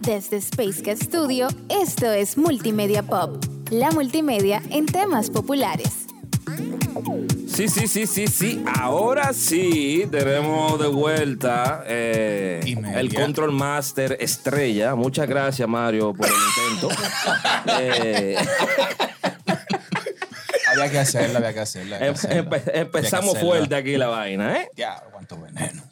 Desde 0.00 0.36
Space 0.38 0.82
Cat 0.82 0.98
Studio, 1.02 1.48
esto 1.68 2.10
es 2.12 2.36
Multimedia 2.38 3.02
Pop, 3.02 3.44
la 3.70 3.90
multimedia 3.90 4.62
en 4.70 4.86
temas 4.86 5.30
populares. 5.30 6.06
Sí, 7.46 7.68
sí, 7.68 7.88
sí, 7.88 8.06
sí, 8.06 8.26
sí. 8.28 8.62
Ahora 8.78 9.32
sí 9.32 10.06
tenemos 10.10 10.78
de 10.80 10.86
vuelta 10.88 11.82
eh, 11.86 12.60
el 12.94 13.12
Control 13.14 13.52
Master 13.52 14.16
Estrella. 14.20 14.94
Muchas 14.94 15.28
gracias, 15.28 15.68
Mario, 15.68 16.14
por 16.14 16.26
el 16.26 16.32
intento. 16.32 16.88
Eh, 17.80 18.36
Había 20.70 20.90
que 20.90 20.98
hacerla, 20.98 21.38
había 21.38 21.54
que 21.54 21.60
hacerla. 21.60 21.96
había 21.96 22.12
que 22.12 22.18
hacerla. 22.18 22.42
empe- 22.44 22.60
Había 22.60 22.72
que 22.72 22.78
empezamos 22.80 23.30
hacerla. 23.34 23.50
fuerte 23.56 23.74
aquí 23.74 23.96
la 23.96 24.08
vaina, 24.08 24.58
¿eh? 24.58 24.68
Ya, 24.76 25.02
cuánto 25.10 25.40
veneno. 25.40 25.82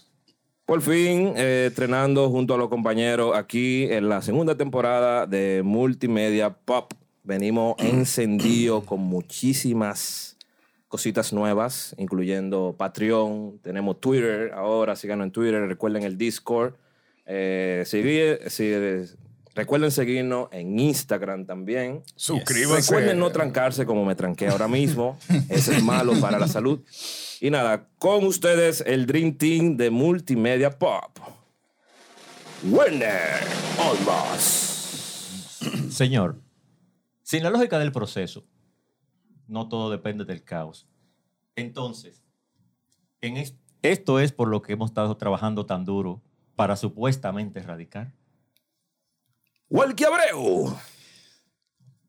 Por 0.66 0.82
fin, 0.82 1.32
eh, 1.36 1.66
estrenando 1.68 2.28
junto 2.28 2.54
a 2.54 2.58
los 2.58 2.68
compañeros 2.68 3.36
aquí 3.36 3.84
en 3.84 4.08
la 4.08 4.20
segunda 4.20 4.56
temporada 4.56 5.24
de 5.26 5.62
Multimedia 5.64 6.50
Pop. 6.50 6.92
Venimos 7.22 7.76
encendidos 7.78 8.82
con 8.84 9.00
muchísimas 9.00 10.36
cositas 10.88 11.32
nuevas, 11.32 11.94
incluyendo 11.98 12.74
Patreon, 12.76 13.58
tenemos 13.62 14.00
Twitter 14.00 14.52
ahora, 14.54 14.96
síganos 14.96 15.26
en 15.26 15.30
Twitter, 15.30 15.66
recuerden 15.68 16.02
el 16.02 16.18
Discord. 16.18 16.74
Eh, 17.26 17.84
seguir- 17.86 18.40
recuerden 19.54 19.90
seguirnos 19.92 20.48
en 20.52 20.78
Instagram 20.80 21.44
también. 21.46 22.02
Suscríbase. 22.16 22.92
Recuerden 22.92 23.18
no 23.20 23.30
trancarse 23.30 23.86
como 23.86 24.04
me 24.04 24.14
tranqué 24.16 24.48
ahora 24.48 24.66
mismo. 24.68 25.16
Eso 25.48 25.70
es 25.72 25.82
malo 25.82 26.12
para 26.20 26.38
la 26.40 26.48
salud. 26.48 26.80
Y 27.40 27.50
nada, 27.50 27.88
con 27.98 28.24
ustedes 28.24 28.82
el 28.86 29.06
Dream 29.06 29.36
Team 29.36 29.76
de 29.76 29.90
Multimedia 29.90 30.70
Pop. 30.78 31.18
Werner 32.64 33.44
Olmos. 33.78 34.42
Señor, 35.90 36.40
sin 37.22 37.42
la 37.42 37.50
lógica 37.50 37.78
del 37.78 37.92
proceso, 37.92 38.46
no 39.46 39.68
todo 39.68 39.90
depende 39.90 40.24
del 40.24 40.42
caos. 40.42 40.86
Entonces, 41.56 42.22
en 43.20 43.36
es- 43.36 43.54
esto 43.82 44.18
es 44.20 44.32
por 44.32 44.48
lo 44.48 44.62
que 44.62 44.72
hemos 44.72 44.90
estado 44.90 45.16
trabajando 45.16 45.66
tan 45.66 45.84
duro 45.84 46.22
para 46.54 46.76
supuestamente 46.76 47.60
erradicar. 47.60 48.12
Welky 49.68 50.04
Abreu. 50.04 50.76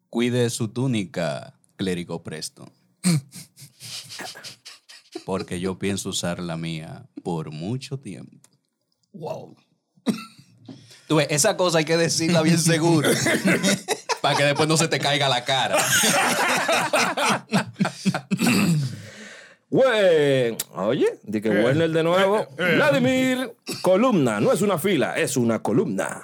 Cuide 0.09 0.50
su 0.50 0.69
túnica, 0.69 1.59
clérigo 1.75 2.23
Presto. 2.23 2.72
Porque 5.28 5.59
yo 5.59 5.78
pienso 5.78 6.08
usar 6.08 6.39
la 6.39 6.56
mía 6.56 7.03
por 7.22 7.52
mucho 7.52 8.00
tiempo. 8.00 8.50
Wow. 9.11 9.58
Tú 11.06 11.17
ves, 11.17 11.28
esa 11.31 11.58
cosa 11.58 11.80
hay 11.80 11.84
que 11.84 11.97
decirla 11.97 12.42
bien 12.44 12.58
seguro. 12.58 13.09
para 14.22 14.38
que 14.38 14.45
después 14.45 14.69
no 14.69 14.78
se 14.78 14.88
te 14.88 15.00
caiga 15.00 15.28
la 15.28 15.44
cara. 15.44 15.75
We- 19.69 20.56
Oye, 20.75 21.19
di 21.23 21.41
que 21.41 21.50
Werner 21.50 21.91
de 21.91 22.03
nuevo. 22.03 22.47
Vladimir, 22.56 23.53
columna. 23.81 24.39
No 24.39 24.53
es 24.53 24.62
una 24.62 24.78
fila, 24.78 25.17
es 25.17 25.36
una 25.36 25.62
columna. 25.62 26.22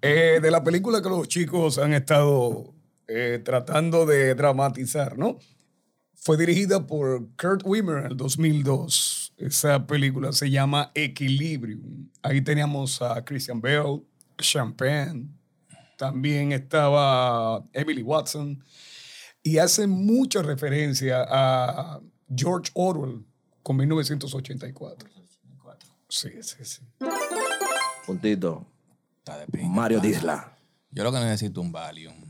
Eh, 0.00 0.38
de 0.40 0.50
la 0.50 0.64
película 0.64 1.02
que 1.02 1.10
los 1.10 1.28
chicos 1.28 1.76
han 1.76 1.92
estado 1.92 2.72
eh, 3.06 3.42
tratando 3.44 4.06
de 4.06 4.34
dramatizar, 4.34 5.18
¿no? 5.18 5.38
Fue 6.26 6.36
dirigida 6.36 6.84
por 6.84 7.24
Kurt 7.36 7.62
Wimmer 7.64 7.98
en 7.98 8.06
el 8.06 8.16
2002. 8.16 9.34
Esa 9.36 9.86
película 9.86 10.32
se 10.32 10.50
llama 10.50 10.90
Equilibrium. 10.92 12.10
Ahí 12.20 12.40
teníamos 12.40 13.00
a 13.00 13.24
Christian 13.24 13.60
Bale, 13.60 14.02
Champagne, 14.36 15.28
también 15.96 16.50
estaba 16.50 17.64
Emily 17.72 18.02
Watson. 18.02 18.60
Y 19.40 19.58
hace 19.58 19.86
mucha 19.86 20.42
referencia 20.42 21.24
a 21.28 22.00
George 22.36 22.72
Orwell 22.74 23.24
con 23.62 23.76
1984. 23.76 25.08
Sí, 26.08 26.30
sí, 26.40 26.64
sí. 26.64 26.82
Puntito. 28.04 28.66
Está 29.18 29.38
de 29.38 29.46
pinga, 29.46 29.68
Mario. 29.68 30.00
Disla. 30.00 30.58
Yo 30.90 31.04
lo 31.04 31.12
que 31.12 31.20
necesito 31.20 31.60
es 31.60 31.66
un 31.66 31.70
Valium. 31.70 32.25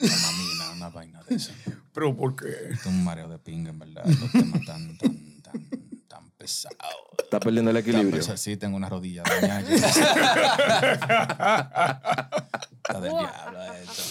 Mamina, 0.00 0.70
una 0.76 0.88
vaina 0.90 1.22
de 1.28 1.34
eso. 1.36 1.52
Pero 1.92 2.16
¿por 2.16 2.36
qué? 2.36 2.46
Esto 2.70 2.88
es 2.88 2.94
un 2.94 3.04
mareo 3.04 3.28
de 3.28 3.38
pinga, 3.38 3.70
en 3.70 3.78
verdad. 3.78 4.04
Los 4.06 4.30
temas 4.32 4.64
tan, 4.64 4.96
tan, 4.98 5.42
tan, 5.42 5.68
tan 6.08 6.30
pesados. 6.38 6.76
Está 7.18 7.40
perdiendo 7.40 7.70
el 7.70 7.76
equilibrio. 7.76 8.22
Sí, 8.36 8.56
tengo 8.56 8.76
una 8.76 8.88
rodilla 8.88 9.22
dañada. 9.22 9.60
Está 12.76 13.00
del 13.00 13.10
diablo 13.12 13.62
esto. 13.74 14.02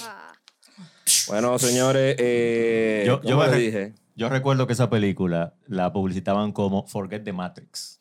Bueno, 1.28 1.58
señores, 1.60 2.16
eh, 2.20 3.04
Yo, 3.06 3.22
yo, 3.24 3.44
re- 3.46 3.58
dije, 3.58 3.94
yo 4.16 4.30
recuerdo 4.30 4.68
que 4.68 4.74
esa 4.74 4.90
película 4.90 5.54
la 5.68 5.92
publicitaban 5.92 6.52
como 6.52 6.86
Forget 6.88 7.24
the 7.24 7.34
Matrix. 7.34 8.00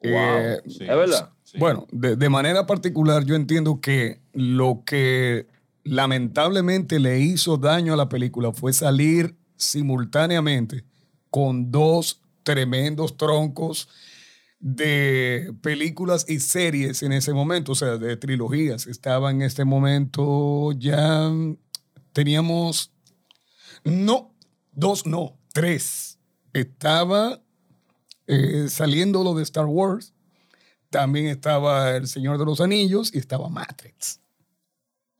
Eh, 0.00 0.60
Sí. 0.66 0.82
¿es 0.82 0.88
verdad? 0.88 1.30
Sí. 1.44 1.58
Bueno, 1.58 1.86
de, 1.92 2.16
de 2.16 2.28
manera 2.28 2.66
particular 2.66 3.24
yo 3.24 3.34
entiendo 3.36 3.80
que 3.80 4.20
lo 4.32 4.82
que 4.84 5.46
lamentablemente 5.86 6.98
le 6.98 7.20
hizo 7.20 7.56
daño 7.56 7.94
a 7.94 7.96
la 7.96 8.08
película 8.08 8.52
fue 8.52 8.72
salir 8.72 9.36
simultáneamente 9.56 10.84
con 11.30 11.70
dos 11.70 12.20
tremendos 12.42 13.16
troncos 13.16 13.88
de 14.58 15.54
películas 15.60 16.24
y 16.28 16.40
series 16.40 17.02
en 17.02 17.12
ese 17.12 17.32
momento, 17.32 17.72
o 17.72 17.74
sea, 17.74 17.98
de 17.98 18.16
trilogías. 18.16 18.86
Estaba 18.86 19.30
en 19.30 19.42
este 19.42 19.64
momento 19.64 20.72
ya, 20.72 21.30
teníamos, 22.12 22.92
no, 23.84 24.34
dos, 24.72 25.06
no, 25.06 25.38
tres. 25.52 26.18
Estaba 26.52 27.42
eh, 28.26 28.66
saliendo 28.68 29.22
lo 29.22 29.34
de 29.34 29.42
Star 29.42 29.66
Wars, 29.66 30.14
también 30.90 31.26
estaba 31.26 31.96
El 31.96 32.08
Señor 32.08 32.38
de 32.38 32.46
los 32.46 32.60
Anillos 32.60 33.14
y 33.14 33.18
estaba 33.18 33.48
Matrix. 33.48 34.20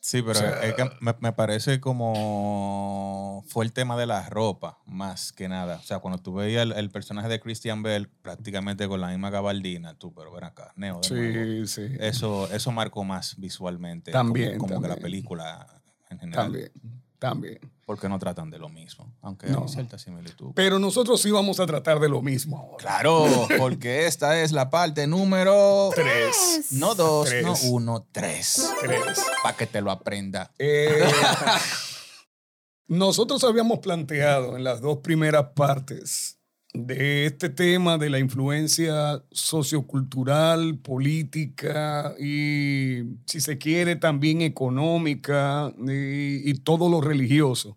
Sí, 0.06 0.22
pero 0.22 0.38
es 0.38 0.74
que 0.74 0.84
me, 1.00 1.16
me 1.18 1.32
parece 1.32 1.80
como 1.80 3.44
fue 3.48 3.64
el 3.64 3.72
tema 3.72 3.96
de 3.96 4.06
la 4.06 4.28
ropa, 4.28 4.78
más 4.86 5.32
que 5.32 5.48
nada. 5.48 5.78
O 5.78 5.82
sea, 5.82 5.98
cuando 5.98 6.22
tú 6.22 6.34
veías 6.34 6.62
el, 6.62 6.70
el 6.74 6.90
personaje 6.92 7.26
de 7.26 7.40
Christian 7.40 7.82
Bell 7.82 8.08
prácticamente 8.22 8.86
con 8.86 9.00
la 9.00 9.08
misma 9.08 9.30
gabardina, 9.30 9.98
tú, 9.98 10.14
pero 10.14 10.30
ven 10.32 10.44
acá, 10.44 10.72
Neo 10.76 11.00
de 11.00 11.10
nuevo. 11.10 11.66
Sí, 11.66 11.88
sí. 11.88 11.96
Eso, 11.98 12.48
eso 12.52 12.70
marcó 12.70 13.02
más 13.02 13.34
visualmente. 13.36 14.12
También, 14.12 14.58
Como, 14.58 14.74
como 14.74 14.82
que 14.82 14.88
la 14.90 14.94
película 14.94 15.66
en 16.08 16.20
general. 16.20 16.44
También, 16.44 16.72
también. 17.18 17.58
Porque 17.86 18.08
no 18.08 18.18
tratan 18.18 18.50
de 18.50 18.58
lo 18.58 18.68
mismo. 18.68 19.14
Aunque 19.22 19.46
No. 19.46 19.62
hay 19.62 19.68
cierta 19.68 19.96
similitud. 19.98 20.50
Pero 20.54 20.78
nosotros 20.78 21.22
sí 21.22 21.30
vamos 21.30 21.60
a 21.60 21.66
tratar 21.66 22.00
de 22.00 22.08
lo 22.08 22.20
mismo 22.20 22.58
ahora. 22.58 22.76
Claro, 22.78 23.24
porque 23.58 24.06
esta 24.06 24.42
es 24.42 24.50
la 24.52 24.68
parte 24.70 25.06
número 25.06 25.90
Tres. 25.94 26.66
No 26.72 26.94
dos, 26.96 27.28
Tres. 27.28 27.44
no 27.44 27.54
uno, 27.70 28.06
tres. 28.12 28.70
Tres. 28.80 29.22
Para 29.42 29.56
que 29.56 29.66
te 29.68 29.80
lo 29.80 29.90
aprenda. 29.92 30.52
Eh, 30.58 31.00
nosotros 32.88 33.42
habíamos 33.44 33.78
planteado 33.80 34.56
en 34.56 34.64
las 34.64 34.80
dos 34.80 34.98
primeras 34.98 35.46
partes 35.54 36.35
de 36.84 37.26
este 37.26 37.48
tema 37.48 37.96
de 37.96 38.10
la 38.10 38.18
influencia 38.18 39.22
sociocultural, 39.30 40.78
política 40.78 42.14
y, 42.20 43.02
si 43.24 43.40
se 43.40 43.56
quiere, 43.56 43.96
también 43.96 44.42
económica 44.42 45.72
y, 45.78 46.50
y 46.50 46.54
todo 46.54 46.90
lo 46.90 47.00
religioso. 47.00 47.76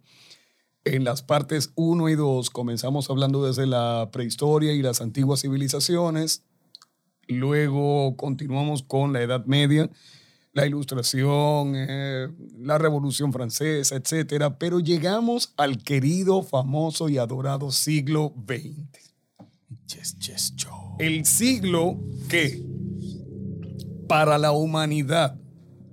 En 0.84 1.04
las 1.04 1.22
partes 1.22 1.72
1 1.76 2.10
y 2.10 2.16
2 2.16 2.50
comenzamos 2.50 3.10
hablando 3.10 3.46
desde 3.46 3.68
la 3.68 4.10
prehistoria 4.12 4.74
y 4.74 4.82
las 4.82 5.02
antiguas 5.02 5.42
civilizaciones. 5.42 6.44
Luego 7.28 8.18
continuamos 8.18 8.84
con 8.84 9.14
la 9.14 9.22
Edad 9.22 9.46
Media, 9.46 9.90
la 10.54 10.66
Ilustración, 10.66 11.74
eh, 11.76 12.28
la 12.62 12.78
Revolución 12.78 13.32
Francesa, 13.32 13.96
etcétera. 13.96 14.58
Pero 14.58 14.80
llegamos 14.80 15.54
al 15.58 15.82
querido, 15.84 16.44
famoso 16.44 17.10
y 17.10 17.18
adorado 17.18 17.72
siglo 17.72 18.34
XX. 18.46 19.14
Yes, 19.88 20.20
yes, 20.20 20.56
yo. 20.56 20.96
El 21.00 21.26
siglo 21.26 22.00
que 22.30 22.64
para 24.08 24.38
la 24.38 24.52
humanidad, 24.52 25.40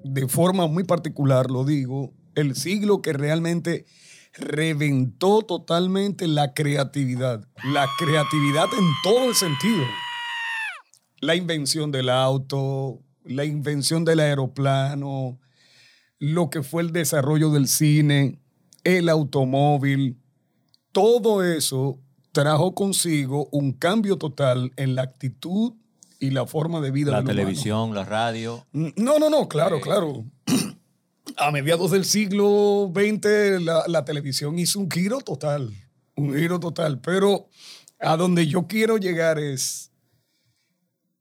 de 0.05 0.29
forma 0.29 0.67
muy 0.67 0.85
particular 0.85 1.51
lo 1.51 1.65
digo, 1.65 2.13
el 2.35 2.55
siglo 2.57 3.03
que 3.03 3.13
realmente 3.13 3.87
reventó 4.35 5.43
totalmente 5.43 6.27
la 6.27 6.53
creatividad. 6.53 7.47
La 7.65 7.87
creatividad 7.99 8.67
en 8.79 8.87
todo 9.03 9.29
el 9.29 9.35
sentido. 9.35 9.85
La 11.21 11.35
invención 11.35 11.91
del 11.91 12.11
auto, 12.11 13.01
la 13.25 13.45
invención 13.45 14.05
del 14.05 14.21
aeroplano, 14.21 15.39
lo 16.19 16.51
que 16.51 16.63
fue 16.63 16.83
el 16.83 16.93
desarrollo 16.93 17.51
del 17.51 17.69
cine, 17.69 18.41
el 18.85 19.09
automóvil, 19.09 20.19
todo 20.93 21.43
eso 21.45 21.99
trajo 22.33 22.75
consigo 22.75 23.49
un 23.53 23.73
cambio 23.73 24.17
total 24.17 24.73
en 24.77 24.95
la 24.95 25.03
actitud 25.03 25.75
y 26.19 26.31
la 26.31 26.47
forma 26.47 26.81
de 26.81 26.91
vida 26.91 27.11
La 27.11 27.19
del 27.19 27.25
humano. 27.27 27.39
televisión, 27.41 27.95
la 27.95 28.05
radio. 28.05 28.67
No, 28.73 29.19
no, 29.19 29.29
no, 29.31 29.49
claro, 29.49 29.81
claro. 29.81 30.25
A 31.37 31.51
mediados 31.51 31.91
del 31.91 32.05
siglo 32.07 32.91
XX 32.95 33.61
la, 33.63 33.85
la 33.89 34.05
televisión 34.05 34.59
hizo 34.59 34.79
un 34.81 34.91
giro 34.91 35.21
total, 35.21 35.71
un 36.15 36.35
giro 36.35 36.59
total, 36.61 37.01
pero 37.01 37.49
a 37.99 38.17
donde 38.17 38.47
yo 38.47 38.67
quiero 38.67 38.97
llegar 38.97 39.39
es, 39.39 39.91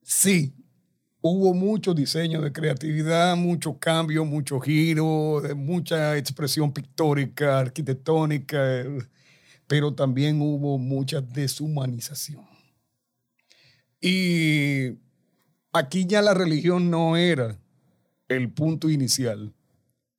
sí, 0.03 0.53
hubo 1.27 1.55
mucho 1.55 1.95
diseño 1.95 2.39
de 2.39 2.51
creatividad, 2.51 3.35
mucho 3.35 3.79
cambio, 3.79 4.25
mucho 4.25 4.59
giro, 4.59 5.41
mucha 5.55 6.17
expresión 6.17 6.71
pictórica, 6.71 7.57
arquitectónica, 7.57 8.83
pero 9.65 9.95
también 9.95 10.39
hubo 10.39 10.77
mucha 10.77 11.21
deshumanización. 11.21 12.45
Y 13.99 14.99
aquí 15.73 16.05
ya 16.05 16.21
la 16.21 16.35
religión 16.35 16.91
no 16.91 17.17
era 17.17 17.57
el 18.27 18.51
punto 18.51 18.91
inicial, 18.91 19.51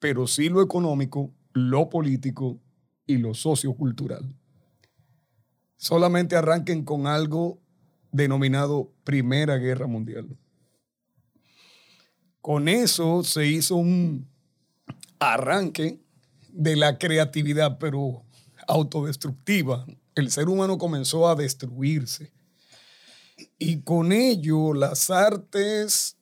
pero 0.00 0.26
sí 0.26 0.48
lo 0.48 0.60
económico, 0.60 1.32
lo 1.52 1.88
político 1.88 2.58
y 3.06 3.18
lo 3.18 3.32
sociocultural. 3.32 4.34
Solamente 5.76 6.34
arranquen 6.34 6.84
con 6.84 7.06
algo 7.06 7.60
denominado 8.10 8.92
Primera 9.04 9.56
Guerra 9.58 9.86
Mundial. 9.86 10.36
Con 12.46 12.68
eso 12.68 13.24
se 13.24 13.44
hizo 13.44 13.74
un 13.74 14.24
arranque 15.18 15.98
de 16.50 16.76
la 16.76 16.96
creatividad, 16.96 17.76
pero 17.80 18.22
autodestructiva. 18.68 19.84
El 20.14 20.30
ser 20.30 20.48
humano 20.48 20.78
comenzó 20.78 21.28
a 21.28 21.34
destruirse. 21.34 22.32
Y 23.58 23.80
con 23.80 24.12
ello 24.12 24.74
las 24.74 25.10
artes 25.10 26.18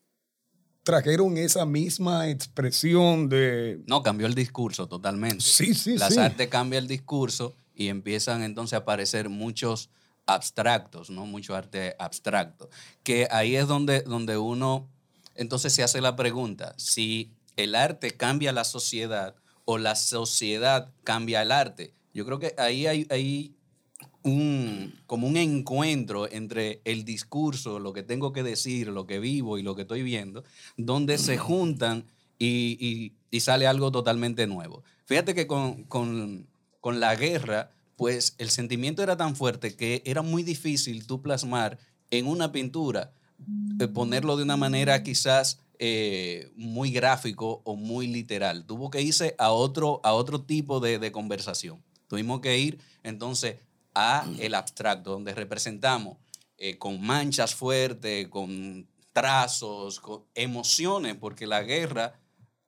trajeron 0.82 1.36
esa 1.36 1.66
misma 1.66 2.30
expresión 2.30 3.28
de... 3.28 3.82
No, 3.86 4.02
cambió 4.02 4.26
el 4.26 4.34
discurso 4.34 4.88
totalmente. 4.88 5.44
Sí, 5.44 5.74
sí, 5.74 5.98
Las 5.98 6.14
sí. 6.14 6.20
artes 6.20 6.48
cambia 6.48 6.78
el 6.78 6.88
discurso 6.88 7.54
y 7.74 7.88
empiezan 7.88 8.42
entonces 8.42 8.72
a 8.72 8.78
aparecer 8.78 9.28
muchos 9.28 9.90
abstractos, 10.24 11.10
¿no? 11.10 11.26
Mucho 11.26 11.54
arte 11.54 11.94
abstracto. 11.98 12.70
Que 13.02 13.28
ahí 13.30 13.56
es 13.56 13.68
donde, 13.68 14.00
donde 14.00 14.38
uno 14.38 14.88
entonces 15.34 15.72
se 15.72 15.82
hace 15.82 16.00
la 16.00 16.16
pregunta, 16.16 16.74
si 16.76 17.32
el 17.56 17.74
arte 17.74 18.10
cambia 18.12 18.52
la 18.52 18.64
sociedad 18.64 19.34
o 19.64 19.78
la 19.78 19.94
sociedad 19.96 20.92
cambia 21.04 21.42
el 21.42 21.52
arte. 21.52 21.94
Yo 22.12 22.24
creo 22.26 22.38
que 22.38 22.54
ahí 22.58 22.86
hay, 22.86 23.06
hay 23.10 23.54
un, 24.22 24.94
como 25.06 25.26
un 25.26 25.36
encuentro 25.36 26.30
entre 26.30 26.80
el 26.84 27.04
discurso, 27.04 27.78
lo 27.78 27.92
que 27.92 28.02
tengo 28.02 28.32
que 28.32 28.42
decir, 28.42 28.88
lo 28.88 29.06
que 29.06 29.18
vivo 29.18 29.58
y 29.58 29.62
lo 29.62 29.74
que 29.74 29.82
estoy 29.82 30.02
viendo, 30.02 30.44
donde 30.76 31.18
se 31.18 31.36
juntan 31.38 32.06
y, 32.38 32.76
y- 32.80 33.12
y 33.30 33.40
sale 33.40 33.66
algo 33.66 33.90
totalmente 33.90 34.46
nuevo. 34.46 34.82
Fíjate 35.06 35.34
que 35.34 35.46
con, 35.46 35.84
con- 35.84 36.46
con 36.80 37.00
la 37.00 37.14
guerra, 37.16 37.70
pues 37.96 38.34
el 38.38 38.50
sentimiento 38.50 39.02
era 39.02 39.16
tan 39.16 39.36
fuerte 39.36 39.76
que 39.76 40.02
era 40.04 40.22
muy 40.22 40.42
difícil 40.42 41.06
tú 41.06 41.20
plasmar 41.22 41.78
en 42.10 42.26
una 42.26 42.52
pintura, 42.52 43.12
ponerlo 43.92 44.36
de 44.36 44.42
una 44.42 44.56
manera 44.56 45.02
quizás 45.02 45.60
eh, 45.78 46.50
muy 46.56 46.90
gráfico 46.90 47.62
o 47.64 47.76
muy 47.76 48.06
literal. 48.06 48.64
Tuvo 48.64 48.90
que 48.90 49.02
irse 49.02 49.34
a 49.38 49.50
otro, 49.50 50.00
a 50.04 50.12
otro 50.12 50.42
tipo 50.42 50.80
de, 50.80 50.98
de 50.98 51.12
conversación. 51.12 51.82
Tuvimos 52.08 52.40
que 52.40 52.58
ir 52.58 52.78
entonces 53.02 53.56
a 53.94 54.26
el 54.38 54.54
abstracto, 54.54 55.10
donde 55.10 55.34
representamos 55.34 56.16
eh, 56.58 56.78
con 56.78 57.00
manchas 57.00 57.54
fuertes, 57.54 58.28
con 58.28 58.86
trazos, 59.12 60.00
con 60.00 60.24
emociones, 60.34 61.16
porque 61.16 61.46
la 61.46 61.62
guerra 61.62 62.14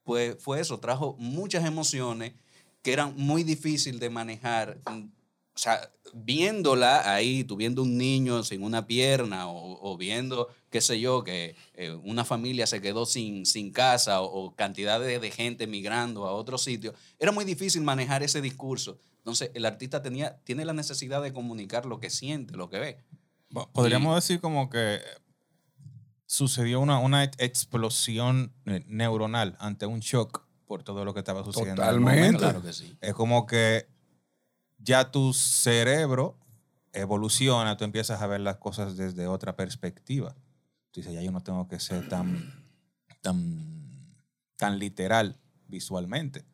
pues, 0.05 0.37
fue 0.40 0.61
eso, 0.61 0.79
trajo 0.79 1.17
muchas 1.19 1.64
emociones 1.64 2.32
que 2.82 2.93
eran 2.93 3.14
muy 3.17 3.43
difíciles 3.43 4.00
de 4.00 4.11
manejar. 4.11 4.79
O 5.56 5.58
sea, 5.58 5.91
viéndola 6.12 7.14
ahí, 7.14 7.43
tú 7.43 7.56
viendo 7.56 7.82
un 7.82 7.97
niño 7.97 8.44
sin 8.44 8.62
una 8.62 8.87
pierna 8.87 9.49
o, 9.49 9.91
o 9.91 9.97
viendo, 9.97 10.49
qué 10.69 10.82
sé 10.82 11.00
yo, 11.00 11.25
que 11.25 11.56
eh, 11.73 11.93
una 12.05 12.26
familia 12.26 12.67
se 12.67 12.82
quedó 12.82 13.06
sin, 13.06 13.47
sin 13.47 13.73
casa 13.73 14.20
o, 14.20 14.26
o 14.44 14.55
cantidad 14.55 15.00
de, 15.00 15.19
de 15.19 15.31
gente 15.31 15.67
migrando 15.67 16.26
a 16.26 16.32
otro 16.32 16.58
sitio, 16.58 16.93
era 17.19 17.32
muy 17.32 17.47
difícil 17.47 17.81
manejar 17.82 18.23
ese 18.23 18.43
discurso. 18.43 18.99
Entonces, 19.19 19.50
el 19.55 19.64
artista 19.64 20.03
tenía, 20.03 20.37
tiene 20.44 20.67
la 20.67 20.75
necesidad 20.75 21.23
de 21.23 21.32
comunicar 21.32 21.87
lo 21.87 21.99
que 22.00 22.11
siente, 22.11 22.55
lo 22.55 22.69
que 22.69 22.79
ve. 22.79 22.99
Podríamos 23.73 24.14
decir 24.14 24.41
como 24.41 24.69
que 24.69 25.00
sucedió 26.26 26.81
una, 26.81 26.99
una 26.99 27.25
ex- 27.25 27.37
explosión 27.38 28.53
eh, 28.67 28.85
neuronal 28.87 29.56
ante 29.58 29.87
un 29.87 30.00
shock 30.00 30.44
por 30.67 30.82
todo 30.82 31.05
lo 31.05 31.14
que 31.14 31.20
estaba 31.20 31.44
sucediendo. 31.44 31.81
Totalmente. 31.82 32.20
momento. 32.20 32.38
Claro 32.41 32.62
que 32.62 32.73
sí. 32.73 32.97
Es 33.00 33.14
como 33.14 33.47
que 33.47 33.87
ya 34.87 35.11
tu 35.11 35.35
cerebro 35.35 36.38
evoluciona, 36.93 37.77
tú 37.77 37.85
empiezas 37.85 38.23
a 38.23 38.27
ver 38.27 38.41
las 38.41 38.56
cosas 38.56 38.97
desde 38.97 39.27
otra 39.27 39.56
perspectiva. 39.56 40.35
Tú 40.93 41.00
dices, 41.00 41.12
ya 41.12 41.21
yo 41.21 41.33
no 41.33 41.43
tengo 41.43 41.69
que 41.69 41.81
ser 41.81 42.09
tan, 42.09 42.65
tan, 43.21 44.17
tan 44.56 44.79
literal 44.79 45.38
visualmente. 45.67 46.47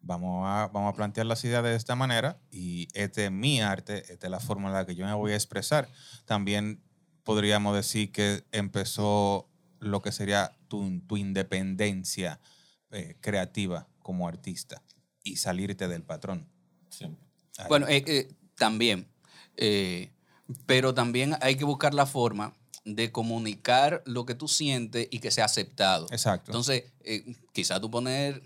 Vamos 0.00 0.44
a, 0.46 0.68
vamos 0.72 0.92
a 0.92 0.96
plantear 0.96 1.26
las 1.26 1.44
ideas 1.44 1.62
de 1.62 1.76
esta 1.76 1.94
manera 1.94 2.40
y 2.50 2.88
este 2.94 3.26
es 3.26 3.30
mi 3.30 3.60
arte, 3.60 4.12
esta 4.12 4.26
es 4.26 4.30
la 4.30 4.40
forma 4.40 4.68
en 4.68 4.74
la 4.74 4.86
que 4.86 4.94
yo 4.94 5.06
me 5.06 5.12
voy 5.14 5.32
a 5.32 5.36
expresar. 5.36 5.88
También 6.24 6.82
podríamos 7.22 7.76
decir 7.76 8.12
que 8.12 8.44
empezó 8.50 9.48
lo 9.78 10.00
que 10.00 10.12
sería 10.12 10.56
tu, 10.68 11.00
tu 11.06 11.16
independencia 11.16 12.40
eh, 12.90 13.16
creativa 13.20 13.88
como 13.98 14.26
artista 14.26 14.82
y 15.22 15.36
salirte 15.36 15.86
del 15.86 16.02
patrón. 16.02 16.48
Ahí. 17.58 17.66
Bueno, 17.68 17.86
eh, 17.88 18.02
eh, 18.06 18.28
también. 18.56 19.06
eh, 19.56 20.10
pero 20.66 20.92
también 20.92 21.36
hay 21.40 21.56
que 21.56 21.64
buscar 21.64 21.94
la 21.94 22.04
forma 22.06 22.52
de 22.84 23.10
comunicar 23.10 24.02
lo 24.04 24.26
que 24.26 24.34
tú 24.34 24.46
sientes 24.46 25.08
y 25.10 25.18
que 25.20 25.30
sea 25.30 25.46
aceptado. 25.46 26.06
Exacto. 26.10 26.50
Entonces, 26.50 26.84
eh, 27.02 27.34
quizá 27.52 27.80
tú 27.80 27.90
poner 27.90 28.42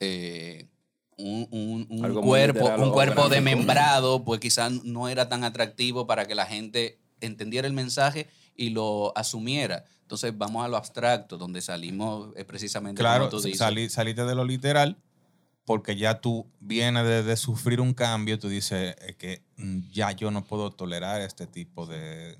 eh, 0.00 0.68
un, 1.16 1.46
un- 1.50 2.14
cuerpo, 2.14 2.58
literal 2.60 2.82
un 2.82 2.90
cuerpo 2.92 3.28
desmembrado, 3.28 4.24
pues 4.24 4.40
quizás 4.40 4.70
no 4.84 5.08
era 5.08 5.28
tan 5.28 5.44
atractivo 5.44 6.06
para 6.06 6.26
que 6.26 6.34
la 6.34 6.46
gente 6.46 6.98
entendiera 7.20 7.66
el 7.66 7.72
mensaje 7.74 8.26
y 8.54 8.70
lo 8.70 9.16
asumiera. 9.16 9.84
Entonces 10.02 10.36
vamos 10.36 10.64
a 10.64 10.68
lo 10.68 10.76
abstracto, 10.76 11.38
donde 11.38 11.62
salimos 11.62 12.30
eh, 12.36 12.44
precisamente 12.44 13.00
claro, 13.00 13.28
como 13.28 13.30
tú 13.30 13.40
dices. 13.42 13.58
salí, 13.58 13.88
saliste 13.88 14.24
de 14.24 14.34
lo 14.34 14.44
literal 14.44 14.96
porque 15.70 15.94
ya 15.94 16.20
tú 16.20 16.50
vienes 16.58 17.04
de, 17.04 17.22
de 17.22 17.36
sufrir 17.36 17.80
un 17.80 17.94
cambio, 17.94 18.40
tú 18.40 18.48
dices 18.48 18.96
eh, 19.02 19.14
que 19.16 19.44
mm, 19.56 19.92
ya 19.92 20.10
yo 20.10 20.32
no 20.32 20.42
puedo 20.42 20.72
tolerar 20.72 21.20
este 21.20 21.46
tipo 21.46 21.86
de, 21.86 22.36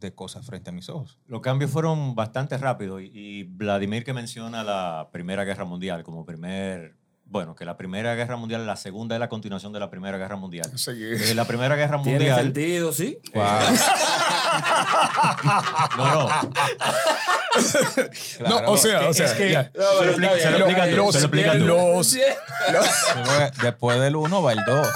de 0.00 0.14
cosas 0.14 0.44
frente 0.44 0.68
a 0.68 0.72
mis 0.74 0.90
ojos. 0.90 1.18
Los 1.26 1.40
cambios 1.40 1.70
fueron 1.70 2.14
bastante 2.14 2.58
rápidos 2.58 3.00
y, 3.00 3.10
y 3.14 3.44
Vladimir 3.44 4.04
que 4.04 4.12
menciona 4.12 4.62
la 4.62 5.08
Primera 5.12 5.44
Guerra 5.44 5.64
Mundial 5.64 6.04
como 6.04 6.26
primer, 6.26 6.94
bueno, 7.24 7.54
que 7.54 7.64
la 7.64 7.78
Primera 7.78 8.14
Guerra 8.16 8.36
Mundial, 8.36 8.66
la 8.66 8.76
segunda 8.76 9.16
es 9.16 9.20
la 9.20 9.30
continuación 9.30 9.72
de 9.72 9.80
la 9.80 9.88
Primera 9.88 10.18
Guerra 10.18 10.36
Mundial. 10.36 10.70
Sí. 10.76 10.90
Eh, 10.94 11.34
la 11.34 11.46
Primera 11.46 11.76
Guerra 11.76 12.02
Tiene 12.02 12.18
Mundial... 12.18 12.38
sentido, 12.38 12.92
sí. 12.92 13.18
No, 15.96 16.14
no. 16.14 16.28
No, 18.48 18.72
o 18.72 18.76
sea, 18.76 19.08
o 19.08 19.14
sea, 19.14 19.26
es 19.26 19.32
que- 19.32 19.50
ya. 19.52 19.70
No, 19.74 19.84
pero 20.00 20.14
Se 20.14 20.50
lo 20.50 20.56
explica 20.58 20.90
tú, 20.90 20.96
los, 20.96 21.12
se 21.14 21.20
lo 21.20 21.26
explica 21.26 21.52
tú. 21.58 21.64
los- 21.64 22.12
Después, 22.72 23.52
después 23.62 24.00
del 24.00 24.16
uno 24.16 24.42
va 24.42 24.52
el 24.52 24.60
dos. 24.66 24.88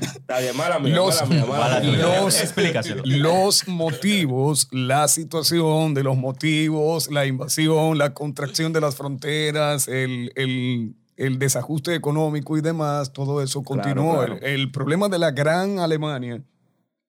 Está 0.00 0.40
bien, 0.40 0.56
mala 0.56 0.78
mía, 0.78 0.94
Los- 0.94 1.16
mala 1.22 1.26
mía, 1.26 1.44
mala 1.46 1.58
Mala 1.64 1.80
mía. 1.80 1.90
tuya. 1.92 2.20
los- 2.20 2.40
Explícaselo. 2.40 3.02
los 3.04 3.68
motivos, 3.68 4.68
la 4.70 5.08
situación 5.08 5.94
de 5.94 6.02
los 6.02 6.16
motivos, 6.16 7.10
la 7.10 7.26
invasión, 7.26 7.98
la 7.98 8.14
contracción 8.14 8.72
de 8.72 8.80
las 8.80 8.94
fronteras, 8.96 9.88
el, 9.88 10.32
el- 10.36 10.94
el 11.16 11.38
desajuste 11.38 11.94
económico 11.94 12.56
y 12.56 12.62
demás, 12.62 13.12
todo 13.12 13.42
eso 13.42 13.62
Claro, 13.62 13.82
continuó. 13.82 14.16
claro. 14.18 14.36
El, 14.40 14.60
el 14.60 14.70
problema 14.72 15.08
de 15.08 15.18
la 15.18 15.30
gran 15.30 15.78
Alemania 15.78 16.40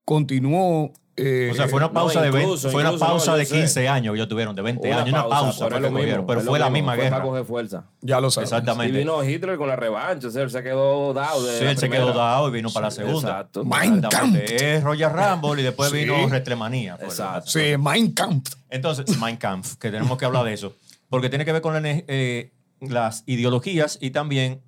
continuó. 0.05 0.91
Eh, 1.15 1.49
O 1.51 1.55
sea, 1.55 1.67
fue 1.67 1.77
una 1.77 1.87
No, 1.87 1.93
pausa 1.93 2.21
de 2.21 2.31
20 2.31 2.41
incluso, 2.43 2.69
fue 2.71 2.81
una 2.81 2.97
pausa 2.97 3.31
no, 3.31 3.37
de 3.37 3.43
yo 3.45 3.49
sé. 3.51 3.55
15 3.57 3.87
años 3.87 4.13
que 4.13 4.17
ellos 4.17 4.27
tuvieron, 4.29 4.55
de 4.55 4.61
20 4.63 4.87
Una 4.87 4.97
años, 5.01 5.09
una 5.13 5.27
pausa 5.29 5.45
pero 5.45 5.53
fue 5.57 5.67
es 5.67 5.73
que 5.73 5.79
lo 5.81 5.87
mismo, 5.89 5.99
cogieron, 5.99 6.25
pero 6.27 6.41
fue 6.41 6.59
lo 6.59 6.65
la 6.65 6.69
mismo, 6.71 6.85
misma 6.91 6.93
fue 6.95 7.03
guerra. 7.03 7.15
para 7.17 7.29
coger 7.29 7.45
fuerza. 7.45 7.83
ya 8.01 8.19
lo 8.19 8.31
sabes. 8.31 8.49
Y 8.51 8.53
Exactamente. 8.55 8.97
vino 8.97 9.23
Hitler 9.23 9.57
con 9.57 9.67
la 9.67 9.75
revancha, 9.75 10.27
o 10.27 10.31
sea, 10.31 10.41
él 10.43 10.49
se 10.49 10.63
quedó 10.63 11.13
dado. 11.13 11.43
de 11.45 11.59
Sí, 11.59 11.65
él 11.65 11.77
se 11.77 11.89
quedó 11.89 12.13
dado 12.13 12.49
y 12.49 12.51
vino 12.51 12.69
para 12.71 12.87
la 12.87 12.91
segunda. 12.91 13.29
Exacto. 13.29 13.63
Mein. 13.63 14.01
Es 14.43 14.83
Royal 14.83 15.11
Rumble 15.13 15.61
y 15.61 15.65
después 15.65 15.89
Sí. 15.91 15.97
vino 15.97 16.27
Retlemanía. 16.27 16.97
por 16.97 17.05
Exacto. 17.05 17.49
Sí, 17.51 17.75
Mein 17.77 18.11
Kampf. 18.13 18.53
Entonces, 18.69 19.17
Mein 19.19 19.37
Kampf, 19.37 19.75
que 19.75 19.91
tenemos 19.91 20.17
que 20.17 20.25
hablar 20.25 20.43
de 20.45 20.53
eso, 20.53 20.73
porque 21.09 21.29
tiene 21.29 21.45
que 21.45 21.51
ver 21.53 21.61
con 21.61 21.73
la 21.73 21.81
eh, 21.83 22.51
las 22.81 23.23
ideologías 23.27 23.97
y 24.01 24.09
también 24.11 24.61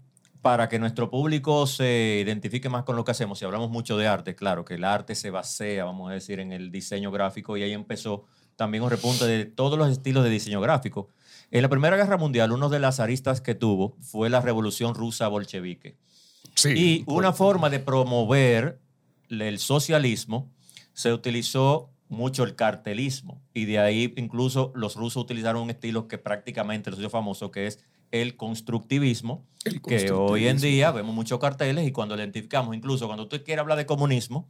para 0.46 0.70
que 0.70 0.78
nuestro 0.78 1.10
público 1.10 1.66
se 1.66 2.22
identifique 2.24 2.70
más 2.70 2.84
con 2.84 2.96
lo 2.96 3.04
que 3.04 3.10
hacemos. 3.10 3.40
Si 3.40 3.46
hablamos 3.46 3.72
mucho 3.72 3.98
de 3.98 4.06
arte, 4.06 4.36
claro 4.36 4.64
que 4.64 4.76
el 4.76 4.84
arte 4.84 5.16
se 5.16 5.32
basea, 5.32 5.86
vamos 5.86 6.12
a 6.12 6.14
decir, 6.14 6.40
en 6.40 6.52
el 6.52 6.70
diseño 6.70 7.10
gráfico 7.10 7.58
y 7.58 7.64
ahí 7.64 7.74
empezó 7.74 8.26
también 8.56 8.84
un 8.84 8.92
repunte 8.92 9.26
de 9.26 9.46
todos 9.46 9.80
los 9.80 9.90
estilos 9.90 10.24
de 10.24 10.30
diseño 10.30 10.62
gráfico. 10.62 11.10
En 11.50 11.64
la 11.64 11.70
Primera 11.70 11.98
Guerra 11.98 12.18
Mundial, 12.18 12.52
uno 12.52 12.70
de 12.70 12.78
las 12.78 13.00
aristas 13.00 13.42
que 13.42 13.56
tuvo 13.56 13.98
fue 14.02 14.30
la 14.30 14.40
Revolución 14.40 14.94
Rusa 14.94 15.28
Bolchevique. 15.30 15.98
Sí. 16.54 16.74
Y 16.76 17.04
una 17.08 17.34
forma 17.34 17.72
de 17.72 17.80
promover 17.80 18.80
el 19.32 19.58
socialismo 19.58 20.52
se 20.94 21.12
utilizó 21.12 21.90
mucho 22.08 22.44
el 22.44 22.54
cartelismo. 22.54 23.42
Y 23.52 23.66
de 23.66 23.80
ahí 23.80 24.14
incluso 24.16 24.72
los 24.76 24.96
rusos 24.96 25.24
utilizaron 25.24 25.64
un 25.64 25.72
estilo 25.72 26.08
que 26.08 26.20
prácticamente 26.20 26.92
lo 26.92 27.00
hizo 27.00 27.10
famoso, 27.10 27.50
que 27.50 27.66
es 27.66 27.80
el 28.22 28.36
constructivismo, 28.38 29.46
El 29.64 29.82
que 29.82 30.12
hoy 30.12 30.48
en 30.48 30.58
día 30.58 30.92
vemos 30.92 31.14
muchos 31.16 31.40
carteles 31.40 31.88
y 31.88 31.92
cuando 31.92 32.16
identificamos, 32.16 32.76
incluso 32.76 33.08
cuando 33.08 33.28
tú 33.28 33.38
quieres 33.44 33.62
hablar 33.62 33.78
de 33.78 33.86
comunismo 33.86 34.48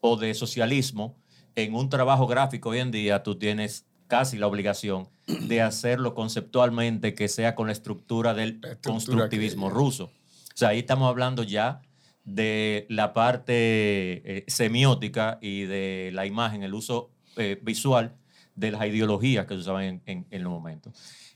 o 0.00 0.16
de 0.16 0.34
socialismo, 0.34 1.16
en 1.54 1.74
un 1.74 1.88
trabajo 1.88 2.26
gráfico 2.26 2.70
hoy 2.70 2.78
en 2.78 2.90
día 2.90 3.22
tú 3.22 3.36
tienes 3.36 3.86
casi 4.06 4.36
la 4.38 4.46
obligación 4.46 5.08
de 5.26 5.60
hacerlo 5.70 6.14
conceptualmente 6.14 7.14
que 7.14 7.28
sea 7.28 7.54
con 7.54 7.66
la 7.66 7.72
estructura 7.72 8.34
del 8.34 8.58
La 8.62 8.72
estructura 8.72 8.80
constructivismo 8.92 9.68
que- 9.68 9.74
ruso. 9.74 10.04
O 10.04 10.56
sea, 10.56 10.68
ahí 10.68 10.80
estamos 10.80 11.08
hablando 11.08 11.42
ya 11.42 11.80
de 12.24 12.86
la 12.88 13.12
parte 13.14 13.52
eh, 13.54 14.44
semiótica 14.46 15.38
y 15.40 15.62
de 15.62 16.10
la 16.12 16.24
imagen, 16.26 16.62
el 16.62 16.74
uso 16.74 17.10
eh, 17.36 17.58
visual 17.62 18.14
de 18.54 18.70
las 18.70 18.86
ideologías 18.86 19.46
que 19.46 19.54
se 19.54 19.60
usaban 19.60 19.82
en, 19.84 20.02
en, 20.06 20.26
en 20.30 20.42
los 20.44 20.52
momentos. 20.52 20.92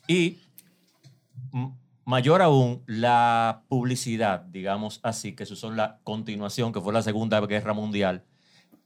Y 0.07 0.39
mayor 2.05 2.43
aún, 2.43 2.83
la 2.87 3.63
publicidad, 3.69 4.43
digamos 4.43 5.01
así, 5.03 5.35
que 5.35 5.43
usó 5.45 5.69
en 5.71 5.77
la 5.77 5.99
continuación, 6.05 6.73
que 6.73 6.81
fue 6.81 6.93
la 6.93 7.03
Segunda 7.03 7.41
Guerra 7.41 7.73
Mundial, 7.73 8.25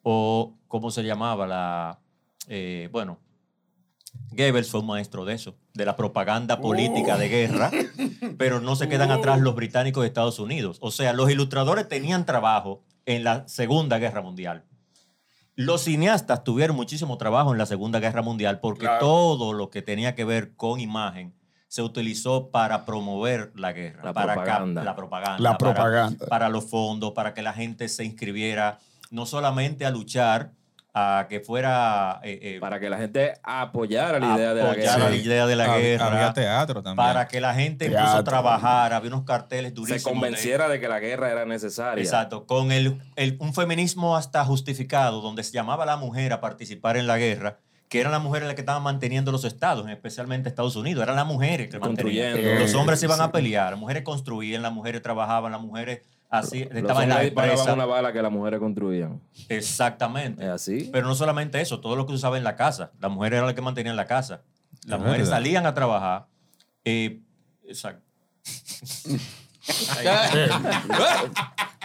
o 0.02 0.54
cómo 0.68 0.90
se 0.90 1.02
llamaba 1.02 1.46
la... 1.46 2.00
eh, 2.48 2.88
bueno, 2.92 3.18
Goebbels 4.32 4.70
fue 4.70 4.80
un 4.80 4.86
maestro 4.86 5.24
de 5.24 5.34
eso, 5.34 5.56
de 5.74 5.84
la 5.84 5.96
propaganda 5.96 6.60
política 6.60 7.16
de 7.16 7.28
guerra, 7.28 7.70
pero 8.38 8.60
no 8.60 8.74
se 8.74 8.88
quedan 8.88 9.10
atrás 9.10 9.40
los 9.40 9.54
británicos 9.54 10.02
de 10.02 10.08
Estados 10.08 10.38
Unidos. 10.38 10.78
O 10.80 10.90
sea, 10.90 11.12
los 11.12 11.30
ilustradores 11.30 11.88
tenían 11.88 12.26
trabajo 12.26 12.82
en 13.06 13.22
la 13.24 13.46
Segunda 13.48 13.98
Guerra 13.98 14.22
Mundial. 14.22 14.64
Los 15.54 15.82
cineastas 15.82 16.42
tuvieron 16.42 16.74
muchísimo 16.74 17.18
trabajo 17.18 17.52
en 17.52 17.58
la 17.58 17.66
Segunda 17.66 18.00
Guerra 18.00 18.22
Mundial 18.22 18.60
porque 18.60 18.86
Claro. 18.86 19.00
todo 19.00 19.52
lo 19.52 19.68
que 19.68 19.82
tenía 19.82 20.14
que 20.14 20.24
ver 20.24 20.54
con 20.56 20.80
imagen 20.80 21.34
se 21.70 21.82
utilizó 21.82 22.50
para 22.50 22.84
promover 22.84 23.52
la 23.54 23.72
guerra, 23.72 24.00
La 24.02 24.12
para 24.12 24.32
propaganda. 24.34 24.82
la 24.82 24.96
propaganda, 24.96 25.38
La 25.40 25.56
para- 25.56 25.72
propaganda. 25.74 26.26
para 26.26 26.48
los 26.48 26.64
fondos, 26.68 27.12
para 27.12 27.32
que 27.32 27.42
la 27.42 27.52
gente 27.52 27.88
se 27.88 28.04
inscribiera 28.04 28.80
no 29.12 29.24
solamente 29.24 29.86
a 29.86 29.90
luchar, 29.92 30.50
a 30.92 31.26
que 31.28 31.38
fuera 31.38 32.18
eh, 32.24 32.40
eh, 32.42 32.58
Para 32.60 32.80
que 32.80 32.90
la 32.90 32.98
gente 32.98 33.34
apoyara 33.44 34.18
la 34.18 34.34
idea 34.36 34.52
de 34.52 34.62
la 34.64 34.74
guerra. 34.74 34.98
la 35.10 35.14
idea 35.16 35.46
de 35.46 35.54
la 35.54 35.64
Había- 35.72 35.76
guerra, 35.78 36.06
Había 36.08 36.32
teatro 36.32 36.82
también. 36.82 36.96
para 37.06 37.28
que 37.28 37.40
la 37.40 37.54
gente 37.54 37.84
incluso 37.84 38.04
Teatro. 38.06 38.24
trabajara, 38.24 38.96
había 38.96 39.10
unos 39.10 39.22
carteles 39.22 39.72
durísimos. 39.72 40.02
Se 40.02 40.08
de- 40.08 40.12
convenciera 40.12 40.68
de 40.68 40.80
que 40.80 40.88
la 40.88 40.98
guerra 40.98 41.30
era 41.30 41.44
necesaria. 41.44 42.02
Exacto, 42.02 42.46
con 42.46 42.72
el, 42.72 43.00
el- 43.14 43.36
un 43.38 43.54
feminismo 43.54 44.16
hasta 44.16 44.44
justificado, 44.44 45.20
donde 45.20 45.44
se 45.44 45.52
llamaba 45.52 45.84
a 45.84 45.86
la 45.86 45.96
mujer 45.96 46.32
a 46.32 46.40
participar 46.40 46.96
en 46.96 47.06
la 47.06 47.16
guerra, 47.18 47.58
que 47.90 48.00
eran 48.00 48.12
las 48.12 48.22
mujeres 48.22 48.46
las 48.46 48.54
que 48.54 48.60
estaban 48.62 48.82
manteniendo 48.84 49.32
los 49.32 49.44
estados, 49.44 49.86
especialmente 49.90 50.48
Estados 50.48 50.76
Unidos, 50.76 51.02
eran 51.02 51.16
las 51.16 51.26
mujeres 51.26 51.68
que 51.68 51.78
mantenían. 51.78 52.32
Construyendo. 52.32 52.60
Los 52.64 52.74
hombres 52.76 53.00
se 53.00 53.06
iban 53.06 53.18
Sí. 53.18 53.24
a 53.24 53.32
pelear, 53.32 53.72
las 53.72 53.80
mujeres 53.80 54.02
construían, 54.04 54.62
las 54.62 54.72
mujeres 54.72 55.02
trabajaban, 55.02 55.50
las 55.50 55.60
mujeres 55.60 56.02
así, 56.30 56.68
estaban 56.70 57.02
en 57.02 57.08
la 57.08 57.24
empresa. 57.24 57.74
una 57.74 57.86
bala 57.86 58.12
que 58.12 58.22
las 58.22 58.30
mujeres 58.30 58.60
construían. 58.60 59.20
Exactamente. 59.48 60.44
¿Es 60.44 60.50
así? 60.50 60.88
Pero 60.92 61.08
no 61.08 61.14
solamente 61.16 61.60
eso, 61.60 61.80
todo 61.80 61.96
lo 61.96 62.06
que 62.06 62.12
se 62.12 62.16
usaba 62.16 62.38
en 62.38 62.44
la 62.44 62.54
casa. 62.54 62.92
Las 63.00 63.10
mujeres 63.10 63.38
eran 63.38 63.46
las 63.46 63.54
que 63.56 63.60
mantenían 63.62 63.96
la 63.96 64.06
casa. 64.06 64.42
Las 64.86 64.98
Es 65.00 65.04
mujeres 65.04 65.26
verdad. 65.26 65.36
salían 65.38 65.66
a 65.66 65.74
trabajar. 65.74 66.26
eh, 66.84 67.20
exacto. 67.66 68.02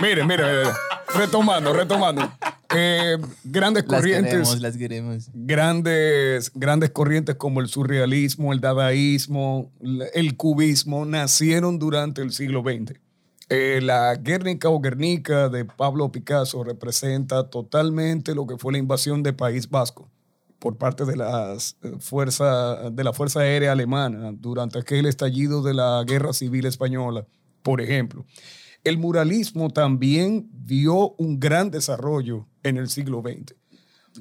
Mire, 0.01 0.23
mire, 0.23 0.43
mire. 0.43 0.63
Retomando, 1.15 1.73
retomando. 1.73 2.31
Eh, 2.75 3.17
grandes 3.43 3.85
Las 3.87 3.99
corrientes. 3.99 4.31
queremos, 4.31 4.61
las 4.61 4.77
queremos. 4.77 5.29
grandes, 5.33 6.51
grandes 6.53 6.91
corrientes 6.91 7.35
como 7.35 7.61
el 7.61 7.67
surrealismo, 7.67 8.53
el 8.53 8.59
dadaísmo, 8.59 9.71
el 10.13 10.35
cubismo 10.37 11.05
nacieron 11.05 11.79
durante 11.79 12.21
el 12.21 12.31
siglo 12.31 12.61
XX. 12.61 12.99
Eh, 13.49 13.79
la 13.81 14.15
Guernica 14.15 14.69
o 14.69 14.79
Guernica 14.79 15.49
de 15.49 15.65
Pablo 15.65 16.11
Picasso 16.11 16.63
representa 16.63 17.49
totalmente 17.49 18.33
lo 18.33 18.47
que 18.47 18.57
fue 18.57 18.73
la 18.73 18.79
invasión 18.79 19.21
de 19.21 19.33
País 19.33 19.69
Vasco 19.69 20.09
por 20.57 20.77
parte 20.77 21.05
de, 21.05 21.15
las 21.15 21.77
eh, 21.83 21.91
fuerza, 21.99 22.89
de 22.89 23.03
la 23.03 23.13
Fuerza 23.13 23.41
Aérea 23.41 23.71
Alemana 23.71 24.31
durante 24.33 24.79
aquel 24.79 25.05
estallido 25.05 25.61
de 25.61 25.75
la 25.75 26.03
Guerra 26.07 26.33
Civil 26.33 26.65
Española, 26.65 27.27
por 27.61 27.81
ejemplo. 27.81 28.25
El 28.83 28.97
muralismo 28.97 29.69
también 29.69 30.49
dio 30.51 31.11
un 31.17 31.39
gran 31.39 31.69
desarrollo 31.69 32.47
en 32.67 32.77
el 32.77 32.89
siglo 32.89 33.21
XX 33.21 33.55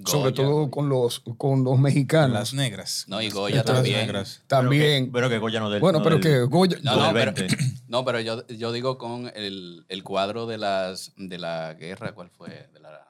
sobre 0.06 0.30
Goya. 0.30 0.34
todo 0.34 0.70
con 0.72 0.88
los, 0.88 1.20
con 1.38 1.62
los 1.62 1.78
mexicanos. 1.78 2.32
Las 2.32 2.52
negras. 2.54 3.04
No, 3.06 3.22
y 3.22 3.30
Goya 3.30 3.62
también. 3.62 3.98
negras. 4.00 4.42
También. 4.48 5.12
Pero 5.12 5.28
que 5.28 5.38
Goya 5.38 5.60
no 5.60 5.70
del 5.70 5.80
bueno, 5.80 5.98
no 6.00 6.04
pero 6.04 6.16
del- 6.16 6.22
que 6.24 6.40
Goya. 6.40 6.78
No, 6.82 6.96
del 6.96 7.00
no, 7.00 7.12
pero, 7.12 7.32
20. 7.32 7.56
no, 7.88 8.04
pero 8.04 8.20
yo, 8.20 8.44
yo 8.48 8.72
digo 8.72 8.98
con 8.98 9.30
el, 9.36 9.84
el 9.88 10.02
cuadro 10.02 10.46
de 10.46 10.58
las 10.58 11.12
de 11.16 11.38
la 11.38 11.74
guerra, 11.74 12.12
¿cuál 12.12 12.28
fue? 12.30 12.68
De 12.72 12.80
la, 12.80 13.06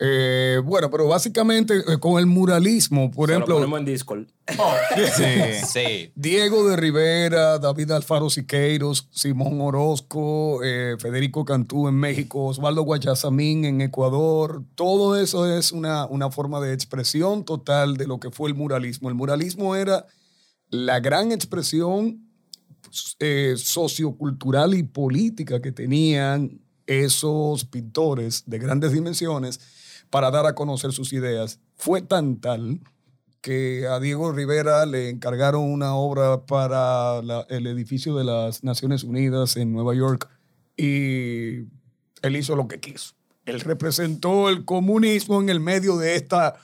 eh, 0.00 0.60
bueno, 0.64 0.90
pero 0.90 1.08
básicamente 1.08 1.82
eh, 1.86 1.98
con 1.98 2.20
el 2.20 2.26
muralismo, 2.26 3.10
por 3.10 3.28
Se 3.28 3.32
lo 3.32 3.38
ejemplo, 3.38 3.54
ponemos 3.56 3.78
en 3.80 3.84
Discord. 3.84 4.26
Sí. 5.16 5.66
sí, 5.66 6.12
Diego 6.16 6.68
de 6.68 6.76
Rivera, 6.76 7.58
David 7.58 7.90
Alfaro 7.90 8.30
Siqueiros, 8.30 9.08
Simón 9.10 9.60
Orozco, 9.60 10.60
eh, 10.62 10.96
Federico 11.00 11.44
Cantú 11.44 11.88
en 11.88 11.96
México, 11.96 12.46
Osvaldo 12.46 12.82
Guayasamín 12.82 13.64
en 13.64 13.80
Ecuador. 13.80 14.62
Todo 14.76 15.16
eso 15.20 15.46
es 15.46 15.72
una, 15.72 16.06
una 16.06 16.30
forma 16.30 16.60
de 16.60 16.72
expresión 16.72 17.44
total 17.44 17.96
de 17.96 18.06
lo 18.06 18.20
que 18.20 18.30
fue 18.30 18.48
el 18.50 18.54
muralismo. 18.54 19.08
El 19.08 19.16
muralismo 19.16 19.74
era 19.74 20.06
la 20.70 21.00
gran 21.00 21.32
expresión 21.32 22.28
eh, 23.18 23.54
sociocultural 23.56 24.74
y 24.74 24.84
política 24.84 25.60
que 25.60 25.72
tenían 25.72 26.60
esos 26.86 27.64
pintores 27.64 28.44
de 28.46 28.58
grandes 28.58 28.92
dimensiones 28.92 29.60
para 30.10 30.30
dar 30.30 30.46
a 30.46 30.54
conocer 30.54 30.92
sus 30.92 31.12
ideas. 31.12 31.60
Fue 31.76 32.02
tan 32.02 32.40
tal 32.40 32.80
que 33.40 33.86
a 33.86 34.00
Diego 34.00 34.32
Rivera 34.32 34.84
le 34.86 35.10
encargaron 35.10 35.62
una 35.62 35.94
obra 35.94 36.44
para 36.46 37.20
el 37.48 37.66
edificio 37.66 38.16
de 38.16 38.24
las 38.24 38.64
Naciones 38.64 39.04
Unidas 39.04 39.56
en 39.56 39.72
Nueva 39.72 39.94
York 39.94 40.28
y 40.76 41.60
él 42.22 42.36
hizo 42.36 42.56
lo 42.56 42.68
que 42.68 42.80
quiso. 42.80 43.14
Él 43.44 43.60
representó 43.60 44.48
el 44.48 44.64
comunismo 44.64 45.40
en 45.40 45.48
el 45.48 45.60
medio 45.60 45.96
de 45.96 46.16
esta 46.16 46.56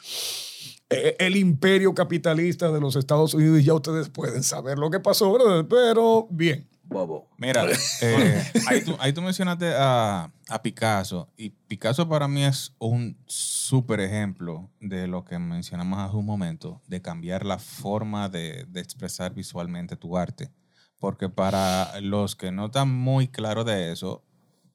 eh, 0.91 1.17
el 1.19 1.37
imperio 1.37 1.95
capitalista 1.95 2.71
de 2.71 2.81
los 2.81 2.97
Estados 2.97 3.33
Unidos 3.35 3.61
y 3.61 3.65
ya 3.65 3.75
ustedes 3.75 4.11
pueden 4.11 4.43
saber 4.43 4.79
lo 4.79 4.91
que 4.91 5.01
pasó, 5.01 5.33
¿verdad? 5.33 5.67
Pero 5.69 6.27
bien. 6.31 6.69
Bobo. 6.95 7.29
Mira, 7.37 7.67
eh, 8.01 8.45
ahí, 8.69 8.83
tú, 8.83 8.97
ahí 9.01 9.13
tú 9.13 9.21
mencionaste 9.21 9.75
a, 9.77 10.31
a 10.49 10.63
Picasso 10.63 11.29
y 11.37 11.51
Picasso 11.51 12.09
para 12.09 12.29
mí 12.29 12.45
es 12.45 12.73
un 12.79 13.19
súper 13.27 14.01
ejemplo 14.01 14.71
de 14.81 15.07
lo 15.09 15.25
que 15.25 15.39
mencionamos 15.39 15.99
hace 15.99 16.17
un 16.17 16.25
momento, 16.25 16.81
de 16.87 17.03
cambiar 17.03 17.45
la 17.45 17.59
forma 17.59 18.29
de, 18.29 18.65
de 18.69 18.81
expresar 18.81 19.35
visualmente 19.35 19.97
tu 19.97 20.17
arte. 20.17 20.51
Porque 20.99 21.29
para 21.29 22.01
los 22.01 22.37
que 22.37 22.51
no 22.53 22.67
están 22.67 22.89
muy 22.89 23.29
claros 23.29 23.67
de 23.67 23.93
eso, 23.93 24.25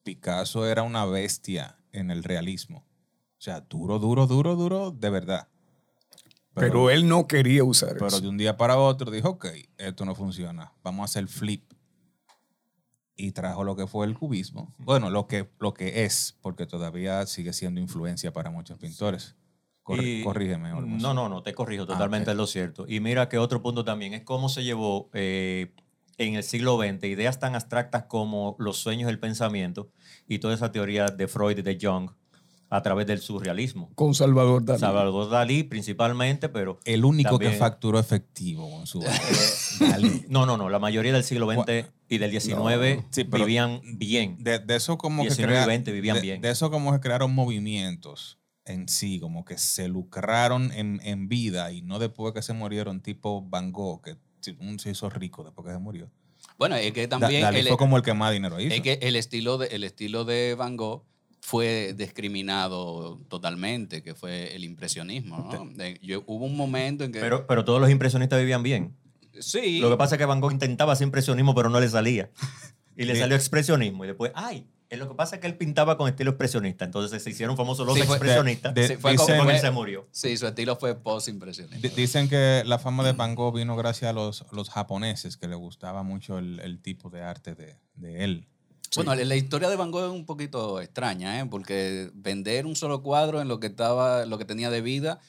Picasso 0.04 0.68
era 0.68 0.84
una 0.84 1.06
bestia 1.06 1.80
en 1.92 2.12
el 2.12 2.24
realismo. 2.24 2.86
O 3.38 3.42
sea, 3.42 3.62
duro, 3.62 3.98
duro, 4.00 4.28
duro, 4.28 4.56
duro, 4.56 4.92
de 4.92 5.10
verdad. 5.10 5.48
Pero, 6.54 6.90
él 6.90 7.08
no 7.08 7.28
quería 7.28 7.64
usar 7.64 7.94
Pero 7.94 8.08
eso. 8.08 8.22
de 8.22 8.28
un 8.28 8.38
día 8.38 8.58
para 8.58 8.78
otro 8.78 9.12
dijo, 9.12 9.30
ok, 9.30 9.48
esto 9.78 10.06
no 10.06 10.16
funciona, 10.16 10.74
vamos 10.84 11.02
a 11.02 11.06
hacer 11.06 11.28
flip. 11.28 11.69
Y 13.20 13.34
trajo 13.34 13.66
lo 13.66 13.76
que 13.76 13.86
fue 13.86 14.06
el 14.06 14.18
cubismo. 14.18 14.74
Bueno, 14.78 15.10
lo 15.10 15.28
que, 15.28 15.50
lo 15.60 15.74
que 15.74 16.06
es, 16.06 16.38
porque 16.42 16.66
todavía 16.66 17.26
sigue 17.26 17.52
siendo 17.52 17.82
influencia 17.82 18.32
para 18.32 18.50
muchos 18.50 18.78
pintores. 18.78 19.36
Y- 19.88 20.24
corrígeme, 20.24 20.72
Olmos. 20.72 21.02
No, 21.02 21.14
no, 21.14 21.28
no, 21.28 21.44
te 21.44 21.54
corrijo, 21.54 21.86
totalmente 21.86 22.30
ok. 22.30 22.34
es 22.34 22.38
lo 22.38 22.48
cierto. 22.48 22.86
Y 22.88 23.00
mira 23.00 23.28
que 23.28 23.38
otro 23.38 23.62
punto 23.62 23.84
también 23.84 24.14
es 24.14 24.22
cómo 24.22 24.48
se 24.48 24.64
llevó 24.64 25.10
eh, 25.14 25.74
en 26.18 26.36
el 26.36 26.44
siglo 26.44 26.78
XX 26.78 27.04
ideas 27.06 27.40
tan 27.40 27.56
abstractas 27.56 28.04
como 28.04 28.56
los 28.60 28.78
sueños 28.78 29.08
del 29.08 29.20
pensamiento 29.20 29.90
y 30.28 30.40
toda 30.40 30.54
esa 30.54 30.72
teoría 30.72 31.08
de 31.08 31.28
Freud 31.28 31.58
y 31.58 31.62
de 31.62 31.78
Jung 31.82 32.12
a 32.72 32.82
través 32.84 33.08
del 33.08 33.20
surrealismo. 33.20 33.90
Con 33.96 34.14
Salvador 34.14 34.64
Dalí. 34.64 34.80
Salvador 34.80 35.30
Dalí 35.30 35.64
principalmente, 35.64 36.50
pero 36.50 36.80
El 36.86 37.04
único 37.06 37.40
que 37.40 37.46
También- 37.46 37.60
facturó 37.60 37.98
efectivo 38.00 38.70
con 38.70 38.86
su 38.86 39.02
arte. 39.02 39.20
Dalí. 39.80 40.26
no, 40.28 40.46
no, 40.46 40.56
no, 40.58 40.70
la 40.70 40.78
mayoría 40.80 41.12
del 41.14 41.24
siglo 41.24 41.50
XX 41.52 41.86
y 42.10 42.18
del 42.20 42.32
XIX 42.40 43.04
Sí, 43.10 43.24
pero- 43.24 43.46
vivían 43.46 43.82
bien. 43.84 44.38
De, 44.44 44.60
de 44.60 44.76
eso 44.76 44.98
como 44.98 45.24
que 45.24 45.30
19 45.30 45.54
y 45.54 45.56
crea- 45.56 45.66
20 45.68 45.92
vivían 45.92 46.16
de- 46.18 46.22
bien. 46.22 46.42
De 46.42 46.50
eso 46.52 46.70
como 46.70 46.92
que 46.94 47.00
crearon 47.00 47.34
movimientos 47.34 48.38
en 48.66 48.88
sí, 48.88 49.20
como 49.20 49.46
que 49.46 49.58
se 49.58 49.88
lucraron 49.88 50.72
en, 50.74 51.02
en 51.04 51.28
vida 51.28 51.72
y 51.72 51.82
no 51.82 51.98
después 51.98 52.34
que 52.34 52.42
se 52.44 52.54
murieron, 52.54 53.02
tipo 53.02 53.42
Van 53.42 53.72
Gogh, 53.72 54.02
que 54.04 54.16
se 54.42 54.90
hizo 54.92 55.10
rico 55.10 55.44
después 55.44 55.66
que 55.66 55.74
se 55.74 55.80
murió. 55.80 56.12
Bueno, 56.60 56.76
es 56.76 56.92
que 56.92 57.08
Da- 57.08 57.18
también 57.18 57.42
Dalí 57.42 57.62
el, 57.62 57.68
fue 57.68 57.78
como 57.78 57.98
el 57.98 58.04
que 58.04 58.14
más 58.14 58.32
dinero 58.32 58.60
hizo. 58.60 58.74
es 58.76 58.82
que 58.82 59.00
el 59.02 59.16
estilo 59.16 59.58
de 59.58 59.68
el 59.68 59.84
estilo 59.84 60.24
de 60.24 60.54
Van 60.56 60.78
Gogh 60.78 61.04
fue 61.42 61.94
discriminado 61.98 63.20
totalmente, 63.30 64.04
que 64.04 64.14
fue 64.16 64.56
el 64.56 64.64
impresionismo. 64.64 65.50
¿no? 65.52 65.66
De- 65.74 66.00
yo- 66.02 66.24
hubo 66.28 66.46
un 66.46 66.56
momento 66.56 67.04
en 67.04 67.12
que 67.12 67.20
Pero, 67.20 67.48
pero 67.48 67.64
todos 67.66 67.80
los 67.82 67.90
impresionistas 67.90 68.40
vivían 68.40 68.64
bien. 68.64 68.96
sí, 69.40 69.80
Lo 69.80 69.90
que 69.90 69.98
pasa 69.98 70.16
es 70.16 70.20
que 70.20 70.26
Van 70.26 70.42
Gogh 70.42 70.52
intentaba 70.52 70.94
hacer 70.94 71.06
impresionismo, 71.06 71.56
pero 71.56 71.70
no 71.70 71.80
le 71.80 71.88
salía. 71.90 72.30
Y 72.98 73.06
le 73.06 73.16
salió 73.16 73.36
expresionismo. 73.38 74.04
Y 74.04 74.08
después, 74.08 74.32
ay, 74.36 74.68
lo 74.92 75.08
que 75.08 75.16
pasa 75.16 75.36
es 75.36 75.42
que 75.42 75.48
él 75.48 75.56
pintaba 75.56 75.98
con 75.98 76.10
estilo 76.10 76.32
expresionista. 76.32 76.84
Entonces 76.84 77.24
se 77.24 77.30
hicieron 77.30 77.56
famosos 77.56 77.86
los 77.88 77.96
Sí, 77.96 78.02
fue- 78.04 78.18
expresionistas. 78.18 78.74
de- 78.74 78.88
Sí, 78.90 78.96
fue 78.98 79.12
dicen- 79.14 79.38
como- 79.38 79.52
él 79.52 79.60
se 79.60 79.72
murió. 79.72 80.08
sí, 80.12 80.36
su 80.36 80.46
estilo 80.48 80.76
fue 80.76 80.96
post-impresionista. 80.96 81.88
Di- 81.88 81.94
Dicen 81.96 82.28
que 82.28 82.64
la 82.66 82.78
fama 82.80 83.06
de 83.06 83.14
Van 83.14 83.36
Gogh 83.36 83.56
vino 83.56 83.78
gracias 83.78 84.10
a 84.10 84.14
los, 84.14 84.46
los 84.52 84.70
japoneses, 84.70 85.38
que 85.38 85.48
le 85.48 85.56
gustaba 85.56 86.04
mucho 86.04 86.38
el, 86.40 86.60
el 86.60 86.82
tipo 86.82 87.10
de 87.10 87.22
arte 87.22 87.56
de, 87.56 87.78
de 87.96 88.24
él. 88.26 88.48
Bueno, 88.96 89.16
la 89.16 89.36
historia 89.36 89.70
de 89.70 89.76
Van 89.76 89.92
Gogh 89.92 90.06
es 90.06 90.12
un 90.12 90.26
poquito 90.26 90.82
extraña, 90.82 91.40
¿eh? 91.40 91.46
porque 91.46 92.10
vender 92.14 92.66
un 92.66 92.76
solo 92.76 93.02
cuadro 93.04 93.42
en 93.42 93.48
lo 93.48 93.60
que 93.60 93.68
estaba, 93.68 94.26
lo 94.26 94.38
que 94.38 94.46
tenía 94.46 94.70
de 94.70 94.82
vida 94.82 95.20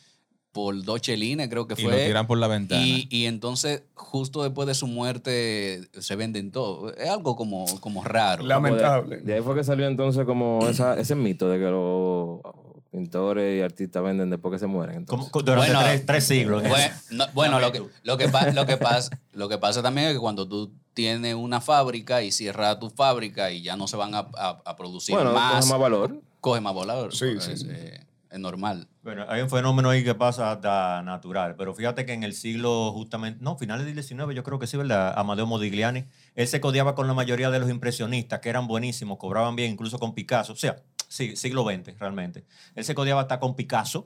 por 0.52 0.83
dos 0.83 1.00
chelines, 1.00 1.49
creo 1.49 1.69
que 1.69 1.75
Y 1.81 1.85
lo 1.85 1.90
fue. 1.90 2.07
tiran 2.07 2.26
por 2.26 2.37
la 2.38 2.49
ventana. 2.49 2.83
Y, 2.85 3.07
y 3.09 3.26
entonces, 3.26 3.85
justo 3.95 4.43
después 4.43 4.67
de 4.67 4.75
su 4.75 4.88
muerte, 4.88 5.83
se 6.00 6.17
venden 6.17 6.50
todo. 6.50 6.93
Es 6.95 7.09
algo 7.09 7.37
como, 7.37 7.67
como 7.81 8.02
raro. 8.02 8.45
Lamentable. 8.45 9.19
De 9.19 9.35
ahí 9.35 9.43
fue 9.43 9.55
que 9.55 9.62
salió 9.62 9.87
entonces 9.87 10.25
como 10.25 10.67
esa, 10.69 10.99
ese 10.99 11.14
mito 11.14 11.49
de 11.49 11.59
que 11.61 11.67
los 11.71 12.40
pintores 12.90 13.59
y 13.59 13.62
artistas 13.62 14.02
venden 14.02 14.31
después 14.31 14.50
que 14.52 14.59
se 14.59 14.67
mueren. 14.67 15.05
Como- 15.05 15.26
Entonces. 15.26 15.45
durante 15.47 15.73
Bueno, 15.73 15.87
tres, 15.88 16.07
tres 16.07 16.25
siglos. 16.25 16.62
Bueno, 16.69 16.95
no- 17.12 17.26
bueno, 17.33 17.61
Dame 17.61 17.67
lo, 17.67 17.73
que, 17.73 17.93
lo, 18.02 18.17
que 18.19 18.29
pa- 18.29 18.50
lo, 18.50 18.67
que 18.67 18.76
pasa, 18.76 19.11
lo 19.33 19.49
que 19.49 19.59
pasa 19.59 19.83
también 19.83 20.09
es 20.09 20.14
que 20.14 20.19
cuando 20.19 20.49
tú 20.49 20.73
tienes 21.00 21.35
una 21.35 21.61
fábrica 21.61 22.23
y 22.23 22.30
cierras 22.30 22.78
tu 22.78 22.90
fábrica 22.90 23.50
y 23.50 23.62
ya 23.62 23.76
no 23.76 23.87
se 23.88 23.97
van 23.97 24.14
a, 24.14 24.26
a- 24.37 24.62
a 24.64 24.76
producir 24.76 25.14
bueno, 25.14 25.33
más, 25.33 25.54
más, 25.54 25.66
más 25.69 25.78
valor. 25.80 26.21
coge 26.40 26.61
más 26.61 26.75
volador. 26.75 27.14
Sí, 27.14 27.26
porque 27.35 27.40
sí. 27.40 27.52
Es, 27.52 27.64
eh, 27.64 28.07
es 28.30 28.38
normal. 28.38 28.87
Bueno, 29.02 29.25
hay 29.28 29.40
un 29.40 29.49
fenómeno 29.50 29.88
ahí 29.90 30.04
que 30.04 30.14
pasa 30.14 30.52
hasta 30.52 31.02
natural, 31.02 31.57
pero 31.57 31.75
fíjate 31.75 32.04
que 32.04 32.12
en 32.12 32.23
el 32.23 32.35
siglo 32.35 32.92
justamente, 32.92 33.42
no, 33.42 33.57
finales 33.57 33.87
del 33.87 33.95
19 33.95 34.35
yo 34.35 34.45
creo 34.45 34.59
que 34.59 34.66
sí, 34.66 34.76
¿verdad? 34.76 35.14
Amadeo 35.19 35.47
Modigliani, 35.47 36.04
él 36.35 36.47
se 36.47 36.61
codiaba 36.61 36.95
con 36.95 37.07
la 37.09 37.14
mayoría 37.14 37.50
de 37.50 37.59
los 37.59 37.71
impresionistas, 37.71 38.40
que 38.40 38.50
eran 38.50 38.66
buenísimos, 38.69 39.16
cobraban 39.19 39.57
bien, 39.57 39.73
incluso 39.73 39.99
con 39.99 40.14
Picasso, 40.14 40.52
o 40.52 40.57
sea, 40.57 40.76
sí, 41.09 41.35
siglo 41.35 41.64
XX 41.64 41.99
realmente. 41.99 42.45
Él 42.75 42.85
se 42.85 42.95
codiaba 42.95 43.23
hasta 43.23 43.40
con 43.40 43.57
Picasso, 43.57 44.04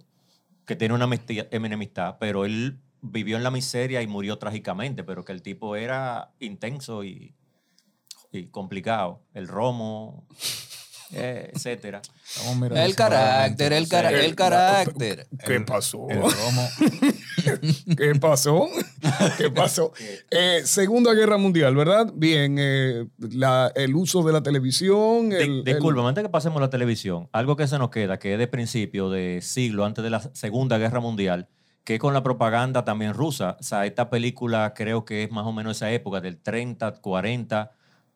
que 0.64 0.76
tiene 0.76 0.94
una 0.94 1.06
enemistad, 1.50 2.16
pero 2.18 2.44
él 2.46 2.78
vivió 3.04 3.36
en 3.36 3.42
la 3.42 3.50
miseria 3.50 4.02
y 4.02 4.06
murió 4.06 4.38
trágicamente, 4.38 5.04
pero 5.04 5.24
que 5.24 5.32
el 5.32 5.42
tipo 5.42 5.76
era 5.76 6.32
intenso 6.40 7.04
y, 7.04 7.34
y 8.32 8.46
complicado. 8.46 9.22
El 9.34 9.46
romo, 9.48 10.26
eh, 11.12 11.50
etcétera. 11.54 12.00
El 12.74 12.96
carácter, 12.96 13.72
el, 13.72 13.88
cara- 13.88 14.10
el 14.10 14.34
carácter. 14.34 15.28
¿Qué 15.46 15.60
pasó? 15.60 16.08
El 16.08 16.20
romo. 16.22 16.68
¿Qué 17.96 18.14
pasó? 18.20 18.68
¿Qué 19.38 19.50
pasó? 19.50 19.92
Eh, 20.30 20.62
Segunda 20.64 21.12
Guerra 21.14 21.36
Mundial, 21.36 21.76
¿verdad? 21.76 22.10
Bien, 22.14 22.56
eh, 22.58 23.06
la- 23.18 23.70
el 23.76 23.94
uso 23.94 24.22
de 24.22 24.32
la 24.32 24.42
televisión. 24.42 25.30
El, 25.32 25.62
Disculpa, 25.64 26.08
antes 26.08 26.24
que 26.24 26.30
pasemos 26.30 26.56
a 26.58 26.62
la 26.62 26.70
televisión, 26.70 27.28
algo 27.32 27.56
que 27.56 27.68
se 27.68 27.78
nos 27.78 27.90
queda, 27.90 28.18
que 28.18 28.32
es 28.32 28.38
de 28.38 28.48
principio 28.48 29.10
de 29.10 29.40
siglo, 29.42 29.84
antes 29.84 30.02
de 30.02 30.10
la 30.10 30.20
Segunda 30.34 30.78
Guerra 30.78 31.00
Mundial, 31.00 31.48
que 31.84 31.98
con 31.98 32.14
la 32.14 32.22
propaganda 32.22 32.84
también 32.84 33.14
rusa. 33.14 33.56
O 33.60 33.62
sea, 33.62 33.84
esta 33.86 34.08
película 34.10 34.72
creo 34.74 35.04
que 35.04 35.24
es 35.24 35.30
más 35.30 35.44
o 35.46 35.52
menos 35.52 35.76
esa 35.76 35.90
época, 35.92 36.20
del 36.20 36.38
30, 36.38 36.92
40, 37.00 37.70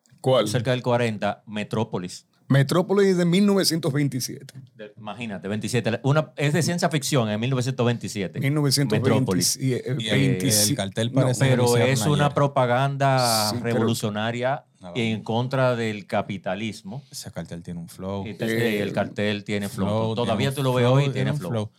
el- 0.09 0.15
¿Cuál? 0.21 0.47
cerca 0.47 0.71
del 0.71 0.81
40, 0.81 1.43
Metrópolis. 1.45 2.25
Metrópolis 2.47 3.15
de 3.15 3.25
1927. 3.25 4.55
De- 4.75 4.91
imagínate, 4.97 5.47
27. 5.47 5.99
Una, 6.01 6.31
es 6.35 6.51
de 6.51 6.63
ciencia 6.63 6.89
ficción 6.89 7.29
en 7.29 7.39
1927. 7.39 8.39
1927. 8.39 9.63
Y 9.63 9.73
el, 10.09 10.43
el 10.43 10.75
cartel 10.75 11.11
No, 11.13 11.21
parece 11.21 11.45
Pero 11.45 11.65
que 11.73 11.79
lo 11.79 11.85
es 11.85 12.05
una 12.07 12.25
ayer. 12.25 12.33
propaganda 12.35 13.49
Sí, 13.51 13.57
pero- 13.61 13.75
revolucionaria 13.75 14.65
Ah, 14.81 14.93
en 14.95 15.21
contra 15.23 15.75
del 15.75 16.07
capitalismo. 16.07 17.03
Ese 17.11 17.29
cartel 17.31 17.61
tiene 17.61 17.81
un 17.81 17.89
flow. 17.89 18.25
Y 18.25 18.33
te- 18.35 18.81
el 18.81 18.93
cartel 18.93 19.43
tiene 19.43 19.67
flow. 19.67 19.87
Flow, 19.87 20.15
Todavía 20.15 20.51
tiene 20.51 20.55
tú 20.55 20.63
lo 20.63 20.73
ves 20.73 20.85
hoy 20.85 21.01
y 21.01 21.05
flow, 21.07 21.13
tiene 21.13 21.31
un 21.31 21.37
flow. 21.37 21.69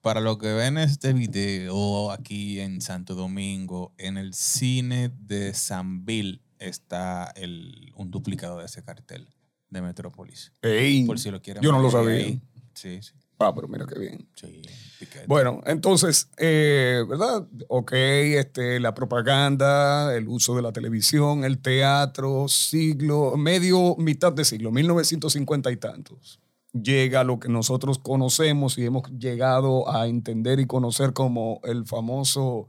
Para 0.00 0.20
lo 0.20 0.38
que 0.38 0.50
ven 0.52 0.78
este 0.78 1.12
video 1.12 2.10
aquí 2.10 2.58
en 2.58 2.80
Santo 2.80 3.14
Domingo, 3.14 3.92
en 3.98 4.16
el 4.16 4.32
cine 4.32 5.12
de 5.20 5.52
San 5.52 6.06
Bill 6.06 6.40
está 6.58 7.30
el, 7.36 7.92
un 7.96 8.10
duplicado 8.10 8.58
de 8.58 8.64
ese 8.64 8.82
cartel 8.82 9.28
de 9.68 9.82
Metrópolis. 9.82 10.52
Ey, 10.62 11.04
Por 11.04 11.18
si 11.18 11.30
lo 11.30 11.42
quieren 11.42 11.62
yo 11.62 11.70
no 11.70 11.80
lo 11.80 11.90
sabía. 11.90 12.16
ahí. 12.16 12.40
Sí, 12.74 13.02
sí. 13.02 13.12
Ah, 13.38 13.54
pero 13.54 13.68
mira 13.68 13.86
qué 13.86 13.98
bien. 13.98 14.26
sí 14.34 14.62
piquete. 14.98 15.26
Bueno, 15.26 15.60
entonces, 15.66 16.30
eh, 16.38 17.04
¿verdad? 17.06 17.46
Ok, 17.68 17.92
este, 17.92 18.80
la 18.80 18.94
propaganda, 18.94 20.14
el 20.14 20.28
uso 20.28 20.54
de 20.56 20.62
la 20.62 20.72
televisión, 20.72 21.44
el 21.44 21.58
teatro, 21.58 22.48
siglo, 22.48 23.36
medio, 23.36 23.96
mitad 23.96 24.32
de 24.32 24.44
siglo, 24.44 24.70
1950 24.70 25.70
y 25.72 25.76
tantos. 25.76 26.40
Llega 26.72 27.24
lo 27.24 27.40
que 27.40 27.48
nosotros 27.48 27.98
conocemos 27.98 28.78
y 28.78 28.84
hemos 28.84 29.10
llegado 29.18 29.90
a 29.92 30.06
entender 30.06 30.60
y 30.60 30.66
conocer 30.66 31.12
como 31.12 31.60
el 31.64 31.84
famoso 31.84 32.68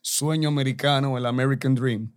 sueño 0.00 0.48
americano, 0.48 1.18
el 1.18 1.26
American 1.26 1.74
Dream. 1.74 2.12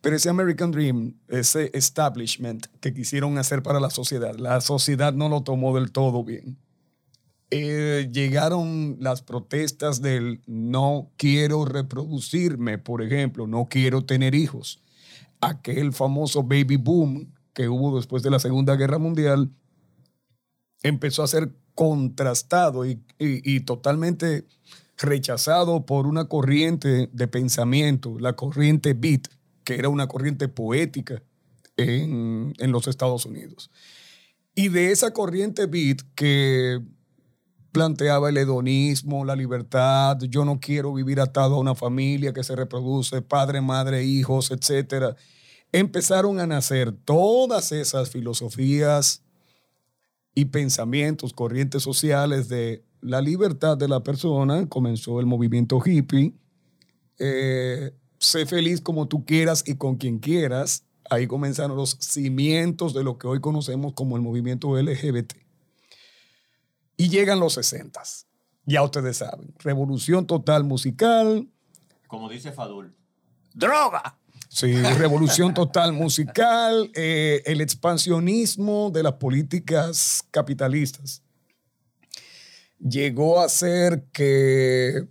Pero 0.00 0.16
ese 0.16 0.28
American 0.28 0.70
Dream, 0.70 1.18
ese 1.28 1.70
establishment 1.74 2.66
que 2.80 2.92
quisieron 2.92 3.38
hacer 3.38 3.62
para 3.62 3.80
la 3.80 3.90
sociedad, 3.90 4.36
la 4.36 4.60
sociedad 4.60 5.12
no 5.12 5.28
lo 5.28 5.42
tomó 5.42 5.74
del 5.74 5.90
todo 5.90 6.22
bien 6.22 6.58
eh, 7.50 8.10
llegaron 8.12 8.98
las 9.00 9.22
protestas 9.22 10.02
del 10.02 10.42
no 10.46 11.10
quiero 11.16 11.64
reproducirme, 11.64 12.76
por 12.78 13.02
ejemplo, 13.02 13.46
no 13.46 13.68
quiero 13.70 14.04
tener 14.04 14.34
hijos. 14.34 14.82
Aquel 15.40 15.92
famoso 15.92 16.42
baby 16.42 16.76
boom 16.76 17.32
que 17.54 17.68
hubo 17.68 17.96
después 17.96 18.22
de 18.22 18.30
la 18.30 18.38
Segunda 18.38 18.76
Guerra 18.76 18.98
Mundial 18.98 19.50
empezó 20.82 21.22
a 21.22 21.28
ser 21.28 21.52
contrastado 21.74 22.86
y, 22.86 23.00
y- 23.18 23.60
totalmente 23.60 24.46
rechazado 24.96 25.86
por 25.86 26.06
una 26.06 26.24
corriente 26.26 27.08
de 27.12 27.28
pensamiento, 27.28 28.18
la 28.18 28.34
corriente 28.34 28.94
beat, 28.94 29.28
que 29.64 29.76
era 29.76 29.88
una 29.88 30.08
corriente 30.08 30.48
poética 30.48 31.22
en, 31.76 32.52
en 32.58 32.72
los 32.72 32.88
Estados 32.88 33.24
Unidos. 33.26 33.70
Y 34.56 34.68
de 34.70 34.90
esa 34.90 35.12
corriente 35.12 35.66
beat 35.66 36.00
que 36.16 36.80
planteaba 37.70 38.30
el 38.30 38.38
hedonismo, 38.38 39.24
la 39.24 39.36
libertad, 39.36 40.18
yo 40.28 40.44
no 40.44 40.58
quiero 40.58 40.92
vivir 40.94 41.20
atado 41.20 41.54
a 41.56 41.60
una 41.60 41.76
familia 41.76 42.32
que 42.32 42.42
se 42.42 42.56
reproduce, 42.56 43.22
padre, 43.22 43.60
madre, 43.60 44.04
hijos, 44.04 44.50
etc. 44.50 45.14
Empezaron 45.70 46.40
a 46.40 46.46
nacer 46.46 46.90
todas 46.92 47.70
esas 47.70 48.10
filosofías 48.10 49.22
y 50.34 50.46
pensamientos, 50.46 51.32
corrientes 51.32 51.82
sociales 51.82 52.48
de 52.48 52.84
la 53.00 53.20
libertad 53.20 53.76
de 53.76 53.88
la 53.88 54.02
persona. 54.02 54.68
Comenzó 54.68 55.20
el 55.20 55.26
movimiento 55.26 55.80
hippie. 55.84 56.34
Eh, 57.18 57.92
sé 58.18 58.46
feliz 58.46 58.80
como 58.80 59.08
tú 59.08 59.24
quieras 59.24 59.64
y 59.66 59.76
con 59.76 59.96
quien 59.96 60.18
quieras. 60.18 60.84
Ahí 61.10 61.26
comenzaron 61.26 61.76
los 61.76 61.96
cimientos 62.00 62.92
de 62.94 63.02
lo 63.02 63.18
que 63.18 63.26
hoy 63.26 63.40
conocemos 63.40 63.94
como 63.94 64.16
el 64.16 64.22
movimiento 64.22 64.76
LGBT. 64.80 65.34
Y 66.96 67.08
llegan 67.08 67.40
los 67.40 67.54
60. 67.54 68.02
Ya 68.66 68.82
ustedes 68.82 69.16
saben. 69.16 69.54
Revolución 69.60 70.26
total 70.26 70.64
musical. 70.64 71.48
Como 72.06 72.28
dice 72.28 72.52
Fadul. 72.52 72.94
¡Droga! 73.54 74.17
Sí, 74.48 74.72
revolución 74.72 75.54
total 75.54 75.92
musical. 75.92 76.90
eh, 76.94 77.42
el 77.46 77.60
expansionismo 77.60 78.90
de 78.90 79.02
las 79.02 79.14
políticas 79.14 80.24
capitalistas. 80.30 81.22
Llegó 82.78 83.40
a 83.40 83.46
hacer 83.46 84.04
que 84.12 85.06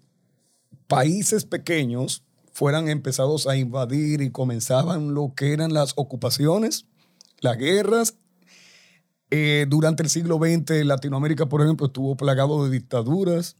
países 0.87 1.45
pequeños 1.45 2.23
fueran 2.51 2.89
empezados 2.89 3.45
a 3.45 3.55
invadir 3.55 4.21
y 4.21 4.31
comenzaban 4.31 5.13
lo 5.13 5.33
que 5.35 5.53
eran 5.53 5.73
las 5.73 5.93
ocupaciones, 5.95 6.85
las 7.41 7.57
guerras 7.57 8.15
eh, 9.29 9.65
durante 9.67 10.03
el 10.03 10.09
siglo 10.09 10.37
XX, 10.37 10.85
Latinoamérica, 10.85 11.47
por 11.49 11.61
ejemplo, 11.61 11.87
estuvo 11.87 12.15
plagado 12.15 12.63
de 12.63 12.71
dictaduras 12.71 13.57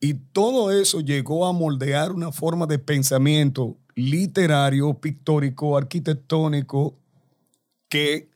y 0.00 0.14
todo 0.14 0.70
eso 0.72 1.00
llegó 1.00 1.46
a 1.46 1.52
moldear 1.52 2.12
una 2.12 2.32
forma 2.32 2.66
de 2.66 2.78
pensamiento 2.78 3.76
literario, 3.94 4.94
pictórico, 4.94 5.76
arquitectónico, 5.76 6.94
que 7.88 8.28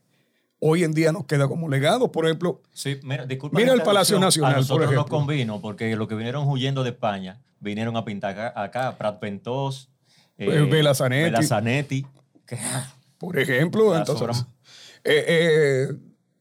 hoy 0.61 0.85
en 0.85 0.93
día 0.93 1.13
nos 1.13 1.25
queda 1.27 1.49
como 1.49 1.69
legado. 1.69 2.11
Por 2.13 2.27
ejemplo, 2.27 2.61
Sí, 2.73 2.99
mira, 3.03 3.27
Mira 3.53 3.73
el 3.73 3.83
Palacio. 3.83 4.19
Nacional, 4.19 4.53
A 4.53 4.55
por 4.55 4.61
nosotros 4.63 4.87
nos 4.87 4.95
ejemplo. 4.95 5.19
convino 5.19 5.61
porque 5.61 5.97
los 5.97 6.09
que 6.09 6.15
vinieron 6.15 6.47
huyendo 6.49 6.83
de 6.85 6.91
España 6.91 7.41
vinieron 7.61 7.97
a 7.97 8.05
pintar 8.05 8.33
acá, 8.39 8.63
acá 8.63 8.99
Prat 8.99 9.21
Ventos, 9.21 9.89
Eh, 10.39 10.93
Zanetti. 10.95 11.47
Zanetti, 11.47 12.07
que- 12.47 12.59
por 13.19 13.39
ejemplo, 13.39 13.97
entonces, 13.97 14.45
eh, 15.05 15.25
eh, 15.27 15.89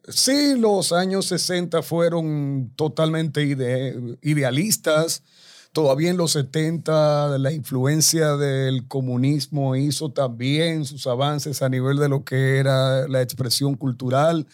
sí, 0.09 0.55
los 0.57 0.91
años 0.91 1.25
60 1.27 1.81
fueron 1.81 2.71
totalmente 2.75 3.43
ide- 3.45 4.17
idealistas. 4.21 5.23
Todavía 5.75 6.09
en 6.09 6.15
los 6.15 6.31
70 6.31 7.37
la 7.37 7.51
influencia 7.51 8.37
del 8.37 8.87
comunismo 8.87 9.75
hizo 9.75 10.09
también 10.09 10.85
sus 10.85 11.05
avances 11.05 11.61
a 11.61 11.67
nivel 11.67 11.97
de 11.97 12.07
lo 12.07 12.23
que 12.23 12.59
era 12.59 13.09
la 13.09 13.21
expresión 13.21 13.75
cultural. 13.75 14.47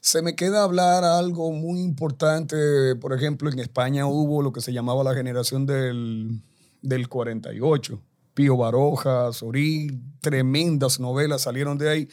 Se 0.00 0.22
me 0.22 0.34
queda 0.34 0.62
hablar 0.62 1.04
algo 1.04 1.52
muy 1.52 1.80
importante, 1.82 2.96
por 2.96 3.12
ejemplo, 3.12 3.50
en 3.50 3.58
España 3.58 4.06
hubo 4.06 4.40
lo 4.40 4.50
que 4.54 4.62
se 4.62 4.72
llamaba 4.72 5.04
la 5.04 5.12
generación 5.12 5.66
del, 5.66 6.40
del 6.80 7.06
48. 7.06 8.00
Pío 8.32 8.56
Baroja, 8.56 9.30
Sorí, 9.34 10.00
tremendas 10.22 10.98
novelas 10.98 11.42
salieron 11.42 11.76
de 11.76 11.90
ahí. 11.90 12.08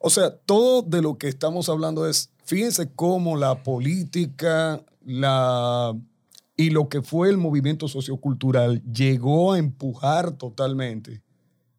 O 0.00 0.10
sea, 0.10 0.36
todo 0.36 0.82
de 0.82 1.00
lo 1.00 1.16
que 1.16 1.28
estamos 1.28 1.68
hablando 1.68 2.08
es, 2.08 2.32
fíjense 2.44 2.90
cómo 2.92 3.36
la 3.36 3.62
política, 3.62 4.82
la 5.04 5.94
y 6.60 6.68
lo 6.68 6.90
que 6.90 7.00
fue 7.00 7.30
el 7.30 7.38
movimiento 7.38 7.88
sociocultural 7.88 8.82
llegó 8.82 9.54
a 9.54 9.58
empujar 9.58 10.32
totalmente 10.32 11.22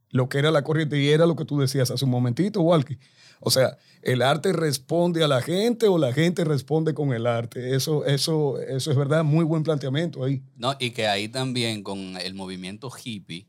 lo 0.09 0.27
que 0.27 0.39
era 0.39 0.49
la 0.49 0.63
corriente 0.63 0.99
y 0.99 1.09
era 1.09 1.27
lo 1.27 1.35
que 1.35 1.45
tú 1.45 1.59
decías 1.59 1.91
hace 1.91 2.03
un 2.03 2.09
momentito, 2.09 2.61
Walkie. 2.61 2.97
O 3.41 3.51
sea, 3.51 3.77
el 4.01 4.23
arte 4.23 4.53
responde 4.53 5.23
a 5.23 5.27
la 5.27 5.43
gente 5.43 5.87
o 5.87 5.99
la 5.99 6.13
gente 6.13 6.43
responde 6.45 6.95
con 6.95 7.13
el 7.13 7.27
arte. 7.27 7.75
Eso, 7.75 8.05
eso, 8.05 8.59
eso 8.59 8.89
es 8.89 8.97
verdad, 8.97 9.23
muy 9.23 9.45
buen 9.45 9.61
planteamiento 9.61 10.23
ahí. 10.23 10.41
No, 10.57 10.75
y 10.79 10.89
que 10.89 11.05
ahí 11.05 11.27
también 11.27 11.83
con 11.83 12.17
el 12.17 12.33
movimiento 12.33 12.89
hippie, 12.89 13.45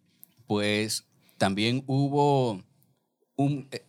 pues 0.46 1.06
también 1.38 1.82
hubo 1.86 2.62
un, 3.36 3.68
eh, 3.70 3.86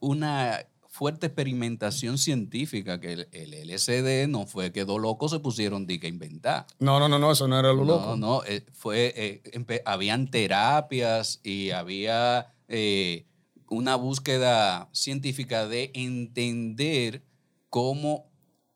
una 0.00 0.60
fuerte 1.00 1.28
experimentación 1.28 2.18
científica 2.18 3.00
que 3.00 3.14
el, 3.14 3.28
el 3.32 3.70
LSD 3.70 4.28
no 4.28 4.46
fue 4.46 4.70
que 4.70 4.84
dos 4.84 5.00
locos 5.00 5.30
se 5.30 5.38
pusieron 5.38 5.86
de 5.86 5.98
que 5.98 6.08
inventar. 6.08 6.66
No, 6.78 7.00
no, 7.00 7.08
no, 7.08 7.18
no, 7.18 7.32
eso 7.32 7.48
no 7.48 7.58
era 7.58 7.72
lo 7.72 7.86
loco. 7.86 8.04
No, 8.04 8.16
no, 8.16 8.44
eh, 8.44 8.66
fue, 8.74 9.14
eh, 9.16 9.82
habían 9.86 10.30
terapias 10.30 11.40
y 11.42 11.70
había 11.70 12.52
eh, 12.68 13.24
una 13.70 13.96
búsqueda 13.96 14.90
científica 14.92 15.66
de 15.66 15.90
entender 15.94 17.24
cómo 17.70 18.30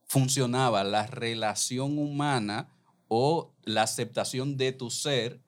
funcionaba 0.06 0.82
la 0.82 1.06
relación 1.06 1.98
humana 1.98 2.70
o 3.06 3.52
la 3.64 3.82
aceptación 3.82 4.56
de 4.56 4.72
tu 4.72 4.88
ser 4.88 5.42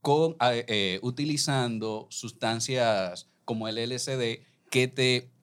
con, 0.00 0.36
eh, 0.40 1.00
utilizando 1.02 2.06
sustancias 2.08 3.28
como 3.44 3.68
el 3.68 3.76
LSD 3.76 4.40
que 4.70 4.88
te 4.88 5.37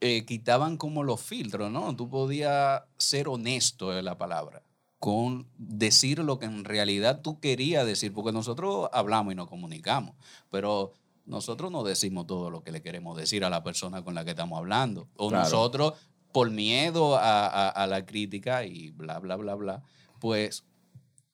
eh, 0.00 0.24
quitaban 0.24 0.76
como 0.76 1.02
los 1.02 1.20
filtros, 1.20 1.70
¿no? 1.70 1.94
Tú 1.96 2.08
podías 2.08 2.82
ser 2.96 3.28
honesto 3.28 3.96
es 3.96 4.04
la 4.04 4.16
palabra, 4.16 4.62
con 4.98 5.46
decir 5.58 6.20
lo 6.20 6.38
que 6.38 6.46
en 6.46 6.64
realidad 6.64 7.20
tú 7.22 7.40
querías 7.40 7.84
decir, 7.86 8.12
porque 8.12 8.32
nosotros 8.32 8.88
hablamos 8.92 9.32
y 9.32 9.36
nos 9.36 9.48
comunicamos, 9.48 10.14
pero 10.50 10.92
nosotros 11.26 11.70
no 11.70 11.82
decimos 11.84 12.26
todo 12.26 12.48
lo 12.50 12.62
que 12.62 12.72
le 12.72 12.80
queremos 12.82 13.16
decir 13.16 13.44
a 13.44 13.50
la 13.50 13.62
persona 13.62 14.02
con 14.02 14.14
la 14.14 14.24
que 14.24 14.30
estamos 14.30 14.58
hablando. 14.58 15.08
O 15.16 15.28
Claro. 15.28 15.44
nosotros, 15.44 15.92
por 16.32 16.50
miedo 16.50 17.16
a, 17.16 17.46
a- 17.46 17.68
a 17.68 17.86
la 17.86 18.06
crítica 18.06 18.64
y 18.64 18.90
bla, 18.90 19.18
bla, 19.18 19.36
bla, 19.36 19.54
bla, 19.54 19.82
pues 20.20 20.64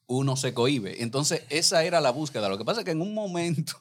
uno 0.06 0.36
se 0.36 0.52
cohíbe. 0.52 1.02
Entonces, 1.02 1.44
esa 1.48 1.84
era 1.84 2.00
la 2.00 2.10
búsqueda. 2.10 2.48
Lo 2.48 2.58
que 2.58 2.64
pasa 2.64 2.80
es 2.80 2.84
que 2.84 2.90
en 2.90 3.00
un 3.00 3.14
momento, 3.14 3.74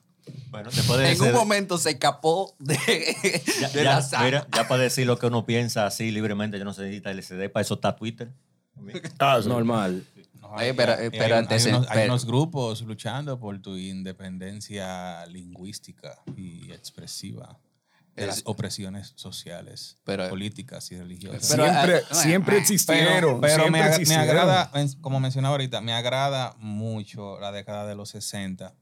bueno, 0.49 0.69
después 0.71 0.99
de 0.99 1.11
en 1.11 1.21
un 1.21 1.33
momento 1.33 1.77
se 1.77 1.91
escapó 1.91 2.55
de, 2.59 2.75
ya, 3.61 3.69
de 3.69 3.83
ya, 3.83 3.95
la 3.95 4.01
sala. 4.01 4.25
mira, 4.25 4.47
ya 4.55 4.67
para 4.67 4.83
decir 4.83 5.05
lo 5.07 5.17
que 5.19 5.27
uno 5.27 5.45
piensa 5.45 5.85
así 5.85 6.11
libremente, 6.11 6.57
yo 6.59 6.65
no 6.65 6.73
sé 6.73 6.83
necesita 6.83 7.11
LCD, 7.11 7.51
para 7.51 7.61
eso 7.61 7.73
está 7.75 7.95
Twitter. 7.95 8.31
Normal. 9.47 10.05
No, 10.41 10.49
Oye, 10.53 10.73
pero- 10.73 10.93
hay- 10.93 11.09
pero 11.09 11.23
hay, 11.35 11.41
antes- 11.41 11.65
hay 11.65 11.71
unos, 11.73 11.87
hay 11.87 11.93
pero- 11.93 12.13
unos 12.13 12.25
grupos 12.25 12.81
luchando 12.81 13.39
por 13.39 13.59
tu 13.61 13.75
independencia 13.77 15.25
lingüística 15.27 16.19
y 16.35 16.71
expresiva 16.71 17.59
de 18.15 18.23
Es- 18.23 18.27
las 18.27 18.41
opresiones 18.45 19.13
sociales, 19.15 19.97
Pero- 20.03 20.29
políticas 20.29 20.91
y 20.91 20.97
religiosas. 20.97 21.47
Pero, 21.49 21.63
siempre, 21.65 22.01
ah, 22.09 22.13
siempre 22.15 22.55
ah, 22.55 22.59
existieron. 22.59 23.41
pero 23.41 23.53
siempre 23.55 23.71
me, 23.71 23.79
ag- 23.79 23.89
me 23.89 23.95
existieron. 23.95 24.29
agrada, 24.29 24.71
como 25.01 25.19
mencionaba 25.19 25.53
ahorita, 25.53 25.81
me 25.81 25.93
agrada 25.93 26.53
mucho 26.59 27.39
la 27.39 27.51
década 27.51 27.87
de 27.87 27.95
los 27.95 28.09
60, 28.09 28.75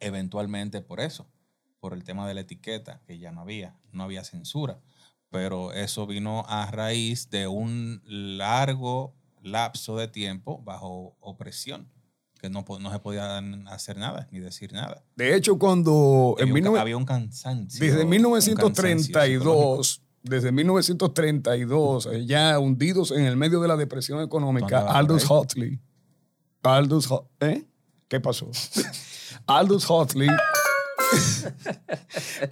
eventualmente 0.00 0.80
por 0.80 1.00
eso, 1.00 1.26
por 1.80 1.92
el 1.94 2.04
tema 2.04 2.26
de 2.26 2.34
la 2.34 2.40
etiqueta, 2.40 3.00
que 3.06 3.18
ya 3.18 3.32
no 3.32 3.40
había, 3.40 3.76
no 3.92 4.02
había 4.04 4.24
censura, 4.24 4.80
pero 5.30 5.72
eso 5.72 6.06
vino 6.06 6.44
a 6.48 6.70
raíz 6.70 7.30
de 7.30 7.46
un 7.46 8.00
largo 8.06 9.14
lapso 9.42 9.96
de 9.96 10.08
tiempo 10.08 10.60
bajo 10.62 11.16
opresión, 11.20 11.88
que 12.40 12.48
no, 12.50 12.64
no 12.80 12.92
se 12.92 12.98
podía 13.00 13.38
hacer 13.66 13.96
nada, 13.98 14.28
ni 14.30 14.38
decir 14.40 14.72
nada. 14.72 15.04
De 15.16 15.34
hecho, 15.34 15.58
cuando 15.58 16.36
en 16.38 16.42
Había 16.44 16.52
un, 16.54 16.54
19 16.54 16.76
ca- 16.76 16.82
había 16.82 16.96
un 16.96 17.04
cansancio. 17.04 17.80
Desde 17.84 18.04
un 18.04 18.10
cansancio 18.10 18.40
psicológico. 18.42 18.68
1932, 19.14 20.02
desde 20.22 20.52
1932, 20.52 22.06
eh, 22.12 22.26
ya 22.26 22.58
hundidos 22.58 23.10
en 23.12 23.24
el 23.24 23.36
medio 23.36 23.60
de 23.60 23.68
la 23.68 23.76
depresión 23.76 24.20
económica, 24.22 24.66
¿Dónde 24.80 24.92
va 24.92 24.98
Aldous? 24.98 25.30
Huxley. 25.30 25.80
Aldous 26.62 27.08
Hu- 27.10 27.26
¿eh? 27.40 27.64
¿Qué 28.08 28.20
pasó? 28.20 28.50
Aldous 29.46 29.88
Huxley. 29.88 30.28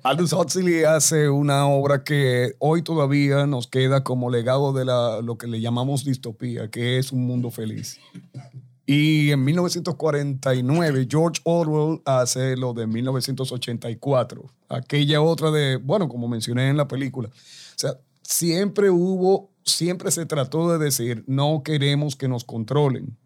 Aldous 0.03 0.33
Huxley 0.33 0.85
hace 0.85 1.29
una 1.29 1.66
obra 1.66 2.05
que 2.05 2.55
hoy 2.59 2.83
todavía 2.83 3.47
nos 3.47 3.66
queda 3.66 4.05
como 4.05 4.31
legado 4.31 4.73
de 4.73 4.85
la, 4.85 5.21
lo 5.23 5.38
que 5.38 5.47
le 5.47 5.61
llamamos 5.61 6.05
distopía, 6.05 6.71
que 6.71 6.99
es 6.99 7.12
un 7.12 7.27
mundo 7.27 7.51
feliz. 7.51 7.99
Y 8.85 9.33
en 9.33 9.45
1949, 9.45 11.09
George 11.11 11.40
Orwell 11.45 12.01
hace 12.05 12.57
lo 12.57 12.73
de 12.73 12.87
1984, 12.87 14.45
aquella 14.69 15.21
otra 15.21 15.51
de, 15.51 15.77
bueno, 15.77 16.09
como 16.09 16.29
mencioné 16.29 16.69
en 16.69 16.77
la 16.77 16.87
película. 16.87 17.29
O 17.29 17.79
sea, 17.79 17.99
siempre 18.23 18.90
hubo, 18.90 19.51
siempre 19.64 20.11
se 20.12 20.25
trató 20.25 20.71
de 20.71 20.85
decir, 20.85 21.25
no 21.27 21.62
queremos 21.64 22.14
que 22.14 22.29
nos 22.29 22.45
controlen, 22.45 23.16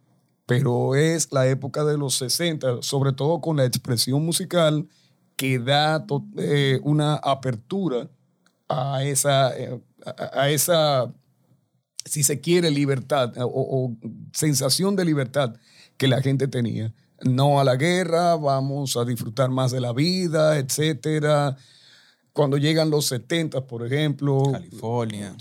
pero 0.50 0.96
es 0.96 1.32
la 1.32 1.46
época 1.46 1.84
de 1.84 1.96
los 1.96 2.16
60, 2.16 2.82
sobre 2.82 3.12
todo 3.12 3.40
con 3.40 3.56
la 3.56 3.64
expresión 3.64 4.24
musical 4.26 4.88
que 5.36 5.60
da 5.60 6.04
eh, 6.38 6.80
una 6.82 7.14
apertura 7.14 8.08
a 8.68 9.04
esa, 9.04 9.56
eh, 9.56 9.80
a- 10.04 10.40
a 10.42 10.50
esa 10.50 11.12
si 12.04 12.22
se 12.22 12.40
quiere, 12.40 12.70
libertad 12.70 13.32
o, 13.38 13.46
o 13.46 13.96
sensación 14.32 14.96
de 14.96 15.04
libertad 15.04 15.54
que 15.96 16.08
la 16.08 16.22
gente 16.22 16.48
tenía. 16.48 16.92
No 17.22 17.60
a 17.60 17.64
la 17.64 17.76
guerra, 17.76 18.36
vamos 18.36 18.96
a 18.96 19.04
disfrutar 19.04 19.50
más 19.50 19.70
de 19.70 19.80
la 19.80 19.92
vida, 19.92 20.58
etcétera. 20.58 21.56
Cuando 22.40 22.56
llegan 22.56 22.88
los 22.88 23.04
70, 23.04 23.66
por 23.66 23.86
ejemplo, 23.86 24.44
California. 24.50 25.36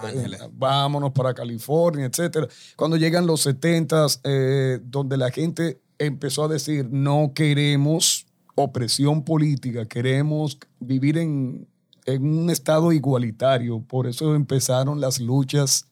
Ángeles. 0.00 0.38
vámonos 0.52 1.10
para 1.10 1.34
California, 1.34 2.06
etcétera. 2.06 2.46
Cuando 2.76 2.96
llegan 2.96 3.26
los 3.26 3.40
70, 3.40 4.06
eh, 4.22 4.78
donde 4.84 5.16
la 5.16 5.32
gente 5.32 5.80
empezó 5.98 6.44
a 6.44 6.48
decir, 6.48 6.86
no 6.88 7.32
queremos 7.34 8.26
opresión 8.54 9.24
política, 9.24 9.86
queremos 9.86 10.56
vivir 10.78 11.18
en, 11.18 11.66
en 12.06 12.24
un 12.24 12.48
estado 12.48 12.92
igualitario. 12.92 13.80
Por 13.80 14.06
eso 14.06 14.36
empezaron 14.36 15.00
las 15.00 15.18
luchas, 15.18 15.88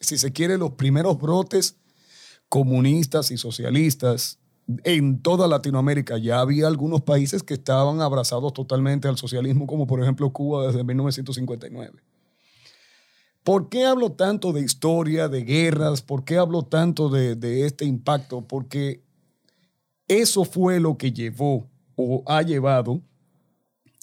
si 0.00 0.18
se 0.18 0.32
quiere, 0.32 0.58
los 0.58 0.72
primeros 0.72 1.16
brotes 1.16 1.76
comunistas 2.48 3.30
y 3.30 3.36
socialistas 3.36 4.40
en 4.84 5.20
toda 5.22 5.48
Latinoamérica. 5.48 6.18
Ya 6.18 6.40
había 6.40 6.66
algunos 6.66 7.02
países 7.02 7.42
que 7.42 7.54
estaban 7.54 8.00
abrazados 8.00 8.52
totalmente 8.52 9.08
al 9.08 9.16
socialismo, 9.16 9.66
como 9.66 9.86
por 9.86 10.02
ejemplo 10.02 10.32
Cuba 10.32 10.66
desde 10.66 10.84
1959. 10.84 12.02
¿Por 13.42 13.68
qué 13.70 13.86
hablo 13.86 14.12
tanto 14.12 14.52
de 14.52 14.60
historia, 14.60 15.28
de 15.28 15.42
guerras? 15.42 16.02
¿Por 16.02 16.24
qué 16.24 16.36
hablo 16.36 16.64
tanto 16.64 17.08
de, 17.08 17.34
de 17.34 17.64
este 17.64 17.86
impacto? 17.86 18.42
Porque 18.42 19.02
eso 20.06 20.44
fue 20.44 20.80
lo 20.80 20.98
que 20.98 21.12
llevó 21.12 21.70
o 21.96 22.22
ha 22.26 22.42
llevado 22.42 23.02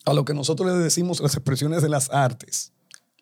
a 0.05 0.13
lo 0.13 0.25
que 0.25 0.33
nosotros 0.33 0.71
le 0.71 0.77
decimos 0.77 1.19
las 1.19 1.35
expresiones 1.35 1.81
de 1.81 1.89
las 1.89 2.09
artes. 2.11 2.73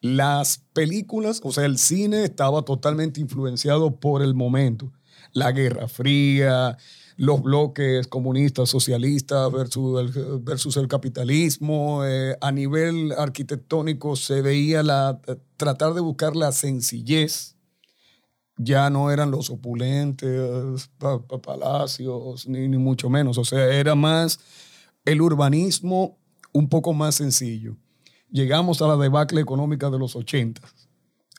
Las 0.01 0.59
películas, 0.73 1.39
o 1.43 1.51
sea, 1.51 1.65
el 1.65 1.77
cine 1.77 2.23
estaba 2.23 2.63
totalmente 2.63 3.21
influenciado 3.21 3.99
por 3.99 4.21
el 4.21 4.33
momento. 4.33 4.91
La 5.31 5.51
Guerra 5.51 5.87
Fría, 5.87 6.77
los 7.17 7.41
bloques 7.41 8.07
comunistas, 8.07 8.69
socialistas 8.69 9.51
versus 9.51 9.99
el, 10.15 10.39
versus 10.39 10.77
el 10.77 10.87
capitalismo. 10.87 12.03
eh, 12.05 12.35
a 12.41 12.51
nivel 12.51 13.11
arquitectónico 13.17 14.15
se 14.15 14.41
veía 14.41 14.83
la, 14.83 15.19
tratar 15.57 15.93
de 15.93 16.01
buscar 16.01 16.35
la 16.35 16.51
sencillez. 16.51 17.55
Ya 18.57 18.89
no 18.91 19.09
eran 19.09 19.31
los 19.31 19.49
opulentes 19.49 20.89
pa- 20.99 21.21
pa- 21.25 21.41
palacios, 21.41 22.47
ni, 22.47 22.67
ni 22.67 22.77
mucho 22.77 23.09
menos. 23.09 23.37
O 23.39 23.45
sea, 23.45 23.65
era 23.73 23.95
más 23.95 24.39
el 25.05 25.21
urbanismo 25.21 26.17
un 26.51 26.69
poco 26.69 26.93
más 26.93 27.15
sencillo. 27.15 27.75
Llegamos 28.29 28.81
a 28.81 28.87
la 28.87 28.95
debacle 28.97 29.41
económica 29.41 29.89
de 29.89 29.97
los 29.99 30.15
80. 30.15 30.61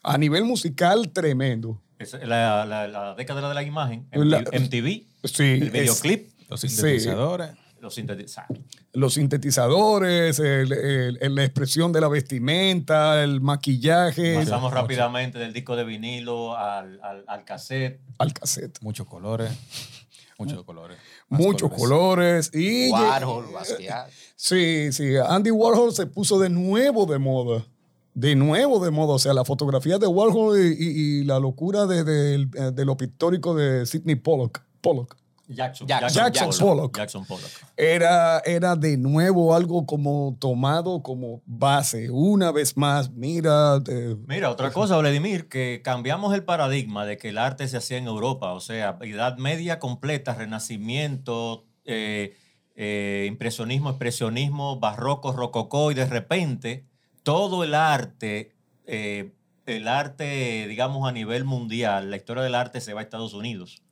A 0.03 0.17
nivel 0.17 0.43
musical, 0.43 1.11
tremendo. 1.13 1.81
Es 1.97 2.13
la, 2.13 2.65
la- 2.65 2.87
la 2.89 3.15
década 3.15 3.47
de 3.47 3.55
la 3.55 3.63
imagen, 3.63 4.07
La- 4.11 4.39
MTV, 4.39 5.05
Sí, 5.27 5.43
el 5.43 5.63
es- 5.63 5.71
videoclip, 5.73 6.29
Los 6.49 6.61
Sí. 6.61 6.69
sintetizadores. 6.69 7.51
los 7.81 7.93
sintetizadores. 7.95 8.61
los 8.93 9.13
sintetizadores, 9.13 10.39
el- 10.39 10.71
el- 10.71 11.17
el- 11.21 11.35
la 11.35 11.43
expresión 11.43 11.91
de 11.91 12.01
la 12.01 12.07
vestimenta, 12.07 13.23
el 13.23 13.41
maquillaje, 13.41 14.35
Pasamos 14.35 14.73
rápidamente 14.73 15.37
del 15.39 15.53
disco 15.53 15.75
de 15.75 15.83
vinilo 15.83 16.57
al, 16.57 16.99
al, 17.03 17.23
al 17.27 17.43
cassette. 17.45 17.99
al 18.17 18.33
cassette. 18.33 18.79
Muchos 18.81 19.05
colores. 19.07 19.51
Muchos 20.37 20.63
colores. 20.65 20.97
Muchos 21.29 21.71
colores. 21.71 22.51
Y 22.53 22.89
Warhol, 22.91 23.45
Basquiat. 23.53 24.09
Sí, 24.35 24.91
sí. 24.91 25.13
Andy 25.25 25.49
Warhol 25.51 25.93
se 25.93 26.07
puso 26.07 26.37
de 26.39 26.49
nuevo 26.49 27.05
de 27.05 27.19
moda. 27.19 27.65
De 28.13 28.35
nuevo 28.35 28.83
de 28.83 28.91
moda. 28.91 29.13
O 29.13 29.19
sea, 29.19 29.33
la 29.33 29.45
fotografía 29.45 29.97
de 29.97 30.07
Warhol 30.07 30.59
y, 30.59 30.73
y- 30.77 31.19
y 31.21 31.23
la 31.23 31.39
locura 31.39 31.85
de, 31.85 32.03
de- 32.03 32.71
de 32.73 32.85
lo 32.85 32.97
pictórico 32.97 33.55
de 33.55 33.85
Sidney 33.85 34.15
Pollock. 34.15 34.61
Pollock. 34.85 35.17
Jackson, 35.47 35.85
Jackson 35.85 36.49
Pollock. 36.59 36.97
Jackson 36.97 37.23
Pollock. 37.25 37.51
Era, 37.77 38.39
era 38.45 38.75
de 38.75 38.97
nuevo 38.97 39.53
algo 39.53 39.85
como 39.85 40.35
tomado 40.39 41.03
como 41.03 41.43
base. 41.45 42.09
Una 42.09 42.51
vez 42.51 42.75
más, 42.75 43.11
mira. 43.11 43.79
de- 43.79 44.15
Mira, 44.27 44.49
otra 44.49 44.71
cosa, 44.71 44.97
Vladimir, 44.97 45.47
que 45.47 45.81
cambiamos 45.83 46.33
el 46.33 46.43
paradigma 46.43 47.05
de 47.05 47.19
que 47.19 47.29
el 47.29 47.37
arte 47.37 47.67
se 47.67 47.77
hacía 47.77 47.97
en 47.99 48.07
Europa, 48.07 48.53
o 48.53 48.59
sea, 48.59 48.97
Edad 49.01 49.37
Media 49.37 49.77
completa, 49.77 50.33
Renacimiento, 50.33 51.65
eh, 51.85 52.35
eh, 52.75 53.25
impresionismo, 53.29 53.89
expresionismo, 53.91 54.79
barroco, 54.79 55.31
rococó, 55.31 55.91
y 55.91 55.93
de 55.93 56.07
repente 56.07 56.85
todo 57.21 57.63
el 57.63 57.75
arte, 57.75 58.51
eh, 58.87 59.31
el 59.67 59.87
arte, 59.87 60.65
digamos, 60.67 61.07
a 61.07 61.11
nivel 61.11 61.45
mundial, 61.45 62.09
la 62.09 62.17
historia 62.17 62.41
del 62.43 62.55
arte 62.55 62.81
se 62.81 62.93
va 62.93 63.01
a 63.01 63.03
Estados 63.03 63.33
Unidos. 63.35 63.83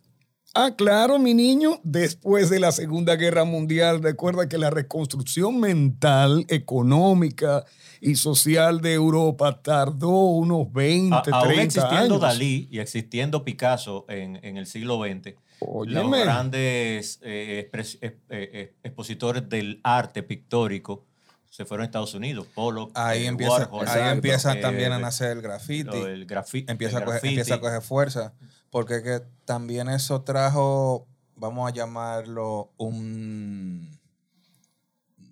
Ah, 0.55 0.75
claro, 0.77 1.17
mi 1.17 1.33
niño. 1.33 1.79
Después 1.83 2.49
de 2.51 2.59
la 2.59 2.71
Segunda 2.71 3.15
Guerra 3.15 3.43
Mundial, 3.43 4.03
recuerda 4.03 4.47
que 4.47 4.59
la 4.59 4.69
reconstrucción 4.69 5.59
mental, 5.59 6.45
económica 6.47 7.65
y 7.99 8.15
social 8.15 8.79
de 8.81 8.93
Europa 8.93 9.61
tardó 9.63 10.09
unos 10.09 10.71
20, 10.71 11.15
A- 11.15 11.35
aún 11.37 11.47
30 11.47 11.63
existiendo 11.63 12.15
años. 12.15 12.21
Dalí 12.21 12.67
y 12.69 12.79
existiendo 12.79 13.43
Picasso 13.43 14.05
en, 14.09 14.39
en 14.43 14.57
el 14.57 14.67
siglo 14.67 14.99
XX, 15.03 15.33
los 15.61 15.69
Óyeme. 15.69 16.21
grandes 16.21 17.19
eh, 17.23 17.69
expres- 17.71 17.97
eh, 18.01 18.17
eh, 18.29 18.73
expositores 18.83 19.49
del 19.49 19.79
arte 19.83 20.21
pictórico 20.21 21.05
se 21.49 21.65
fueron 21.65 21.83
a 21.83 21.85
Estados 21.85 22.13
Unidos. 22.13 22.45
Pollock, 22.53 22.91
Ahí 22.95 23.23
eh, 23.23 23.27
empieza, 23.27 23.53
Warhol, 23.71 23.87
ahí 23.87 24.11
empieza 24.13 24.53
eh, 24.53 24.61
también 24.61 24.91
a 24.91 24.99
nacer 24.99 25.31
el 25.31 25.41
graffiti. 25.41 25.89
grafi- 26.27 26.65
empieza, 26.67 26.97
el 26.97 27.03
a 27.03 27.05
coger, 27.05 27.21
graffiti. 27.21 27.27
empieza 27.39 27.55
a 27.55 27.59
coger 27.59 27.81
fuerza, 27.81 28.33
porque 28.73 29.03
que 29.03 29.21
también 29.45 29.88
eso 29.88 30.23
trajo, 30.23 31.05
vamos 31.36 31.69
a 31.69 31.73
llamarlo, 31.73 32.71
un 32.77 33.99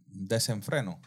desenfreno. 0.05 0.99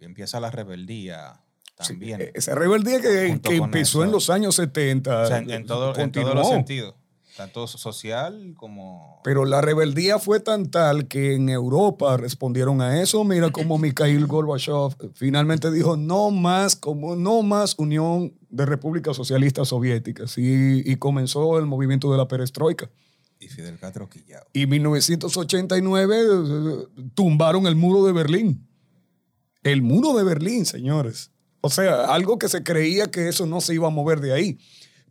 Empieza 0.00 0.40
la 0.40 0.50
rebeldía 0.50 1.40
también. 1.76 2.20
Eh, 2.22 2.32
Esa 2.34 2.54
rebeldía 2.56 3.00
que, 3.00 3.40
que 3.42 3.56
empezó 3.56 3.98
eso. 3.98 4.04
en 4.04 4.10
los 4.10 4.30
años 4.30 4.56
70. 4.56 5.22
o 5.22 5.26
sea, 5.26 5.38
en, 5.38 5.50
en 5.50 5.66
todo- 5.66 5.96
en 5.96 6.10
todos 6.10 6.34
los 6.34 6.48
sentidos, 6.48 6.94
tanto 7.36 7.66
social 7.66 8.54
como... 8.56 9.20
Pero 9.22 9.44
la 9.44 9.60
rebeldía 9.60 10.18
fue 10.18 10.40
tan 10.40 10.70
tal 10.70 11.06
que 11.06 11.34
en 11.34 11.48
Europa 11.48 12.16
respondieron 12.16 12.80
a 12.80 13.02
eso. 13.02 13.22
Mira 13.24 13.50
cómo 13.50 13.78
Mikhail 13.78 14.26
Gorbachev 14.26 15.12
finalmente 15.14 15.70
dijo 15.70 15.96
no 15.96 16.30
más, 16.30 16.76
como 16.76 17.16
no 17.16 17.42
más 17.42 17.74
Unión 17.78 18.32
de 18.48 18.66
Repúblicas 18.66 19.16
Socialistas 19.16 19.68
Soviéticas 19.68 20.38
y, 20.38 20.82
y 20.90 20.96
comenzó 20.96 21.58
el 21.58 21.66
movimiento 21.66 22.10
de 22.10 22.18
la 22.18 22.26
perestroika. 22.26 22.90
Y 23.38 23.48
Fidel 23.48 23.78
Castro 23.78 24.08
quillao. 24.08 24.46
Y 24.52 24.62
en 24.62 24.70
1989 24.70 26.16
eh, 26.18 27.06
tumbaron 27.14 27.66
el 27.66 27.76
muro 27.76 28.04
de 28.06 28.12
Berlín. 28.12 28.66
El 29.62 29.82
muro 29.82 30.14
de 30.14 30.24
Berlín, 30.24 30.64
señores. 30.64 31.30
O 31.60 31.68
sea, 31.68 32.06
algo 32.06 32.38
que 32.38 32.48
se 32.48 32.62
creía 32.62 33.10
que 33.10 33.28
eso 33.28 33.44
no 33.46 33.60
se 33.60 33.74
iba 33.74 33.88
a 33.88 33.90
mover 33.90 34.20
de 34.20 34.32
ahí. 34.32 34.58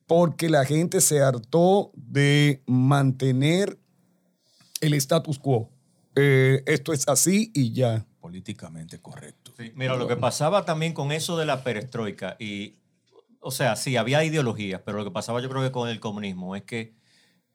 Porque 0.07 0.49
la 0.49 0.65
gente 0.65 1.01
se 1.01 1.21
hartó 1.21 1.91
de 1.95 2.61
mantener 2.67 3.79
el 4.81 4.93
status 4.93 5.39
quo. 5.39 5.71
Eh, 6.15 6.63
esto 6.65 6.93
es 6.93 7.07
así 7.07 7.51
y 7.55 7.73
ya. 7.73 8.05
Políticamente 8.21 9.01
correcto. 9.01 9.51
Sí, 9.57 9.71
Mira, 9.75 9.95
lo 9.95 10.07
que 10.07 10.15
pasaba 10.15 10.65
también 10.65 10.93
con 10.93 11.11
eso 11.11 11.37
de 11.37 11.45
la 11.45 11.63
perestroika, 11.63 12.35
y, 12.39 12.75
o 13.39 13.51
sea, 13.51 13.75
sí, 13.75 13.97
había 13.97 14.23
ideologías, 14.23 14.81
pero 14.85 14.97
lo 14.97 15.03
que 15.03 15.11
pasaba 15.11 15.41
yo 15.41 15.49
creo 15.49 15.61
que 15.61 15.71
con 15.71 15.89
el 15.89 15.99
comunismo 15.99 16.55
es 16.55 16.63
que 16.63 16.95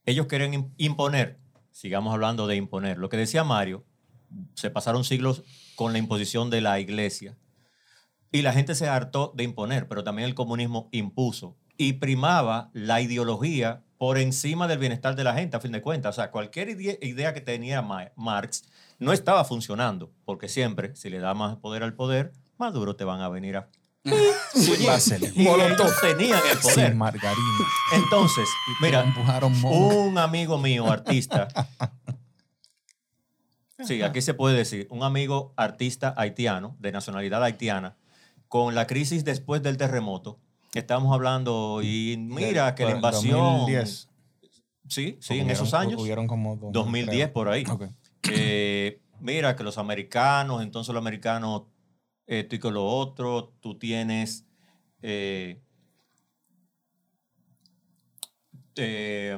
ellos 0.06 0.26
querían 0.26 0.52
im- 0.52 0.70
imponer, 0.76 1.38
sigamos 1.70 2.12
hablando 2.12 2.46
de 2.46 2.56
imponer, 2.56 2.98
lo 2.98 3.08
que 3.08 3.16
decía 3.16 3.44
Mario, 3.44 3.84
se 4.54 4.70
pasaron 4.70 5.04
siglos 5.04 5.44
con 5.74 5.92
la 5.92 5.98
imposición 5.98 6.50
de 6.50 6.60
la 6.60 6.78
iglesia, 6.80 7.36
y 8.32 8.42
la 8.42 8.52
gente 8.52 8.74
se 8.74 8.88
hartó 8.88 9.32
de 9.36 9.44
imponer, 9.44 9.88
pero 9.88 10.04
también 10.04 10.28
el 10.28 10.34
comunismo 10.34 10.88
impuso 10.92 11.56
y 11.82 11.94
primaba 11.94 12.68
la 12.74 13.00
ideología 13.00 13.82
por 13.96 14.18
encima 14.18 14.68
del 14.68 14.78
bienestar 14.78 15.16
de 15.16 15.24
la 15.24 15.32
gente, 15.34 15.56
a 15.56 15.60
fin 15.60 15.72
de 15.72 15.80
cuentas. 15.80 16.14
O 16.14 16.20
sea, 16.20 16.30
cualquier 16.30 16.68
ide- 16.68 16.98
idea 17.00 17.32
que 17.32 17.40
tenía 17.40 17.80
Ma- 17.80 18.10
Marx 18.16 18.64
no 18.98 19.14
estaba 19.14 19.44
funcionando, 19.46 20.12
porque 20.26 20.48
siempre, 20.48 20.94
si 20.94 21.08
le 21.08 21.20
da 21.20 21.32
más 21.32 21.56
poder 21.56 21.82
al 21.82 21.94
poder, 21.94 22.32
más 22.58 22.74
duro 22.74 22.96
te 22.96 23.04
van 23.04 23.22
a 23.22 23.30
venir 23.30 23.56
a... 23.56 23.70
Y 25.34 25.46
ellos 25.48 25.92
tenían 26.02 26.40
el 26.50 26.58
poder. 26.58 26.94
Margarina. 26.94 27.64
Entonces, 27.94 28.46
mira, 28.82 29.04
un 29.64 30.18
amigo 30.18 30.58
mío, 30.58 30.90
artista, 30.90 31.48
sí, 33.78 34.02
aquí 34.02 34.20
se 34.20 34.34
puede 34.34 34.56
decir, 34.56 34.86
un 34.90 35.02
amigo 35.02 35.54
artista 35.56 36.12
haitiano, 36.16 36.76
de 36.78 36.92
nacionalidad 36.92 37.42
haitiana, 37.42 37.96
con 38.48 38.74
la 38.74 38.86
crisis 38.86 39.24
después 39.24 39.62
del 39.62 39.76
terremoto, 39.78 40.38
estábamos 40.78 41.12
hablando 41.12 41.80
y 41.82 42.16
mira 42.18 42.74
que 42.74 42.84
la 42.84 42.92
invasión... 42.92 43.40
2010. 43.40 44.08
Sí, 44.88 45.18
sí, 45.20 45.34
Hubieron- 45.34 45.40
en 45.46 45.50
esos 45.50 45.74
años. 45.74 46.00
Hubieron 46.00 46.26
como 46.26 46.56
2000, 46.56 46.72
2010 46.72 47.16
creo. 47.16 47.32
por 47.32 47.48
ahí. 47.48 47.64
Ok. 47.70 47.84
Eh, 48.32 49.00
mira 49.20 49.54
que 49.56 49.62
los 49.62 49.78
americanos, 49.78 50.62
entonces 50.62 50.92
los 50.92 51.00
americanos, 51.00 51.62
esto 52.26 52.54
y 52.56 52.58
que 52.58 52.70
lo 52.70 52.84
otro, 52.84 53.52
tú 53.60 53.78
tienes 53.78 54.46
eh, 55.02 55.60
eh, 58.76 59.36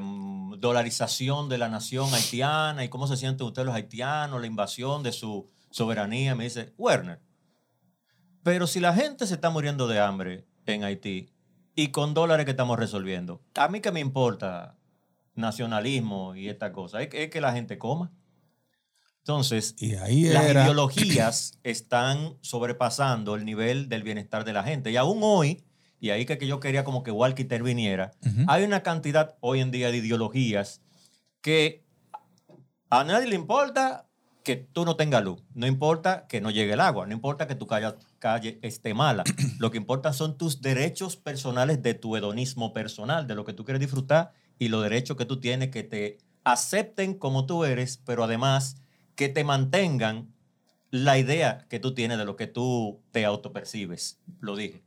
dolarización 0.59 1.49
de 1.49 1.59
la 1.59 1.68
nación 1.68 2.12
haitiana 2.14 2.85
y 2.85 2.88
cómo 2.88 3.07
se 3.07 3.16
sienten 3.16 3.47
ustedes 3.47 3.66
los 3.66 3.75
haitianos, 3.75 4.40
la 4.40 4.47
invasión 4.47 5.03
de 5.03 5.12
su 5.12 5.51
soberanía. 5.71 6.35
Me 6.35 6.45
dice, 6.45 6.73
Werner, 6.79 7.21
pero 8.42 8.66
si 8.66 8.81
la 8.81 8.95
gente 8.95 9.27
se 9.27 9.35
está 9.35 9.51
muriendo 9.51 9.87
de 9.88 10.01
hambre 10.01 10.47
en 10.66 10.85
Haití. 10.85 11.31
Y 11.75 11.88
con 11.88 12.14
dólares 12.14 12.44
que 12.44 12.51
estamos 12.51 12.79
resolviendo, 12.79 13.42
a 13.55 13.68
mí 13.68 13.81
que 13.81 13.92
me 13.92 14.01
importa 14.01 14.77
nacionalismo 15.35 16.35
y 16.35 16.48
esta 16.48 16.72
cosa, 16.72 17.03
es 17.03 17.09
que, 17.09 17.25
es 17.25 17.31
que 17.31 17.40
la 17.40 17.53
gente 17.53 17.79
coma. 17.79 18.12
Entonces, 19.18 19.77
Y 19.79 19.94
ahí 19.94 20.25
las 20.25 20.44
era... 20.44 20.64
ideologías 20.64 21.59
están 21.62 22.37
sobrepasando 22.40 23.37
el 23.37 23.44
nivel 23.44 23.88
del 23.88 24.03
bienestar 24.03 24.44
de 24.44 24.53
la 24.53 24.64
gente. 24.64 24.90
Y 24.90 24.96
aún 24.96 25.20
hoy, 25.22 25.64
y 26.01 26.11
ahí 26.11 26.27
que, 26.27 26.38
que 26.38 26.46
yo 26.46 26.61
quería 26.61 26.85
como 26.85 27.03
que 27.03 27.12
Walker 27.12 27.40
interviniera, 27.40 28.12
hay 28.48 28.64
una 28.64 28.83
cantidad 28.83 29.37
hoy 29.40 29.61
en 29.61 29.70
día 29.70 29.90
de 29.90 29.98
ideologías 29.98 30.83
que 31.40 31.85
a 32.90 33.05
nadie 33.05 33.29
le 33.29 33.37
importa 33.37 34.09
que 34.42 34.57
tú 34.57 34.85
no 34.85 34.96
tengas 34.96 35.22
luz, 35.24 35.42
no 35.55 35.66
importa 35.66 36.26
que 36.26 36.40
no 36.40 36.50
llegue 36.50 36.72
el 36.72 36.81
agua, 36.81 37.07
no 37.07 37.12
importa 37.12 37.46
que 37.46 37.55
tu 37.55 37.66
calle, 37.66 37.94
calle 38.18 38.59
esté 38.62 38.94
mala. 38.94 39.24
Lo 39.59 39.70
que 39.70 39.78
importa 39.78 40.12
son 40.12 40.37
tus 40.37 40.61
derechos 40.61 41.16
personales 41.16 41.83
de 41.83 41.94
tu 41.94 42.16
hedonismo 42.16 42.72
personal, 42.72 43.26
de 43.26 43.35
lo 43.35 43.44
que 43.44 43.52
tú 43.52 43.64
quieres 43.64 43.81
disfrutar 43.81 44.33
y 44.59 44.68
los 44.68 44.83
derechos 44.83 45.16
que 45.16 45.24
tú 45.24 45.40
tienes 45.40 45.70
que 45.70 45.83
te 45.83 46.18
acepten 46.44 47.14
como 47.14 47.46
tú 47.46 47.64
eres, 47.64 47.98
pero 48.05 48.24
además 48.24 48.76
que 49.14 49.28
te 49.28 49.44
mantengan 49.44 50.33
la 50.90 51.18
idea 51.18 51.66
que 51.68 51.78
tú 51.78 51.94
tienes 51.94 52.18
de 52.18 52.24
lo 52.24 52.37
que 52.37 52.46
tú 52.46 53.00
te 53.12 53.24
autopercibes. 53.24 54.20
Lo 54.40 54.57
dije. 54.57 54.83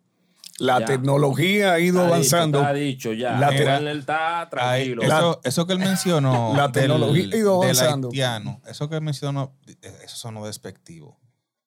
La 0.57 0.79
Ya. 0.79 0.85
tecnología 0.85 1.73
ha 1.73 1.79
ido 1.79 1.99
Está 2.01 2.07
avanzando. 2.15 2.59
dicho, 2.59 2.69
Está 2.69 2.73
dicho 2.73 3.13
ya. 3.13 3.39
La 3.39 3.49
tec- 3.51 3.97
está 3.97 4.41
Ay, 4.43 4.47
tranquilo. 4.49 5.01
eso, 5.03 5.41
eso 5.43 5.67
que 5.67 5.73
él 5.73 5.79
mencionó. 5.79 6.53
La 6.55 6.71
tecnología 6.71 7.23
ha 7.33 7.35
ido 7.37 7.59
del 7.61 7.77
avanzando. 7.77 8.07
haitiano, 8.07 8.61
eso 8.65 8.87
que 8.89 8.95
él 8.95 9.01
mencionó, 9.01 9.53
eso 9.81 10.15
sonó 10.15 10.45
despectivo. 10.45 11.19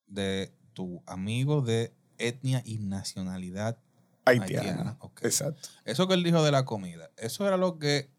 De 0.07 0.55
tu 0.73 1.03
amigo 1.07 1.61
de 1.61 1.93
etnia 2.17 2.63
y 2.65 2.79
nacionalidad 2.79 3.79
Haitiana. 4.25 4.99
Exacto. 5.23 5.69
Eso 5.85 6.07
que 6.09 6.15
él 6.15 6.23
dijo 6.23 6.43
de 6.43 6.51
la 6.53 6.65
comida, 6.65 7.11
eso 7.17 7.47
era 7.47 7.57
lo 7.57 7.79
que 7.79 8.11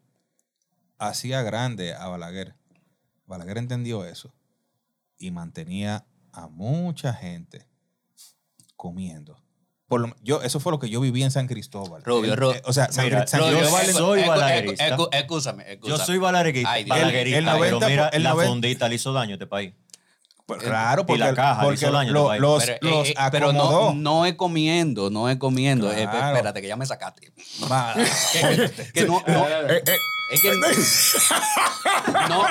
hacía 0.98 1.42
grande 1.42 1.94
a 1.94 2.06
Balaguer. 2.08 2.54
Balaguer 3.26 3.58
entendió 3.58 4.04
eso 4.04 4.32
y 5.18 5.30
mantenía 5.30 6.06
a 6.32 6.46
mucha 6.48 7.12
gente 7.12 7.66
comiendo. 8.76 9.40
Por 9.90 10.00
lo- 10.02 10.16
yo, 10.22 10.40
eso 10.42 10.60
fue 10.60 10.70
lo 10.70 10.78
que 10.78 10.88
yo 10.88 11.00
viví 11.00 11.22
en 11.24 11.32
San 11.32 11.48
Cristóbal. 11.48 12.02
Rubio, 12.04 12.32
El- 12.34 12.38
Ru- 12.38 12.54
eh, 12.54 12.62
o 12.64 12.72
sea, 12.72 12.90
San, 12.92 13.04
Mira, 13.06 13.26
San 13.26 13.40
Rubio, 13.40 13.58
Cristóbal 13.58 13.86
Yo 13.86 13.92
soy 13.98 14.22
balaguerista. 14.28 14.96
Yo 15.82 15.98
soy 15.98 16.18
balaguerista, 16.18 16.70
Ay, 16.72 16.84
Dios. 16.84 16.96
balaguerista, 16.96 17.38
El- 17.38 17.44
el 17.44 17.50
90 17.52 17.78
pero 17.78 17.90
mira, 17.90 18.08
el 18.10 18.22
la 18.22 18.30
90 18.30 18.50
fundita 18.52 18.88
le 18.88 18.94
hizo 18.94 19.12
daño 19.12 19.30
a 19.30 19.34
este 19.34 19.46
país. 19.48 19.72
Pues, 20.46 20.62
claro, 20.62 21.02
y 21.02 21.04
porque, 21.06 21.18
la 21.18 21.34
caja, 21.34 21.62
porque 21.62 21.74
hizo 21.74 21.90
daño, 21.92 22.12
lo- 22.12 22.28
¿no? 22.32 22.38
los, 22.38 22.64
Pero, 22.64 22.74
eh, 22.76 22.78
los 22.82 23.08
eh, 23.10 23.14
pero 23.32 23.52
no, 23.52 23.92
no 23.94 24.26
es 24.26 24.34
comiendo, 24.34 25.10
no 25.10 25.28
es 25.28 25.36
comiendo. 25.38 25.92
Eh, 25.92 26.08
Claro. 26.10 26.36
espérate, 26.36 26.62
que 26.62 26.68
ya 26.68 26.76
me 26.76 26.86
sacaste. 26.86 27.32
Va. 27.70 27.94
que 28.94 29.04
no, 29.06 29.22
no, 29.26 29.46
Eh, 29.68 29.82
eh, 29.86 29.96
es 30.30 30.40
que 30.40 30.52
no, 32.28 32.44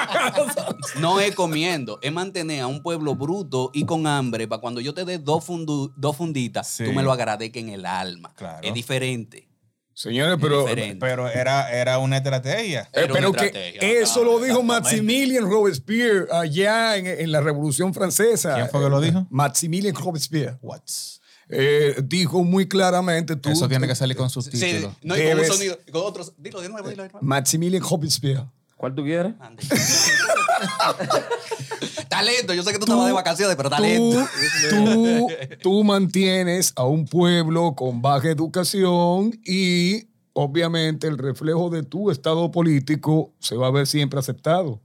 no 1.00 1.20
es 1.20 1.36
comiendo, 1.36 2.00
es 2.02 2.12
mantener 2.12 2.62
a 2.62 2.68
un 2.68 2.82
pueblo 2.82 3.15
bruto 3.15 3.72
y 3.74 3.86
con 3.86 4.08
hambre 4.08 4.48
para 4.48 4.62
cuando 4.62 4.82
yo 4.82 4.94
te 4.94 5.06
dé 5.06 5.18
dos, 5.18 5.48
fundu- 5.48 5.94
dos 5.96 6.15
funditas, 6.18 6.68
Sí. 6.68 6.86
tú 6.86 6.94
me 6.94 7.04
lo 7.04 7.12
agradezcas 7.12 7.62
en 7.63 7.70
el 7.70 7.86
alma. 7.86 8.34
Claro. 8.36 8.60
Es 8.62 8.74
diferente. 8.74 9.48
señores, 9.94 10.38
pero. 10.42 10.65
Pero 11.00 11.28
era, 11.30 11.72
era 11.72 11.98
una 12.00 12.18
estrategia. 12.18 12.89
Era 12.94 13.13
pero 13.13 13.30
una 13.32 13.39
que 13.39 13.46
estrategia, 13.48 13.82
eso 14.02 14.24
lo 14.24 14.39
dijo. 14.39 14.63
Maximilien 14.63 15.44
Robespierre 15.50 16.28
allá 16.32 16.96
en, 16.98 17.06
en 17.08 17.32
la 17.32 17.42
Revolución 17.42 17.94
Francesa. 17.94 18.56
¿Quién 18.56 18.70
fue 18.70 18.82
que 18.84 18.89
lo 18.89 19.02
dijo? 19.02 19.28
Maximilien 19.30 19.94
Robespierre. 19.96 20.58
What's? 20.62 21.18
Eh, 21.50 21.96
dijo 22.04 22.44
muy 22.44 22.68
claramente 22.68 23.36
tú. 23.36 23.50
Eso 23.50 23.68
tiene 23.68 23.88
que 23.88 23.96
salir 23.96 24.16
con 24.16 24.30
sus 24.30 24.46
Sí, 24.46 24.52
títulos. 24.52 24.94
no, 25.02 25.18
y 25.18 25.28
con 25.30 25.40
un 25.40 25.46
sonido, 25.46 25.78
con 25.92 26.02
otros. 26.06 26.34
Dilo 26.38 26.62
de 26.62 26.70
nuevo, 26.70 26.88
dilo 26.90 27.04
de 27.04 27.10
nuevo. 27.10 27.26
Maximilien 27.26 27.84
Robespierre. 27.84 28.46
¿Cuál 28.78 28.96
tú 28.96 29.04
quieres? 29.04 29.34
Ande. 29.40 29.62
talento, 32.10 32.54
yo 32.54 32.64
sé 32.64 32.72
que 32.72 32.80
tú 32.80 32.86
estabas 32.86 33.08
de 33.08 33.14
vacaciones, 33.14 33.56
pero 33.56 33.70
talento. 33.70 34.26
Tú, 34.70 35.28
tú 35.62 35.84
mantienes 35.84 36.74
a 36.76 36.86
un 36.86 37.06
pueblo 37.06 37.76
con 37.76 38.02
baja 38.02 38.30
educación 38.30 39.40
y 39.46 40.08
obviamente 40.34 41.08
el 41.08 41.18
reflejo 41.18 41.70
de 41.70 41.84
tu 41.84 42.12
estado 42.12 42.52
político 42.52 43.34
se 43.40 43.56
va 43.56 43.68
a 43.68 43.72
ver 43.72 43.88
siempre 43.88 44.20
aceptado. 44.20 44.82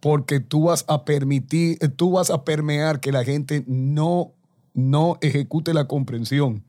Porque 0.00 0.38
tú 0.40 0.64
vas 0.64 0.84
a 0.86 1.04
permitir, 1.04 1.76
eh, 1.80 1.88
tú 1.88 2.12
vas 2.12 2.30
a 2.30 2.44
permear 2.44 3.00
que 3.00 3.10
la 3.10 3.24
gente 3.24 3.64
no, 3.66 4.32
no 4.78 5.18
ejecute 5.20 5.74
la 5.74 5.86
comprensión 5.86 6.64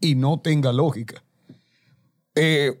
y 0.00 0.14
no 0.14 0.40
tenga 0.40 0.72
lógica. 0.72 1.24
Eh, 2.34 2.78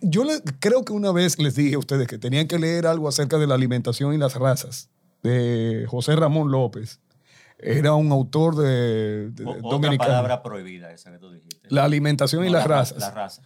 yo 0.00 0.24
creo 0.58 0.84
que 0.84 0.94
una 0.94 1.12
vez 1.12 1.38
les 1.38 1.54
dije 1.54 1.74
a 1.74 1.78
ustedes 1.78 2.08
que 2.08 2.16
tenían 2.16 2.48
que 2.48 2.58
leer 2.58 2.86
algo 2.86 3.08
acerca 3.08 3.36
de 3.36 3.46
la 3.46 3.54
alimentación 3.54 4.14
y 4.14 4.18
las 4.18 4.36
razas 4.36 4.88
de 5.22 5.84
José 5.86 6.16
Ramón 6.16 6.50
López. 6.50 7.00
Era 7.62 7.94
un 7.94 8.10
autor 8.12 8.56
de, 8.56 9.30
de- 9.30 9.44
Otra 9.44 9.60
dominicano. 9.62 10.08
palabra 10.10 10.42
prohibida 10.42 10.90
esa 10.92 11.10
que 11.12 11.18
tú 11.18 11.30
dijiste. 11.30 11.68
La 11.68 11.84
alimentación 11.84 12.44
y 12.44 12.50
las 12.50 12.62
la 12.62 12.68
ra- 12.68 12.76
razas. 12.78 12.98
La 12.98 13.10
raza. 13.10 13.42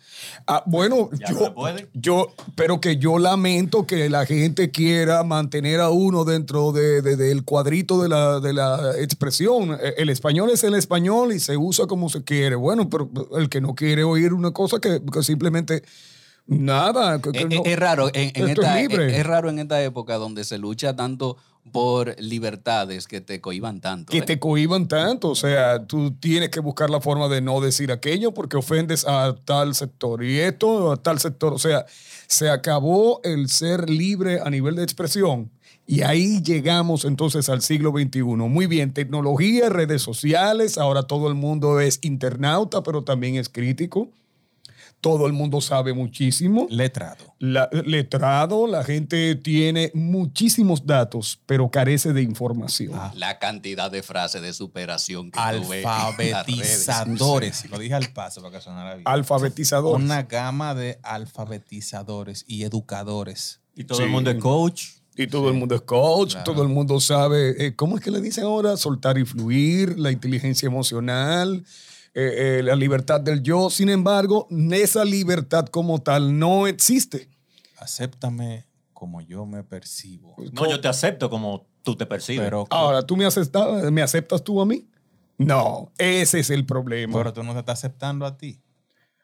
Ah, 0.47 0.63
bueno, 0.67 1.11
yo, 1.29 1.55
yo, 1.93 2.33
pero 2.55 2.81
que 2.81 2.97
yo 2.97 3.19
lamento 3.19 3.87
que 3.87 4.09
la 4.09 4.25
gente 4.25 4.71
quiera 4.71 5.23
mantener 5.25 5.81
a 5.81 5.91
uno 5.91 6.25
dentro 6.25 6.73
de- 6.73 7.03
de- 7.03 7.17
del 7.17 7.45
cuadrito 7.45 8.01
de 8.01 8.09
la, 8.09 8.41
de 8.41 8.53
la 8.55 8.93
expresión. 8.99 9.73
Eh, 9.83 9.95
El 9.99 10.09
español 10.11 10.51
es 10.51 10.65
el 10.65 10.75
español 10.75 11.33
y 11.33 11.41
se 11.41 11.57
usa 11.57 11.87
como 11.87 12.09
se 12.09 12.25
quiere. 12.25 12.55
Bueno, 12.57 12.89
pero 12.89 13.11
el 13.37 13.49
que 13.49 13.61
no 13.61 13.75
quiere 13.75 14.05
oír 14.05 14.33
una 14.33 14.53
cosa 14.53 14.79
que, 14.79 15.03
que 15.13 15.23
simplemente 15.23 15.83
nada. 16.47 17.21
que- 17.21 17.33
que 17.33 17.39
Es, 17.41 17.47
no- 17.49 17.63
es 17.65 17.79
raro 17.79 18.09
en, 18.13 18.31
esta, 18.49 18.81
es- 18.81 18.93
es 18.99 19.27
raro 19.27 19.51
en 19.51 19.59
esta 19.59 19.83
época 19.83 20.17
donde 20.17 20.45
se 20.45 20.59
lucha 20.59 20.95
tanto 20.97 21.37
por 21.73 22.15
libertades 22.21 23.07
que 23.09 23.23
te 23.23 23.41
cohiban 23.41 23.81
tanto. 23.81 24.11
que 24.11 24.19
¿eh? 24.19 24.23
te 24.23 24.39
cohiban 24.39 24.87
tanto. 24.87 25.31
O 25.31 25.35
sea, 25.35 25.87
tú 25.87 26.13
tienes 26.13 26.51
que 26.51 26.61
buscar 26.61 26.91
la 26.91 27.01
forma 27.01 27.29
de 27.29 27.41
no 27.41 27.61
decir 27.63 27.91
aquello 27.91 28.33
porque 28.35 28.57
ofendes 28.59 29.07
a 29.07 29.35
tal 29.47 29.75
sector 29.75 30.23
y 30.23 30.39
esto 30.41 30.93
a 30.93 30.97
tal 30.99 31.19
sector. 31.21 31.55
O 31.55 31.59
sea, 31.59 31.87
se 32.27 32.51
acabó 32.51 33.21
el 33.25 33.49
ser 33.49 33.89
libre 33.89 34.41
a 34.45 34.51
nivel 34.51 34.77
de 34.77 34.83
expresión. 34.83 35.51
Y 35.87 36.03
ahí 36.03 36.43
llegamos 36.43 37.05
entonces 37.07 37.49
al 37.49 37.61
siglo 37.63 37.91
XXI. 37.93 38.23
Muy 38.23 38.67
bien, 38.67 38.93
tecnología, 38.93 39.69
redes 39.71 40.01
sociales, 40.03 40.77
ahora 40.79 41.03
todo 41.05 41.29
el 41.29 41.35
mundo 41.35 41.81
es 41.81 41.99
internauta, 42.03 42.83
pero 42.83 43.05
también 43.05 43.37
es 43.37 43.49
crítico. 43.49 44.09
Todo 45.05 45.27
el 45.27 45.35
mundo 45.35 45.61
sabe 45.61 45.93
muchísimo. 45.93 46.67
Letrado. 46.71 47.35
La- 47.39 47.69
letrado, 47.85 48.67
la 48.67 48.83
gente 48.85 49.35
tiene 49.35 49.91
muchísimos 49.93 50.87
datos, 50.87 51.39
pero 51.45 51.71
carece 51.71 52.15
de 52.15 52.23
información. 52.23 52.99
La 53.15 53.39
cantidad 53.39 53.91
de 53.91 54.03
frases 54.03 54.41
de 54.41 54.55
superación 54.55 55.31
que. 55.31 55.39
Alfabetizadores. 55.39 57.69
Lo 57.71 57.79
dije 57.79 57.93
al 57.95 58.11
paso 58.15 58.41
para 58.41 58.57
que 58.57 58.63
sonara 58.63 58.95
bien. 58.95 59.07
Alfabetizador. 59.07 60.01
Una 60.01 60.23
gama 60.23 60.75
de 60.75 60.99
alfabetizadores 61.03 62.47
y 62.49 62.63
educadores. 62.65 63.61
Y 63.77 63.85
todo 63.85 63.99
Sí. 63.99 64.05
el 64.05 64.11
mundo 64.11 64.31
es 64.31 64.39
coach. 64.39 64.85
Y 65.17 65.29
todo 65.29 65.49
el 65.49 65.55
mundo 65.55 65.77
es 65.77 65.83
coach, 65.83 66.35
todo 66.45 66.63
el 66.63 66.69
mundo 66.69 66.99
sabe, 66.99 67.67
eh, 67.67 67.77
¿cómo 67.77 67.97
es 67.97 68.03
que 68.03 68.11
le 68.11 68.21
dicen 68.21 68.43
ahora? 68.45 68.77
Soltar 68.77 69.17
y 69.17 69.25
fluir, 69.25 69.97
la 69.97 70.11
inteligencia 70.11 70.67
emocional, 70.67 71.65
eh, 72.15 72.59
eh, 72.59 72.63
la 72.63 72.77
libertad 72.77 73.21
del 73.21 73.43
yo. 73.43 73.71
Sin 73.71 73.89
embargo, 73.89 74.47
esa 74.71 75.05
libertad 75.05 75.67
como 75.67 76.01
tal 76.01 76.39
no 76.39 76.67
existe. 76.67 77.29
Acéptame 77.79 78.67
como 78.93 79.21
yo 79.21 79.45
me 79.47 79.65
percibo. 79.65 80.37
No, 80.53 80.71
yo 80.71 80.81
te 80.81 80.89
acepto 80.89 81.29
como 81.29 81.67
tú 81.83 81.97
te 81.97 82.07
percibes. 82.07 82.45
Pero, 82.45 82.67
Ahora, 82.71 83.03
¿tú 83.03 83.17
me 83.17 83.27
aceptas, 83.27 83.91
me 83.91 84.01
aceptas 84.01 84.43
tú 84.43 84.61
a 84.61 84.67
mí? 84.67 84.89
No, 85.39 85.93
ese 85.99 86.39
es 86.39 86.51
el 86.51 86.65
problema. 86.65 87.19
pero 87.19 87.33
tú 87.33 87.43
no 87.43 87.53
te 87.53 87.59
estás 87.59 87.81
aceptando 87.81 88.25
a 88.27 88.37
ti. 88.37 88.61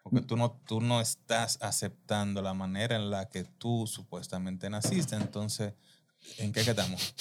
Porque 0.03 0.23
tú 0.23 0.37
no, 0.37 0.61
tú 0.67 0.81
no 0.81 1.01
estás 1.01 1.59
aceptando 1.61 2.43
la 2.43 2.55
manera 2.55 2.97
en 2.97 3.11
la 3.11 3.29
que 3.29 3.45
tú 3.45 3.87
supuestamente 3.87 4.69
naciste. 4.69 5.15
Entonces, 5.15 5.75
¿en 6.39 6.53
qué 6.53 6.65
quedamos? 6.65 7.15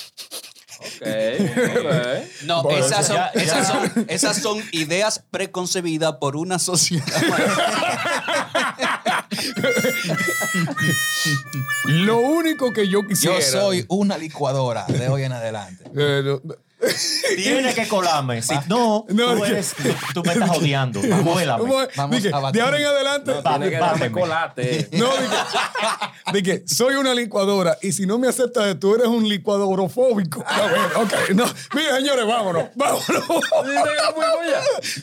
No, 2.46 2.64
Bueno, 2.64 2.86
esas, 2.86 3.08
son, 3.08 3.16
ya- 3.18 3.32
ya- 3.34 3.42
esas, 3.42 3.68
son, 3.68 4.06
esas 4.08 4.38
son 4.42 4.64
ideas 4.72 5.24
preconcebidas 5.32 6.16
por 6.20 6.36
una 6.36 6.58
sociedad. 6.60 7.06
Lo 11.86 12.18
único 12.20 12.72
que 12.72 12.88
yo 12.88 13.06
quisiera... 13.08 13.40
Yo 13.40 13.46
soy 13.46 13.86
una 13.90 14.18
licuadora 14.18 14.86
de 14.86 15.08
hoy 15.10 15.24
en 15.24 15.32
adelante. 15.34 15.84
Eh, 15.96 16.22
no, 16.44 16.56
Tiene 17.36 17.74
que 17.74 17.88
colarme. 17.88 18.42
Si 18.42 18.54
no, 18.68 19.06
No, 19.10 19.36
tú, 19.36 19.46
eres, 19.46 19.76
tú 20.14 20.24
me 20.24 20.34
estás 20.34 20.50
odiando. 20.58 21.02
Muélame. 21.02 21.60
¿cómo 21.62 21.82
es? 21.82 21.90
vamos 21.96 22.16
Dije, 22.24 22.32
a 22.34 22.52
de 22.52 22.62
ahora 22.62 22.78
en 22.80 22.86
adelante... 22.86 23.34
Tiene 23.44 23.70
que 24.00 24.12
colate. 24.12 24.90
No, 24.94 25.10
dije, 25.18 25.36
dije, 26.34 26.64
soy 26.68 26.96
una 26.96 27.14
licuadora 27.14 27.78
y 27.82 27.92
si 27.92 28.06
no 28.06 28.18
me 28.18 28.28
aceptas, 28.28 28.80
tú 28.80 28.96
eres 28.96 29.08
un 29.08 29.28
licuadorofóbico. 29.28 30.44
A 30.48 30.62
ver, 30.68 30.80
ok, 30.96 31.14
no. 31.36 31.46
Mira, 31.76 31.96
señores, 31.98 32.26
vámonos, 32.26 32.66
vámonos. 32.76 33.04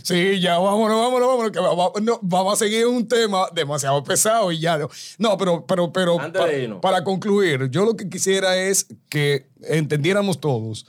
Sí, 0.02 0.40
ya, 0.40 0.58
vámonos, 0.58 0.98
vámonos, 0.98 1.28
vámonos. 1.28 1.50
Que 1.52 1.60
va- 1.60 1.74
va- 1.74 1.92
no, 2.00 2.18
vamos 2.22 2.54
a 2.54 2.56
seguir 2.56 2.86
un 2.86 3.06
tema 3.06 3.46
demasiado 3.52 4.02
pesado 4.04 4.50
y 4.52 4.60
ya. 4.60 4.78
No, 4.78 4.88
No, 5.18 5.36
pero, 5.36 5.66
pero, 5.66 5.92
pero 5.92 6.16
pa- 6.16 6.80
para 6.80 7.04
concluir, 7.04 7.68
yo 7.70 7.84
lo 7.84 7.96
que 7.96 8.08
quisiera 8.08 8.56
es 8.56 8.86
que 9.08 9.48
entendiéramos 9.62 10.40
todos 10.40 10.86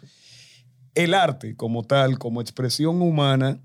el 0.97 1.13
arte 1.13 1.55
como 1.55 1.83
tal, 1.83 2.17
como 2.17 2.41
expresión 2.41 3.03
humana, 3.03 3.61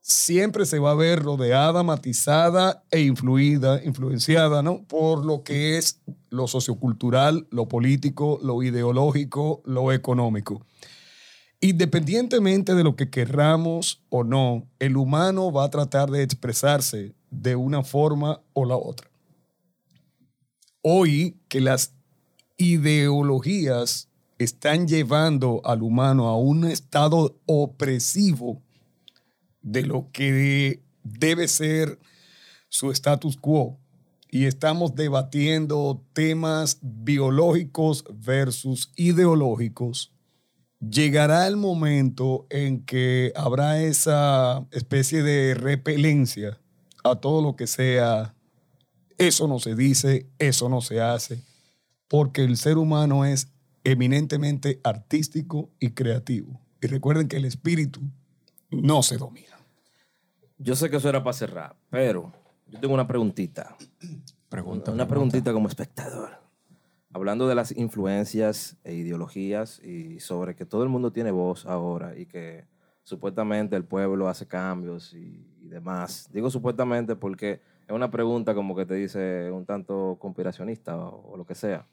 siempre 0.00 0.64
se 0.64 0.78
va 0.78 0.92
a 0.92 0.94
ver 0.94 1.20
rodeada, 1.20 1.82
matizada 1.82 2.84
e 2.92 3.00
influida, 3.00 3.82
influenciada, 3.84 4.62
¿no? 4.62 4.84
Por 4.84 5.26
lo 5.26 5.42
que 5.42 5.76
es 5.76 6.00
lo 6.30 6.46
sociocultural, 6.46 7.48
lo 7.50 7.66
político, 7.66 8.38
lo 8.44 8.62
ideológico, 8.62 9.60
lo 9.64 9.90
económico. 9.90 10.64
Independientemente 11.60 12.76
de 12.76 12.84
lo 12.84 12.94
que 12.94 13.10
querramos 13.10 14.00
o 14.08 14.22
no, 14.22 14.68
el 14.78 14.96
humano 14.96 15.50
va 15.50 15.64
a 15.64 15.70
tratar 15.70 16.12
de 16.12 16.22
expresarse 16.22 17.16
de 17.30 17.56
una 17.56 17.82
forma 17.82 18.40
o 18.52 18.64
la 18.64 18.76
otra. 18.76 19.10
Hoy 20.80 21.40
que 21.48 21.60
las 21.60 21.92
ideologías 22.56 24.11
están 24.42 24.86
llevando 24.86 25.60
al 25.64 25.82
humano 25.82 26.28
a 26.28 26.36
un 26.36 26.64
estado 26.64 27.40
opresivo 27.46 28.62
de 29.62 29.82
lo 29.82 30.10
que 30.12 30.82
debe 31.02 31.48
ser 31.48 31.98
su 32.68 32.90
status 32.90 33.36
quo. 33.36 33.78
Y 34.30 34.46
estamos 34.46 34.94
debatiendo 34.94 36.02
temas 36.14 36.78
biológicos 36.80 38.04
versus 38.14 38.90
ideológicos. 38.96 40.12
Llegará 40.80 41.46
el 41.46 41.56
momento 41.56 42.46
en 42.48 42.84
que 42.84 43.32
habrá 43.36 43.82
esa 43.82 44.66
especie 44.72 45.22
de 45.22 45.54
repelencia 45.54 46.58
a 47.04 47.16
todo 47.16 47.42
lo 47.42 47.56
que 47.56 47.66
sea, 47.66 48.34
eso 49.18 49.46
no 49.46 49.58
se 49.58 49.74
dice, 49.74 50.30
eso 50.38 50.68
no 50.68 50.80
se 50.80 51.00
hace, 51.00 51.42
porque 52.08 52.42
el 52.42 52.56
ser 52.56 52.78
humano 52.78 53.24
es 53.24 53.51
eminentemente 53.84 54.80
artístico 54.84 55.70
y 55.80 55.90
creativo. 55.90 56.60
Y 56.80 56.86
recuerden 56.86 57.28
que 57.28 57.36
el 57.36 57.44
espíritu 57.44 58.00
no 58.70 59.02
se 59.02 59.18
domina. 59.18 59.58
Yo 60.58 60.76
sé 60.76 60.90
que 60.90 60.96
eso 60.96 61.08
era 61.08 61.22
para 61.22 61.34
cerrar, 61.34 61.76
pero 61.90 62.32
yo 62.68 62.80
tengo 62.80 62.94
una 62.94 63.06
preguntita. 63.06 63.76
Pregunta. 64.48 64.92
Una 64.92 65.08
preguntita 65.08 65.52
como 65.52 65.68
espectador. 65.68 66.30
Hablando 67.12 67.46
de 67.46 67.54
las 67.54 67.76
influencias 67.76 68.76
e 68.84 68.94
ideologías 68.94 69.80
y 69.80 70.20
sobre 70.20 70.54
que 70.54 70.64
todo 70.64 70.82
el 70.82 70.88
mundo 70.88 71.12
tiene 71.12 71.30
voz 71.30 71.66
ahora 71.66 72.16
y 72.16 72.26
que 72.26 72.66
supuestamente 73.02 73.76
el 73.76 73.84
pueblo 73.84 74.28
hace 74.28 74.46
cambios 74.46 75.12
y, 75.12 75.46
y 75.60 75.68
demás. 75.68 76.30
Digo 76.32 76.50
supuestamente 76.50 77.16
porque 77.16 77.60
es 77.86 77.94
una 77.94 78.10
pregunta 78.10 78.54
como 78.54 78.74
que 78.74 78.86
te 78.86 78.94
dice 78.94 79.50
un 79.50 79.66
tanto 79.66 80.16
conspiracionista 80.20 80.96
o, 80.96 81.32
o 81.32 81.36
lo 81.36 81.44
que 81.44 81.54
sea. 81.54 81.86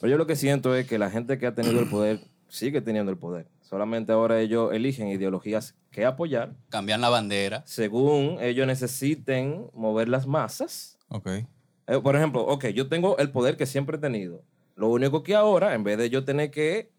Pero 0.00 0.10
yo 0.10 0.18
lo 0.18 0.26
que 0.26 0.36
siento 0.36 0.74
es 0.74 0.86
que 0.86 0.98
la 0.98 1.10
gente 1.10 1.38
que 1.38 1.46
ha 1.46 1.54
tenido 1.54 1.80
el 1.80 1.88
poder 1.90 2.20
sigue 2.48 2.80
teniendo 2.80 3.10
el 3.12 3.18
poder. 3.18 3.46
Solamente 3.60 4.12
ahora 4.12 4.40
ellos 4.40 4.72
eligen 4.72 5.08
ideologías 5.08 5.74
que 5.90 6.06
apoyar 6.06 6.54
Cambian 6.70 7.00
la 7.02 7.10
bandera. 7.10 7.62
según 7.66 8.38
ellos 8.40 8.66
necesiten 8.66 9.66
mover 9.74 10.08
las 10.08 10.26
masas. 10.26 10.98
Ok. 11.08 11.26
Eh, 11.26 12.00
por 12.02 12.16
ejemplo, 12.16 12.42
ok, 12.46 12.66
yo 12.68 12.88
tengo 12.88 13.18
el 13.18 13.30
poder 13.30 13.56
que 13.56 13.66
siempre 13.66 13.96
he 13.96 14.00
tenido. 14.00 14.42
Lo 14.76 14.88
único 14.88 15.22
que 15.22 15.34
ahora, 15.34 15.74
en 15.74 15.84
vez 15.84 15.98
de 15.98 16.08
yo 16.08 16.24
tener 16.24 16.50
que 16.50 16.90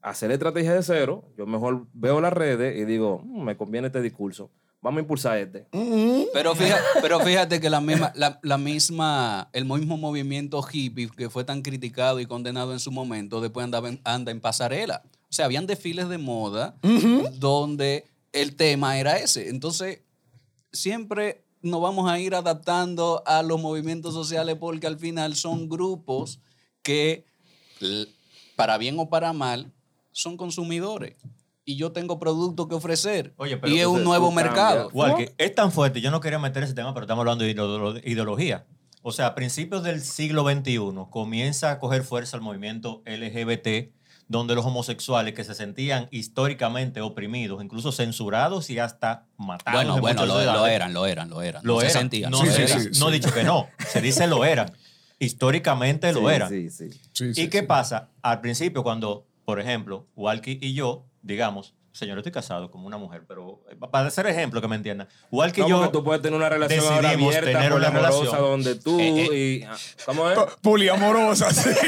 hacer 0.00 0.30
estrategia 0.30 0.74
de 0.74 0.82
cero, 0.82 1.24
yo 1.36 1.46
mejor 1.46 1.86
veo 1.92 2.20
las 2.20 2.32
redes 2.32 2.76
y 2.78 2.84
digo, 2.84 3.20
"Mm, 3.24 3.42
me 3.44 3.56
conviene 3.56 3.88
este 3.88 4.00
discurso. 4.02 4.50
Vamos 4.84 4.98
a 4.98 5.00
impulsar 5.00 5.38
este. 5.38 5.66
Pero 6.34 6.54
fíjate, 6.54 6.82
pero 7.00 7.18
fíjate 7.20 7.58
que 7.58 7.70
la 7.70 7.80
misma, 7.80 8.12
la, 8.14 8.38
la 8.42 8.58
misma, 8.58 9.48
el 9.54 9.64
mismo 9.64 9.96
movimiento 9.96 10.62
hippie 10.70 11.08
que 11.08 11.30
fue 11.30 11.42
tan 11.42 11.62
criticado 11.62 12.20
y 12.20 12.26
condenado 12.26 12.72
en 12.72 12.78
su 12.78 12.92
momento, 12.92 13.40
después 13.40 13.64
andaba 13.64 13.88
en- 13.88 14.00
anda 14.04 14.30
en 14.30 14.40
pasarela. 14.42 15.02
O 15.30 15.32
sea, 15.32 15.46
habían 15.46 15.66
desfiles 15.66 16.08
de 16.10 16.18
moda 16.18 16.76
donde 17.38 18.04
el 18.32 18.56
tema 18.56 18.98
era 18.98 19.16
ese. 19.18 19.48
Entonces, 19.48 20.00
siempre 20.70 21.42
nos 21.62 21.80
vamos 21.80 22.10
a 22.10 22.18
ir 22.20 22.34
adaptando 22.34 23.22
a 23.26 23.42
los 23.42 23.58
movimientos 23.60 24.12
sociales 24.12 24.56
porque 24.60 24.86
al 24.86 24.98
final 24.98 25.34
son 25.34 25.68
grupos 25.68 26.40
que, 26.82 27.24
para 28.54 28.76
bien 28.76 28.98
o 28.98 29.08
para 29.08 29.32
mal, 29.32 29.72
son 30.12 30.36
consumidores. 30.36 31.14
Y 31.66 31.76
yo 31.76 31.92
tengo 31.92 32.18
productos 32.18 32.68
que 32.68 32.74
ofrecer. 32.74 33.32
Oye, 33.36 33.56
pero 33.56 33.72
y 33.74 33.80
es 33.80 33.86
un 33.86 34.04
nuevo 34.04 34.30
mercado. 34.30 34.88
Igual 34.90 35.16
que 35.16 35.34
es 35.38 35.54
tan 35.54 35.72
fuerte, 35.72 36.00
yo 36.00 36.10
no 36.10 36.20
quería 36.20 36.38
meter 36.38 36.62
ese 36.62 36.74
tema, 36.74 36.92
pero 36.92 37.04
estamos 37.04 37.22
hablando 37.22 37.44
de 37.44 37.54
ideolo- 37.54 38.00
ideología. 38.04 38.66
O 39.02 39.12
sea, 39.12 39.26
a 39.28 39.34
principios 39.34 39.82
del 39.82 40.00
siglo 40.02 40.44
XXI 40.50 40.78
comienza 41.10 41.70
a 41.70 41.78
coger 41.78 42.02
fuerza 42.04 42.36
el 42.36 42.42
movimiento 42.42 43.02
LGBT, 43.06 43.92
donde 44.28 44.54
los 44.54 44.64
homosexuales 44.64 45.34
que 45.34 45.44
se 45.44 45.54
sentían 45.54 46.08
históricamente 46.10 47.02
oprimidos, 47.02 47.62
incluso 47.62 47.92
censurados 47.92 48.70
y 48.70 48.78
hasta 48.78 49.26
matados. 49.36 49.78
Bueno, 49.80 49.94
en 49.96 50.00
bueno, 50.00 50.26
lo, 50.26 50.34
lo 50.34 50.66
eran, 50.66 50.92
lo 50.94 51.06
eran, 51.06 51.28
lo 51.30 51.42
eran. 51.42 51.62
Lo 51.64 51.74
no 51.74 51.80
se 51.80 51.86
eran. 51.86 51.98
sentían. 52.00 52.30
No, 52.30 52.38
se 52.40 52.52
se- 52.52 52.64
eran. 52.64 52.80
sí, 52.80 52.88
sí. 52.94 53.00
no 53.00 53.08
he 53.10 53.12
dicho 53.12 53.32
que 53.32 53.44
no, 53.44 53.68
se 53.88 54.00
dice 54.00 54.26
lo 54.26 54.44
eran. 54.44 54.72
Históricamente 55.18 56.12
lo 56.12 56.20
Sí, 56.28 56.34
eran. 56.34 56.48
Sí, 56.50 56.70
sí. 56.70 56.90
Sí, 57.12 57.24
¿Y 57.26 57.34
sí, 57.34 57.48
qué 57.50 57.60
sí. 57.60 57.66
pasa? 57.66 58.08
Al 58.22 58.40
principio, 58.40 58.82
cuando, 58.82 59.26
por 59.44 59.60
ejemplo, 59.60 60.06
Walkie 60.16 60.58
y 60.60 60.74
yo, 60.74 61.04
digamos, 61.24 61.74
señor, 61.92 62.18
estoy 62.18 62.32
casado 62.32 62.70
como 62.72 62.86
una 62.88 62.96
mujer, 62.98 63.22
pero 63.26 63.62
eh, 63.70 63.76
para 63.90 64.08
hacer 64.08 64.26
ejemplo 64.26 64.60
que 64.60 64.66
me 64.68 64.74
entiendan, 64.76 65.08
No, 65.30 65.46
y 65.46 65.52
yo 65.68 65.88
tú 65.90 66.02
puedes 66.04 66.20
tener 66.22 66.36
una 66.36 66.48
relación 66.48 66.80
ahora 66.84 67.08
decidimos 67.10 67.34
abierta, 67.36 67.58
tener 67.60 67.72
una 67.72 67.86
poliamorosa, 67.90 68.20
relación. 68.20 68.40
donde 68.50 68.74
tú 68.74 68.98
Eh, 69.00 69.60
y... 69.60 69.62
ah, 69.62 69.76
¿Cómo 70.04 70.28
es? 70.30 70.38
Poliamorosa, 70.60 71.50
sí. 71.52 71.70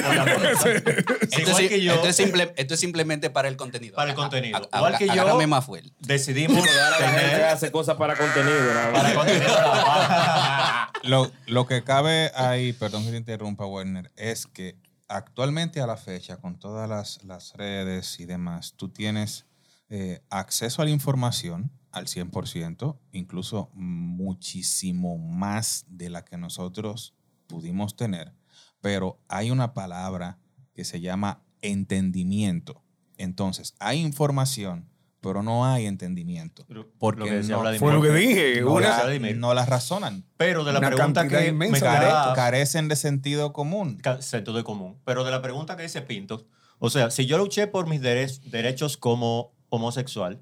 Esto, 1.27 1.41
igual 1.41 1.63
es, 1.65 1.69
que 1.69 1.83
yo, 1.83 1.95
esto 1.95 2.09
es 2.09 2.17
simple- 2.17 2.53
esto 2.57 2.75
es 2.75 2.81
simplemente 2.81 3.31
para 3.31 3.49
el 3.49 3.57
contenido. 3.57 3.97
Para 3.97 4.11
el 4.13 4.17
A- 4.17 4.21
a- 4.21 4.23
contenido. 4.23 4.69
a- 4.73 4.77
Igual 4.79 4.97
que 4.99 5.07
yo- 5.09 5.47
más 5.49 5.65
fuerte. 5.67 5.91
decidimos 6.01 6.57
Ahora 6.67 6.91
la 6.91 6.97
gente 7.09 7.21
tener 7.31 7.45
hace 7.45 7.71
cosas 7.73 7.97
para 7.97 8.17
contenido. 8.17 8.59
para 8.93 9.15
contenido. 9.15 9.55
Lo, 11.03 11.31
lo 11.47 11.67
que 11.67 11.85
cabe 11.85 12.33
ahí, 12.35 12.73
perdón 12.73 13.05
que 13.05 13.11
te 13.13 13.17
interrumpa, 13.17 13.65
Werner, 13.67 14.11
es 14.17 14.47
que 14.47 14.77
actualmente 15.09 15.81
a 15.81 15.87
la 15.87 15.97
fecha, 15.97 16.39
con 16.39 16.59
todas 16.59 16.89
las, 16.89 17.23
las 17.25 17.55
redes 17.55 18.21
y 18.21 18.27
demás, 18.27 18.75
tú 18.77 18.89
tienes 18.89 19.47
eh, 19.89 20.23
acceso 20.31 20.83
a 20.83 20.85
la 20.85 20.91
información 20.91 21.71
al 21.93 22.07
100%, 22.07 22.99
incluso 23.13 23.71
muchísimo 23.73 25.17
más 25.19 25.85
de 25.89 26.11
la 26.11 26.25
que 26.25 26.37
nosotros 26.37 27.15
pudimos 27.47 27.97
tener, 27.97 28.35
pero 28.81 29.19
hay 29.29 29.51
una 29.51 29.73
palabra 29.75 30.39
que 30.75 30.85
se 30.85 31.01
llama 31.01 31.43
entendimiento. 31.63 32.83
Entonces, 33.17 33.75
hay 33.79 34.01
información, 34.01 34.91
pero 35.27 35.43
no 35.43 35.67
hay 35.67 35.87
entendimiento. 35.87 36.65
Lo 36.69 36.89
Porque 36.99 37.25
que 37.25 37.31
decía 37.37 37.57
no- 37.57 37.63
Vladimir. 37.63 37.81
Fue 37.81 37.93
lo 37.93 38.03
que 38.03 38.11
dije. 38.13 38.61
no, 38.61 38.73
una- 38.75 38.89
la, 38.91 39.03
Vladimir. 39.05 39.37
no 39.37 39.53
las 39.55 39.69
razonan. 39.69 40.25
Pero 40.37 40.65
de 40.65 40.73
la 40.73 40.79
Una 40.79 40.91
pregunta 40.91 41.27
que 41.29 41.49
inmensa 41.49 41.75
me 41.75 41.81
Care- 41.99 42.35
carecen 42.35 42.89
de 42.89 42.97
sentido 42.97 43.53
común. 43.53 44.01
sentido 44.21 44.63
común. 44.65 44.99
Pero 45.05 45.25
de 45.25 45.31
la 45.31 45.43
pregunta 45.43 45.77
que 45.77 45.83
dice 45.83 46.03
Pinto, 46.03 46.47
o 46.79 46.91
sea, 46.91 47.11
si 47.11 47.27
yo 47.27 47.39
luché 47.39 47.67
por 47.67 47.89
mis 47.89 48.01
dere- 48.01 48.41
derechos 48.51 48.97
como 48.97 49.53
homosexual, 49.69 50.41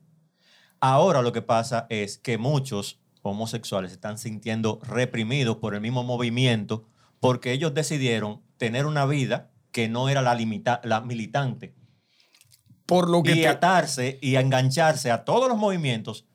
ahora 0.80 1.22
lo 1.22 1.32
que 1.32 1.42
pasa 1.42 1.86
es 1.88 2.18
que 2.18 2.38
muchos 2.38 3.00
homosexuales 3.22 3.90
se 3.90 3.94
están 3.94 4.18
sintiendo 4.18 4.80
reprimidos 4.82 5.56
por 5.56 5.74
el 5.74 5.80
mismo 5.80 6.04
movimiento 6.04 6.86
porque 7.20 7.52
ellos 7.52 7.72
decidieron 7.72 8.42
tener 8.58 8.84
una 8.86 9.06
vida 9.06 9.50
que 9.72 9.88
no 9.88 10.08
era 10.10 10.20
la, 10.22 10.34
limita 10.34 10.80
la 10.84 11.00
militante 11.00 11.74
Por 12.86 13.08
lo 13.10 13.22
que 13.22 13.32
y 13.32 13.40
te- 13.42 13.48
atarse 13.48 14.18
y 14.20 14.36
engancharse 14.36 15.10
a 15.10 15.24
todos 15.24 15.48
los 15.48 15.56
movimientos 15.58 16.26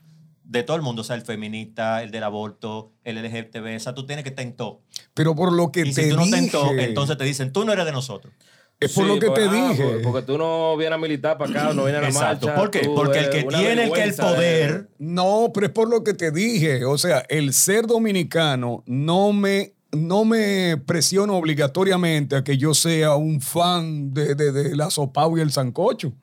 de 0.43 0.64
todo 0.64 0.76
el 0.76 0.82
mundo, 0.82 1.02
o 1.02 1.06
sea, 1.06 1.16
el 1.16 1.22
feminista, 1.22 2.02
el 2.02 2.10
del 2.10 2.24
aborto, 2.24 2.91
el 3.04 3.18
LGTB, 3.24 3.76
o 3.76 3.80
sea, 3.80 3.93
tú 3.93 4.06
tienes 4.08 4.24
que 4.24 4.30
estar 4.30 4.43
en 4.45 4.56
todo. 4.56 4.82
pero 5.14 5.36
por 5.36 5.54
lo 5.54 5.72
que 5.72 5.82
Y 5.82 5.93
te 5.93 6.04
si 6.06 6.10
tú 6.10 6.16
no 6.16 6.24
estás 6.24 6.39
en 6.39 6.45
dije. 6.45 6.58
todo, 6.58 6.72
entonces 6.78 7.18
te 7.18 7.24
dicen, 7.24 7.52
tú 7.54 7.66
no 7.66 7.74
eres 7.74 7.86
de 7.86 7.91
nosotros. 7.91 8.34
es 8.80 8.93
por 8.93 9.04
Sí, 9.04 9.10
lo 9.10 9.20
que 9.20 9.28
porque- 9.28 9.41
te 9.41 9.50
ah, 9.50 9.70
dije. 9.70 9.84
por- 9.84 10.02
Porque 10.14 10.22
tú 10.26 10.38
no 10.38 10.78
vienes 10.78 10.95
a 10.95 10.97
militar 10.97 11.38
para 11.38 11.52
acá, 11.52 11.74
no 11.74 11.84
vienes 11.84 12.00
a 12.00 12.02
la 12.02 12.08
Exacto. 12.08 12.47
marcha. 12.47 12.62
¿Por 12.62 12.72
qué? 12.72 12.80
tú 12.80 12.95
Porque 12.95 13.20
el 13.20 13.30
que 13.30 13.43
tiene 13.43 13.84
el 13.84 13.91
que 13.91 14.04
el 14.04 14.12
de- 14.12 14.18
poder 14.24 14.89
No, 15.00 15.52
pero 15.54 15.66
es 15.68 15.72
por 15.74 15.89
lo 15.89 16.02
que 16.04 16.14
te 16.14 16.32
dije. 16.32 16.86
O 16.86 16.97
sea, 16.97 17.26
el 17.28 17.52
ser 17.54 17.86
dominicano 17.88 18.82
no 18.88 19.34
me, 19.34 19.74
no 19.91 20.24
me 20.24 20.78
presiona 20.78 21.34
obligatoriamente 21.34 22.38
a 22.38 22.43
que 22.43 22.58
yo 22.58 22.74
sea 22.74 23.16
un 23.16 23.41
fan 23.41 24.14
de, 24.14 24.34
de, 24.36 24.52
de 24.54 24.76
la 24.78 24.89
sopao 24.89 25.38
y 25.38 25.41
el 25.41 25.52
sancocho. 25.52 26.14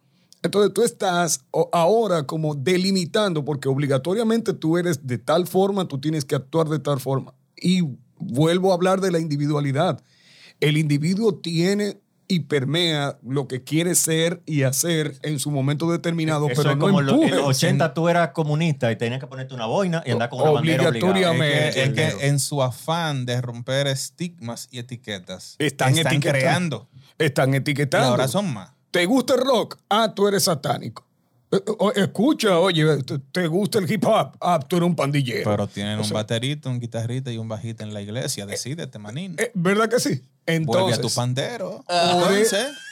Entonces 0.46 0.72
tú 0.74 0.82
estás 0.82 1.44
ahora 1.72 2.24
como 2.26 2.54
delimitando, 2.54 3.44
porque 3.44 3.68
obligatoriamente 3.68 4.52
tú 4.54 4.78
eres 4.78 5.06
de 5.06 5.18
tal 5.18 5.46
forma, 5.46 5.86
tú 5.86 5.98
tienes 6.00 6.24
que 6.24 6.34
actuar 6.34 6.68
de 6.68 6.78
tal 6.78 6.98
forma. 7.00 7.34
Y 7.56 7.82
vuelvo 8.18 8.70
a 8.70 8.74
hablar 8.74 9.00
de 9.00 9.10
la 9.10 9.18
individualidad. 9.18 10.02
El 10.60 10.78
individuo 10.78 11.34
tiene 11.34 12.00
y 12.28 12.40
permea 12.40 13.18
lo 13.22 13.46
que 13.46 13.62
quiere 13.62 13.94
ser 13.94 14.42
y 14.46 14.62
hacer 14.64 15.16
en 15.22 15.38
su 15.38 15.52
momento 15.52 15.88
determinado, 15.92 16.48
Eso 16.48 16.62
pero 16.62 16.70
es 16.72 16.76
no 16.76 16.86
como 16.86 16.98
en 17.00 17.06
lo- 17.06 17.12
en 17.12 17.18
empujes. 17.22 17.36
los 17.38 17.46
80 17.48 17.94
tú 17.94 18.08
eras 18.08 18.30
comunista 18.30 18.90
y 18.90 18.96
tenías 18.96 19.20
que 19.20 19.28
ponerte 19.28 19.54
una 19.54 19.66
boina 19.66 20.02
y 20.04 20.10
andar 20.10 20.28
con 20.28 20.40
una 20.40 20.50
bandera 20.50 20.88
obligada. 20.88 21.08
Obligatoriamente. 21.12 21.68
Es 21.84 21.90
que, 21.92 22.04
es 22.08 22.14
que 22.16 22.26
en 22.26 22.40
su 22.40 22.62
afán 22.64 23.26
de 23.26 23.40
romper 23.40 23.86
estigmas 23.86 24.66
y 24.72 24.78
etiquetas, 24.80 25.54
Están 25.60 25.92
etiquetando. 25.96 26.28
creando. 26.30 26.88
Están 27.18 27.54
Y 27.54 27.58
etiquetando. 27.58 28.08
ahora 28.08 28.26
son 28.26 28.52
más. 28.52 28.70
¿Te 28.96 29.06
gusta 29.06 29.34
el 29.34 29.40
rock? 29.40 29.76
Ah, 29.88 30.12
tú 30.14 30.26
eres 30.28 30.44
satánico. 30.44 31.04
Eh, 31.52 31.60
o- 31.78 31.92
Escucha, 31.92 32.58
oye, 32.58 33.02
¿te- 33.04 33.18
¿te 33.18 33.46
gusta 33.46 33.78
el 33.78 33.90
hip 33.90 34.04
hop? 34.06 34.32
Ah, 34.40 34.58
tú 34.58 34.76
eres 34.76 34.86
un 34.88 34.96
pandillero. 34.96 35.48
Pero 35.50 35.66
tienen 35.68 35.98
O 35.98 36.02
un 36.02 36.10
baterito, 36.10 36.68
un 36.70 36.80
guitarrista 36.80 37.30
y 37.30 37.38
un 37.38 37.48
bajista 37.48 37.84
en 37.84 37.92
la 37.94 38.00
iglesia. 38.00 38.46
Decídete, 38.46 38.98
manín. 38.98 39.36
eh, 39.38 39.50
¿Verdad 39.54 39.88
que 39.88 40.00
sí? 40.00 40.08
Vuelve 40.08 40.22
Entonces, 40.56 40.98
a 40.98 41.02
tu 41.02 41.10
pandero. 41.10 41.84
por, 41.86 42.32
e- 42.32 42.46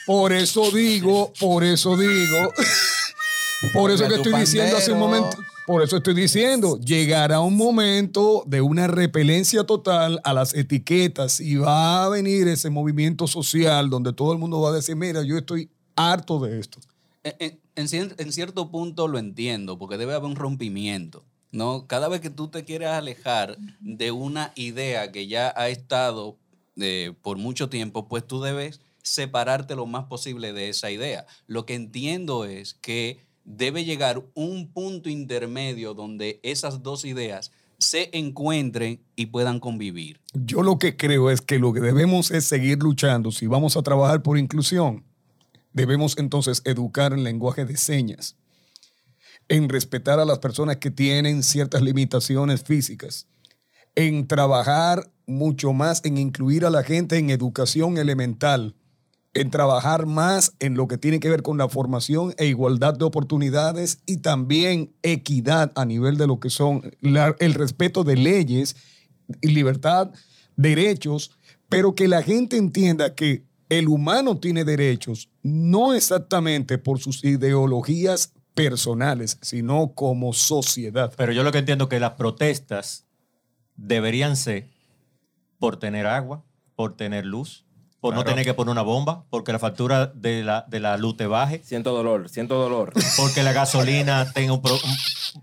por 0.05 0.31
eso 0.33 0.71
digo, 0.71 1.33
por 1.39 1.63
eso 1.63 1.97
digo, 1.97 2.51
por 3.73 3.91
eso 3.91 4.03
Vuelve 4.03 4.07
que 4.09 4.15
estoy 4.15 4.39
diciendo 4.39 4.77
hace 4.77 4.91
un 4.91 4.99
momento, 4.99 5.37
por 5.65 5.81
eso 5.81 5.97
estoy 5.97 6.13
diciendo, 6.13 6.77
llegará 6.79 7.39
un 7.39 7.57
momento 7.57 8.43
de 8.45 8.61
una 8.61 8.87
repelencia 8.87 9.63
total 9.63 10.19
a 10.23 10.33
las 10.33 10.53
etiquetas 10.53 11.39
y 11.39 11.55
va 11.55 12.05
a 12.05 12.09
venir 12.09 12.47
ese 12.47 12.69
movimiento 12.69 13.25
social 13.27 13.89
donde 13.89 14.13
todo 14.13 14.31
el 14.33 14.37
mundo 14.37 14.61
va 14.61 14.69
a 14.69 14.73
decir, 14.73 14.95
mira, 14.95 15.23
yo 15.23 15.37
estoy 15.37 15.69
harto 15.95 16.39
de 16.39 16.59
esto. 16.59 16.79
En, 17.23 17.33
en- 17.39 17.59
en 17.75 17.87
cier- 17.87 18.15
en 18.17 18.31
cierto 18.31 18.69
punto 18.71 19.07
lo 19.07 19.17
entiendo, 19.19 19.77
porque 19.77 19.97
debe 19.97 20.13
haber 20.13 20.29
un 20.29 20.35
rompimiento. 20.35 21.23
¿no? 21.51 21.87
Cada 21.87 22.09
vez 22.09 22.19
que 22.19 22.29
tú 22.29 22.49
te 22.49 22.65
quieres 22.65 22.89
alejar 22.89 23.57
de 23.79 24.11
una 24.11 24.51
idea 24.55 25.11
que 25.13 25.27
ya 25.27 25.53
ha 25.55 25.69
estado 25.69 26.37
eh, 26.77 27.13
por 27.21 27.37
mucho 27.37 27.69
tiempo, 27.69 28.09
pues 28.09 28.27
tú 28.27 28.41
debes 28.41 28.81
separarte 29.03 29.75
lo 29.75 29.85
más 29.85 30.05
posible 30.05 30.51
de 30.51 30.67
esa 30.69 30.91
idea. 30.91 31.25
Lo 31.47 31.65
que 31.65 31.75
entiendo 31.75 32.43
es 32.43 32.73
que 32.73 33.19
debe 33.45 33.85
llegar 33.85 34.21
un 34.33 34.67
punto 34.73 35.09
intermedio 35.09 35.93
donde 35.93 36.39
esas 36.43 36.83
dos 36.83 37.05
ideas 37.05 37.51
se 37.77 38.09
encuentren 38.17 38.99
y 39.15 39.27
puedan 39.27 39.59
convivir. 39.61 40.19
Yo 40.33 40.61
lo 40.63 40.77
que 40.79 40.97
creo 40.97 41.29
es 41.29 41.39
que 41.39 41.59
lo 41.59 41.71
que 41.71 41.79
debemos 41.79 42.31
es 42.31 42.43
seguir 42.45 42.79
luchando. 42.79 43.31
Si 43.31 43.47
vamos 43.47 43.77
a 43.77 43.81
trabajar 43.83 44.21
por 44.23 44.37
inclusión, 44.37 45.03
debemos 45.75 46.17
entonces 46.17 46.61
educar 46.63 47.13
en 47.13 47.23
lenguaje 47.23 47.65
de 47.65 47.77
señas, 47.77 48.37
en 49.49 49.69
respetar 49.69 50.19
a 50.19 50.25
las 50.25 50.39
personas 50.39 50.77
que 50.77 50.89
tienen 50.89 51.43
ciertas 51.43 51.81
limitaciones 51.81 52.63
físicas, 52.63 53.27
en 53.93 54.25
trabajar 54.25 55.11
mucho 55.27 55.73
más 55.73 56.03
en 56.05 56.17
incluir 56.17 56.65
a 56.65 56.69
la 56.69 56.81
gente 56.81 57.17
en 57.17 57.29
educación 57.29 57.97
elemental, 57.97 58.75
en 59.33 59.51
trabajar 59.51 60.05
más 60.05 60.53
en 60.59 60.75
lo 60.75 60.87
que 60.87 60.97
tiene 60.97 61.19
que 61.19 61.29
ver 61.29 61.43
con 61.43 61.57
la 61.57 61.67
formación 61.67 62.33
e 62.37 62.45
igualdad 62.45 62.93
de 62.93 63.03
oportunidades 63.03 63.99
y 64.05 64.17
también 64.17 64.95
equidad 65.03 65.73
a 65.75 65.83
nivel 65.83 66.17
de 66.17 66.27
lo 66.27 66.39
que 66.39 66.49
son 66.49 66.95
el 67.01 67.53
respeto 67.53 68.05
de 68.05 68.15
leyes 68.15 68.77
y 69.41 69.49
libertad, 69.49 70.11
derechos, 70.55 71.31
pero 71.67 71.95
que 71.95 72.07
la 72.07 72.23
gente 72.23 72.55
entienda 72.55 73.13
que 73.13 73.43
el 73.69 73.87
humano 73.87 74.37
tiene 74.37 74.63
derechos 74.63 75.29
no 75.43 75.93
exactamente 75.93 76.77
por 76.77 76.99
sus 76.99 77.23
ideologías 77.23 78.33
personales, 78.53 79.37
sino 79.41 79.93
como 79.93 80.33
sociedad. 80.33 81.13
Pero 81.17 81.31
yo 81.33 81.43
lo 81.43 81.51
que 81.51 81.57
entiendo 81.59 81.85
es 81.85 81.89
que 81.89 81.99
las 81.99 82.11
protestas 82.13 83.05
deberían 83.75 84.35
ser 84.37 84.69
por 85.59 85.77
tener 85.77 86.05
agua, 86.07 86.43
por 86.75 86.95
tener 86.95 87.25
luz, 87.25 87.65
por 87.99 88.13
no 88.13 88.23
tener 88.23 88.45
que 88.45 88.53
poner 88.53 88.71
una 88.71 88.81
bomba, 88.83 89.25
porque 89.29 89.51
la 89.51 89.59
factura 89.59 90.07
de 90.07 90.43
la, 90.43 90.65
de 90.69 90.79
la 90.79 90.95
luz 90.97 91.17
te 91.17 91.25
baje, 91.25 91.61
Siento 91.63 91.91
dolor, 91.93 92.29
siento 92.29 92.55
dolor. 92.61 92.93
porque 93.17 93.41
la 93.43 93.51
gasolina 93.51 94.31
tenga 94.31 94.53
un, 94.53 94.61
pro- 94.61 94.77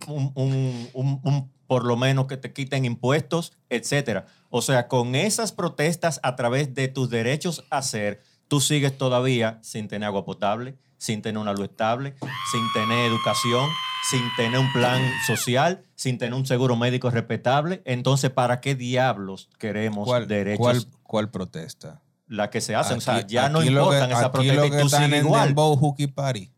un- 0.06 0.32
un- 0.36 0.88
un- 0.94 1.20
un- 1.24 1.52
por 1.66 1.84
lo 1.84 1.96
menos 1.96 2.26
que 2.26 2.36
te 2.36 2.52
quiten 2.52 2.84
impuestos, 2.84 3.52
etcétera. 3.68 4.26
O 4.54 4.60
sea, 4.60 4.86
con 4.86 5.14
esas 5.14 5.50
protestas 5.50 6.20
a 6.22 6.36
través 6.36 6.74
de 6.74 6.88
tus 6.88 7.08
derechos 7.08 7.64
a 7.70 7.80
ser, 7.80 8.22
tú 8.48 8.60
sigues 8.60 8.96
todavía 8.98 9.58
sin 9.62 9.88
tener 9.88 10.06
agua 10.08 10.26
potable, 10.26 10.76
sin 10.98 11.22
tener 11.22 11.38
una 11.38 11.54
luz 11.54 11.70
estable, 11.70 12.14
sin 12.52 12.60
tener 12.74 13.06
educación, 13.10 13.66
sin 14.10 14.20
tener 14.36 14.58
un 14.60 14.70
plan 14.74 15.00
social, 15.26 15.82
sin 15.94 16.18
tener 16.18 16.34
un 16.34 16.44
seguro 16.44 16.76
médico 16.76 17.08
respetable. 17.10 17.80
Entonces, 17.86 18.30
¿para 18.30 18.60
qué 18.60 18.74
diablos 18.74 19.48
queremos 19.58 20.06
¿Cuál, 20.06 20.28
derechos? 20.28 20.58
cuál, 20.60 20.86
cuál 21.02 21.30
protesta? 21.30 22.02
La 22.28 22.50
que 22.50 22.60
se 22.60 22.74
hacen. 22.74 22.98
o 22.98 23.00
sea, 23.00 23.16
Aquí- 23.16 23.32
ya 23.34 23.48
no 23.48 23.60
aquí 23.60 23.68
importan 23.68 24.10
esas 24.10 24.24
aquí 24.24 24.26
lo 24.26 24.32
protestas 24.32 24.66
y 24.66 24.70
que 24.70 24.78
tú 24.80 24.86
están 24.86 25.04
sigues 25.04 25.20
en 25.20 25.26
igual. 25.26 25.48
Dembow 25.48 25.76
Hookie 25.76 26.08
Party. 26.08 26.50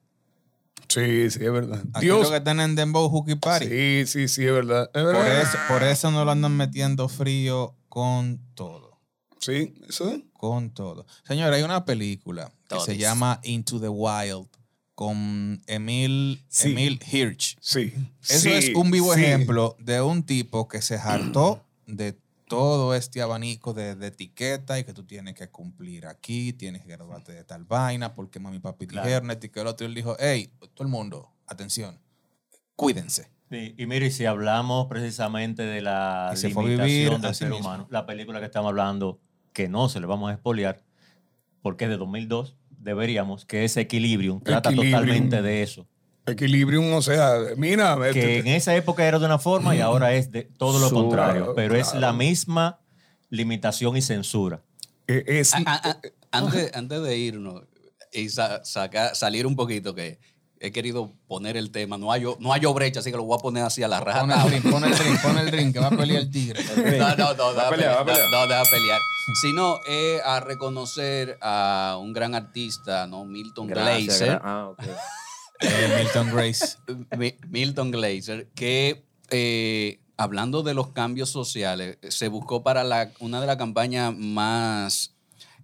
Sí, 0.88 1.30
sí, 1.30 1.44
es 1.44 1.52
verdad. 1.52 1.82
Aquí 1.92 2.06
Dios. 2.06 2.22
lo 2.24 2.30
que 2.30 2.36
están 2.36 2.60
en 2.60 2.74
Dembow 2.76 3.08
Hookie 3.08 3.36
Party. 3.36 3.66
Sí, 3.66 4.06
sí, 4.06 4.28
sí, 4.28 4.44
es 4.44 4.52
verdad. 4.52 4.90
Es 4.94 5.02
Por 5.02 5.12
verdad. 5.14 5.40
eso, 5.42 5.58
por 5.68 5.82
eso 5.82 6.10
no 6.10 6.24
lo 6.24 6.30
andan 6.30 6.56
metiendo 6.56 7.08
frío 7.08 7.74
con 7.94 8.40
todo. 8.56 8.98
Sí, 9.38 9.72
eso 9.88 10.08
es. 10.10 10.20
Con 10.32 10.70
todo. 10.74 11.06
Señor, 11.22 11.52
hay 11.52 11.62
una 11.62 11.84
película 11.84 12.52
que 12.68 12.80
se 12.80 12.96
llama 12.96 13.38
Into 13.44 13.78
the 13.80 13.88
Wild 13.88 14.48
con 14.96 15.62
Emil, 15.68 16.44
Sí. 16.48 16.72
Emil 16.72 16.98
Hirsch. 17.08 17.56
Sí. 17.60 17.92
Eso 18.28 18.40
Sí, 18.40 18.50
es 18.50 18.74
un 18.74 18.90
vivo 18.90 19.14
sí. 19.14 19.20
ejemplo 19.20 19.76
de 19.78 20.00
un 20.02 20.24
tipo 20.24 20.66
que 20.66 20.82
se 20.82 20.96
hartó 20.96 21.64
de 21.86 22.18
todo 22.48 22.94
este 22.96 23.22
abanico 23.22 23.74
de, 23.74 23.94
de 23.94 24.08
etiqueta 24.08 24.76
y 24.78 24.84
que 24.84 24.92
tú 24.92 25.04
tienes 25.04 25.34
que 25.36 25.48
cumplir 25.50 26.06
aquí, 26.08 26.52
tienes 26.52 26.82
que 26.82 26.88
graduarte 26.88 27.32
de 27.32 27.44
tal 27.44 27.64
vaina, 27.64 28.14
porque 28.16 28.40
mami 28.40 28.58
papi 28.58 28.88
Claro. 28.88 29.06
dijeron 29.06 29.30
y 29.40 29.48
que 29.48 29.60
el 29.60 29.66
otro. 29.68 29.86
Él 29.86 29.94
dijo, 29.94 30.16
hey, 30.18 30.50
todo 30.74 30.82
el 30.84 30.88
mundo, 30.88 31.30
atención, 31.46 32.00
cuídense. 32.74 33.30
Sí, 33.50 33.74
y 33.76 33.86
mire, 33.86 34.10
si 34.10 34.24
hablamos 34.24 34.86
precisamente 34.86 35.62
de 35.62 35.80
la 35.82 36.32
limitación 36.34 36.64
vivir 36.64 37.18
del 37.20 37.34
ser 37.34 37.50
mismo. 37.50 37.66
humano, 37.68 37.86
la 37.90 38.06
película 38.06 38.40
que 38.40 38.46
estamos 38.46 38.70
hablando, 38.70 39.20
que 39.52 39.68
no 39.68 39.88
se 39.88 40.00
le 40.00 40.06
vamos 40.06 40.30
a 40.30 40.34
expoliar, 40.34 40.82
porque 41.62 41.84
es 41.84 41.90
de 41.90 41.96
2002, 41.98 42.56
deberíamos, 42.70 43.44
que 43.44 43.64
es 43.64 43.76
Equilibrium, 43.76 44.40
trata 44.40 44.70
Equilibrium. 44.70 45.00
totalmente 45.00 45.42
de 45.42 45.62
eso. 45.62 45.86
Equilibrium, 46.26 46.92
o 46.94 47.02
sea, 47.02 47.34
mira, 47.56 47.96
Que 48.00 48.08
este- 48.08 48.38
en 48.38 48.46
esa 48.48 48.74
época 48.74 49.04
era 49.06 49.18
de 49.18 49.26
una 49.26 49.38
forma 49.38 49.76
y 49.76 49.80
ahora 49.80 50.14
es 50.14 50.30
de 50.30 50.44
todo 50.44 50.78
lo 50.80 50.88
Su- 50.88 50.94
contrario, 50.94 51.52
pero 51.54 51.74
es 51.76 51.94
la 51.94 52.12
misma 52.14 52.80
limitación 53.28 53.96
y 53.96 54.02
censura. 54.02 54.62
eh, 55.06 55.22
es, 55.26 55.52
A- 55.54 55.58
a- 55.66 55.90
a- 55.90 56.00
antes, 56.32 56.74
antes 56.74 57.02
de 57.02 57.18
irnos 57.18 57.62
y 58.10 58.30
sa- 58.30 58.64
sacar- 58.64 59.14
salir 59.14 59.46
un 59.46 59.54
poquito, 59.54 59.94
que 59.94 60.18
he 60.66 60.72
querido 60.72 61.12
poner 61.28 61.56
el 61.56 61.70
tema, 61.70 61.98
no 61.98 62.10
hay, 62.12 62.22
no 62.38 62.52
hay 62.52 62.60
brecha, 62.60 63.00
así 63.00 63.10
que 63.10 63.16
lo 63.16 63.24
voy 63.24 63.36
a 63.38 63.42
poner 63.42 63.62
así 63.64 63.82
a 63.82 63.88
la 63.88 64.00
raja. 64.00 64.20
Pon 64.20 64.30
el 64.32 64.42
drink, 64.50 64.70
pon 64.70 64.84
el 64.84 64.94
drink, 64.96 65.22
pon 65.22 65.38
el 65.38 65.50
drink, 65.50 65.72
que 65.74 65.78
va 65.80 65.86
a 65.88 65.90
pelear 65.90 66.22
el 66.22 66.30
tigre. 66.30 66.62
No, 66.98 67.16
no, 67.16 67.34
no, 67.34 67.52
deja 67.52 67.66
a 67.68 67.70
pelear, 67.70 67.96
va 67.96 68.00
a 68.00 68.04
pelear, 68.04 68.30
no, 68.30 68.40
no, 68.40 68.46
deja 68.48 68.64
pelear. 68.70 69.00
Sino 69.42 69.78
eh, 69.88 70.20
a 70.24 70.40
reconocer 70.40 71.38
a 71.40 71.96
un 72.00 72.12
gran 72.12 72.34
artista, 72.34 73.06
¿no? 73.06 73.24
Milton 73.24 73.66
Gracias, 73.68 74.18
Glaser. 74.18 74.28
gra- 74.38 74.40
ah, 74.44 74.68
ok. 74.70 74.82
Eh, 75.60 75.94
Milton 75.98 76.30
Grace. 76.34 76.76
Mi- 77.16 77.36
Milton 77.48 77.90
Glaser, 77.90 78.48
que 78.54 79.04
eh, 79.30 80.00
hablando 80.16 80.62
de 80.62 80.74
los 80.74 80.88
cambios 80.88 81.30
sociales, 81.30 81.98
se 82.08 82.28
buscó 82.28 82.62
para 82.62 82.84
la, 82.84 83.12
una 83.20 83.40
de 83.40 83.46
las 83.46 83.56
campañas 83.56 84.14
más 84.14 85.14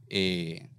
eh, 0.09 0.70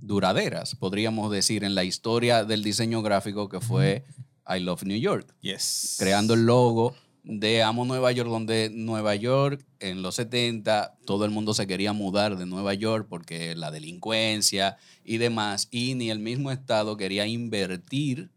duraderas, 0.00 0.74
podríamos 0.74 1.30
decir, 1.30 1.64
en 1.64 1.74
la 1.74 1.84
historia 1.84 2.44
del 2.44 2.62
diseño 2.62 3.02
gráfico, 3.02 3.48
que 3.48 3.60
fue 3.60 4.04
I 4.48 4.60
Love 4.60 4.84
New 4.84 4.98
York, 4.98 5.34
Yes. 5.40 5.96
creando 5.98 6.34
el 6.34 6.44
logo 6.46 6.94
de 7.22 7.62
Amo 7.62 7.84
Nueva 7.84 8.10
York, 8.12 8.30
donde 8.30 8.70
Nueva 8.72 9.14
York 9.14 9.64
en 9.78 10.00
los 10.02 10.14
70 10.14 10.96
todo 11.04 11.24
el 11.26 11.30
mundo 11.30 11.52
se 11.52 11.66
quería 11.66 11.92
mudar 11.92 12.36
de 12.38 12.46
Nueva 12.46 12.72
York 12.74 13.06
porque 13.10 13.54
la 13.54 13.70
delincuencia 13.70 14.78
y 15.04 15.18
demás, 15.18 15.68
y 15.70 15.94
ni 15.94 16.10
el 16.10 16.18
mismo 16.18 16.50
estado 16.50 16.96
quería 16.96 17.26
invertir 17.26 18.30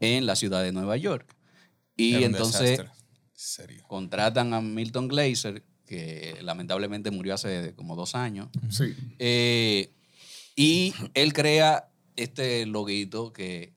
en 0.00 0.26
la 0.26 0.36
ciudad 0.36 0.62
de 0.62 0.72
Nueva 0.72 0.96
York. 0.96 1.36
Y 1.96 2.14
Era 2.14 2.26
entonces. 2.26 2.80
Serio. 3.36 3.84
contratan 3.88 4.54
a 4.54 4.60
Milton 4.62 5.06
Glaser, 5.08 5.62
que 5.86 6.38
lamentablemente 6.40 7.10
murió 7.10 7.34
hace 7.34 7.74
como 7.76 7.94
dos 7.94 8.14
años, 8.14 8.48
sí. 8.70 8.94
eh, 9.18 9.92
y 10.56 10.94
él 11.14 11.32
crea 11.32 11.90
este 12.16 12.66
loguito 12.66 13.32
que 13.32 13.72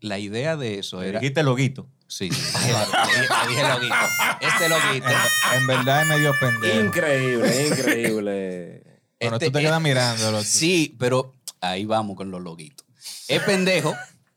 la 0.00 0.18
idea 0.18 0.56
de 0.56 0.78
eso 0.78 1.02
era... 1.02 1.20
Dijiste 1.20 1.42
loguito. 1.42 1.88
Sí, 2.06 2.30
sí, 2.30 2.40
dije, 2.40 2.72
dije- 2.72 3.48
dije 3.48 3.68
loguito. 3.68 3.94
Este 4.40 4.68
loguito. 4.68 5.06
En 5.54 5.66
verdad 5.66 6.02
es 6.02 6.08
medio 6.08 6.32
pendejo. 6.40 6.80
Increíble, 6.80 7.68
increíble. 7.68 9.00
Bueno, 9.20 9.36
este- 9.36 9.46
tú 9.46 9.52
te 9.52 9.60
quedas 9.60 9.80
mirándolo. 9.80 10.42
Sí, 10.42 10.96
pero 10.98 11.34
ahí 11.60 11.84
vamos 11.84 12.16
con 12.16 12.30
los 12.30 12.40
loguitos. 12.40 12.86
Es 13.28 13.42
pendejo. 13.42 13.92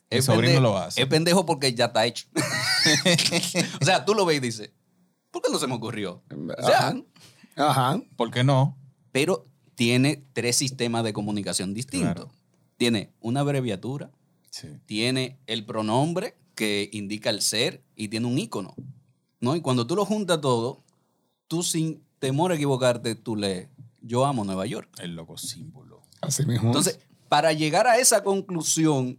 Mi 0.09 0.17
es 0.17 0.25
sobrino 0.25 0.55
pendejo- 0.55 0.61
lo 0.61 0.77
hace. 0.77 1.01
Es 1.01 1.07
pendejo 1.07 1.45
porque 1.45 1.73
ya 1.73 1.85
está 1.85 2.05
hecho. 2.05 2.27
o 3.81 3.85
sea, 3.85 4.03
tú 4.05 4.13
lo 4.15 4.25
ves 4.25 4.37
y 4.37 4.39
dices, 4.41 4.71
¿por 5.31 5.41
qué 5.41 5.49
no 5.51 5.59
se 5.59 5.67
me 5.67 5.75
ocurrió? 5.75 6.23
O 6.57 6.63
sea, 6.65 6.77
Ajá. 6.89 6.95
Ajá. 7.55 8.01
¿Por 8.17 8.31
qué 8.31 8.43
no? 8.43 8.77
pero 9.13 9.45
tiene 9.81 10.23
tres 10.33 10.57
sistemas 10.57 11.03
de 11.03 11.11
comunicación 11.11 11.73
distintos. 11.73 12.13
Claro. 12.13 12.31
Tiene 12.77 13.09
una 13.19 13.39
abreviatura, 13.39 14.11
Sí. 14.51 14.67
tiene 14.85 15.39
el 15.47 15.65
pronombre 15.65 16.35
que 16.53 16.87
indica 16.93 17.31
el 17.31 17.41
ser 17.41 17.81
y 17.95 18.07
tiene 18.09 18.27
un 18.27 18.37
icono. 18.37 18.75
¿no? 19.39 19.55
Y 19.55 19.61
cuando 19.61 19.87
tú 19.87 19.95
lo 19.95 20.05
juntas 20.05 20.39
todo, 20.39 20.83
tú 21.47 21.63
sin 21.63 22.03
temor 22.19 22.51
a 22.51 22.55
equivocarte, 22.55 23.15
tú 23.15 23.35
lees, 23.35 23.69
yo 24.03 24.23
amo 24.27 24.45
Nueva 24.45 24.67
York. 24.67 24.87
El 24.99 25.15
logo 25.15 25.35
símbolo. 25.39 26.03
Así 26.21 26.45
mismo. 26.45 26.67
Entonces, 26.67 26.99
para 27.27 27.51
llegar 27.51 27.87
a 27.87 27.97
esa 27.97 28.23
conclusión, 28.23 29.17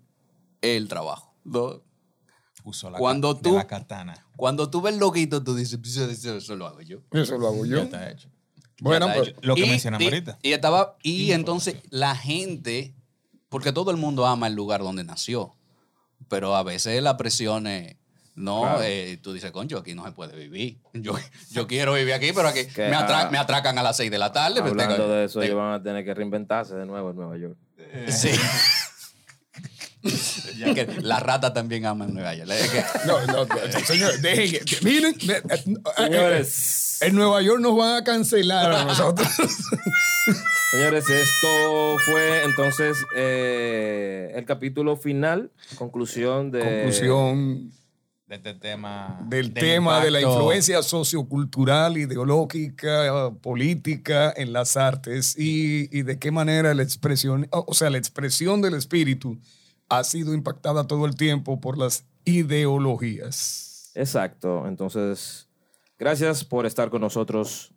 el 0.60 0.86
trabajo. 0.86 1.34
¿no? 1.42 1.82
Usó 2.62 2.88
la, 2.88 2.98
Cuando 2.98 3.36
tú- 3.36 3.54
la 3.56 3.66
katana. 3.66 4.14
Cuando 4.36 4.70
tú 4.70 4.80
ves 4.80 4.94
el 4.94 5.00
loguito, 5.00 5.42
tú 5.42 5.56
dices, 5.56 5.76
"Pues, 5.82 5.96
eso, 5.96 6.36
eso 6.36 6.54
lo 6.54 6.68
hago 6.68 6.82
yo. 6.82 7.00
Eso 7.10 7.36
lo 7.36 7.48
hago 7.48 7.66
yo. 7.66 7.78
Ya 7.78 7.82
está 7.82 8.08
hecho. 8.12 8.28
Bueno, 8.82 9.08
pues, 9.14 9.34
lo 9.42 9.54
que 9.54 9.64
Y- 9.64 9.68
mencionamos 9.70 10.02
y- 10.02 10.06
ahorita. 10.06 10.38
Y, 10.42 10.52
estaba, 10.52 10.96
y 11.02 11.32
entonces 11.32 11.76
la 11.90 12.16
gente, 12.16 12.94
porque 13.48 13.72
todo 13.72 13.90
el 13.90 13.96
mundo 13.96 14.26
ama 14.26 14.48
el 14.48 14.54
lugar 14.54 14.80
donde 14.82 15.04
nació, 15.04 15.54
pero 16.28 16.56
a 16.56 16.62
veces 16.62 17.00
la 17.02 17.16
presión 17.16 17.66
es, 17.66 17.96
no, 18.34 18.62
Claro. 18.62 18.82
eh, 18.82 19.18
tú 19.22 19.32
dices, 19.32 19.50
concho, 19.52 19.78
aquí 19.78 19.94
no 19.94 20.04
se 20.04 20.12
puede 20.12 20.36
vivir. 20.36 20.78
Yo, 20.94 21.12
yo 21.50 21.66
quiero 21.66 21.94
vivir 21.94 22.14
aquí, 22.14 22.32
pero 22.34 22.48
aquí 22.48 22.60
me, 22.76 22.92
atra- 22.96 23.26
ah, 23.26 23.28
me 23.30 23.38
atracan 23.38 23.78
a 23.78 23.82
las 23.82 23.96
6 23.96 24.10
de 24.10 24.18
la 24.18 24.32
tarde. 24.32 24.60
pues, 24.60 24.72
Hablando 24.72 24.96
tengo- 24.96 25.08
de 25.10 25.24
eso, 25.26 25.42
ellos 25.42 25.56
van 25.56 25.74
a 25.74 25.82
tener 25.82 26.04
que 26.04 26.12
reinventarse 26.14 26.74
de 26.74 26.86
nuevo 26.86 27.10
en 27.10 27.16
Nueva 27.16 27.36
York. 27.36 27.56
Sí. 28.08 28.30
Ya 30.58 30.74
que 30.74 30.86
la 31.00 31.20
rata 31.20 31.52
también 31.52 31.86
ama 31.86 32.04
en 32.04 32.14
Nueva 32.14 32.34
York. 32.34 32.50
No, 33.06 33.24
no, 33.26 33.44
no, 33.46 33.80
señor, 33.86 34.18
dejen 34.20 34.64
que- 34.64 34.76
miren, 34.84 35.14
eh, 35.28 35.42
eh, 35.48 35.64
Señores. 35.96 36.98
en 37.02 37.14
Nueva 37.14 37.42
York 37.42 37.60
nos 37.60 37.76
van 37.76 37.96
a 38.00 38.04
cancelar 38.04 38.72
a 38.72 38.84
nosotros. 38.84 39.28
Señores, 40.70 41.04
esto 41.08 41.96
fue 42.04 42.44
entonces 42.44 42.96
eh, 43.16 44.32
el 44.34 44.44
capítulo 44.46 44.96
final, 44.96 45.50
conclusión 45.76 46.50
de... 46.50 46.60
Conclusión 46.60 47.70
De 48.26 48.36
este 48.36 48.54
tema. 48.54 49.20
del 49.28 49.52
tema 49.52 50.02
de 50.02 50.10
la 50.10 50.20
influencia 50.22 50.82
sociocultural, 50.82 51.98
ideológica, 51.98 53.30
política 53.42 54.32
en 54.34 54.52
las 54.54 54.76
artes 54.78 55.36
y, 55.38 55.88
y 55.96 56.02
de 56.02 56.18
qué 56.18 56.30
manera 56.30 56.72
la 56.72 56.82
expresión, 56.82 57.46
o 57.50 57.74
sea, 57.74 57.90
la 57.90 57.98
expresión 57.98 58.62
del 58.62 58.74
espíritu 58.74 59.38
ha 59.88 60.04
sido 60.04 60.34
impactada 60.34 60.86
todo 60.86 61.06
el 61.06 61.14
tiempo 61.16 61.60
por 61.60 61.76
las 61.78 62.04
ideologías. 62.24 63.90
Exacto. 63.94 64.66
Entonces, 64.66 65.48
gracias 65.98 66.44
por 66.44 66.66
estar 66.66 66.90
con 66.90 67.00
nosotros 67.00 67.72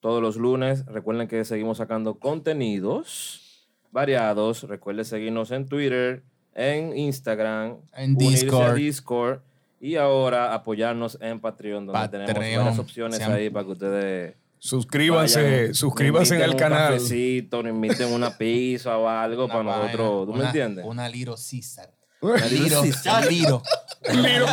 todos 0.00 0.22
los 0.22 0.36
lunes. 0.36 0.86
Recuerden 0.86 1.28
que 1.28 1.44
seguimos 1.44 1.78
sacando 1.78 2.18
contenidos 2.18 3.68
variados. 3.90 4.62
Recuerden 4.64 5.04
seguirnos 5.04 5.50
en 5.50 5.66
Twitter, 5.66 6.22
en 6.54 6.96
Instagram, 6.96 7.78
En 7.94 8.16
Discord. 8.16 8.74
Discord 8.76 9.40
y 9.80 9.96
ahora 9.96 10.54
apoyarnos 10.54 11.18
en 11.20 11.40
Patreon, 11.40 11.86
donde 11.86 12.08
tenemos 12.08 12.32
Patreon. 12.34 12.64
varias 12.64 12.78
opciones 12.78 13.18
Sean- 13.18 13.32
ahí 13.32 13.50
para 13.50 13.64
que 13.64 13.72
ustedes 13.72 14.34
Suscríbanse, 14.60 15.72
suscríbanse 15.74 16.34
un 16.48 16.56
canal. 16.56 16.94
cafecito, 16.94 17.62
nos 17.62 17.72
inviten 17.72 18.12
una 18.12 18.36
pizza 18.36 18.96
o 18.98 19.08
algo 19.08 19.44
Una 19.46 19.54
para 19.54 19.64
vaina, 19.68 19.82
nosotros. 19.92 20.26
¿Tú 20.26 20.32
me 20.32 20.38
una- 20.40 20.46
entiendes? 20.48 20.84
Una 20.86 21.08
Liro 21.08 21.36
César. 21.36 21.92
Liro 22.20 22.36
Liro, 22.50 22.82
César. 22.82 23.30
Liro. 23.30 23.62
Liro. 24.12 24.46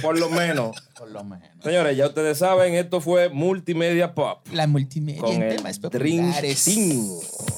Por 0.00 0.18
lo 0.18 0.30
menos. 0.30 0.74
Por 0.98 1.10
lo 1.10 1.22
menos. 1.24 1.46
Señores, 1.62 1.94
ya 1.94 2.06
ustedes 2.06 2.38
saben, 2.38 2.72
esto 2.74 3.02
fue 3.02 3.28
Multimedia 3.28 4.14
Pop. 4.14 4.46
La 4.50 4.66
multimedia 4.66 5.20
con 5.20 5.32
en 5.34 5.42
el 5.42 5.56
temas 5.56 5.78
Dream 5.80 6.24
populares. 6.28 6.64
Team. 6.64 7.06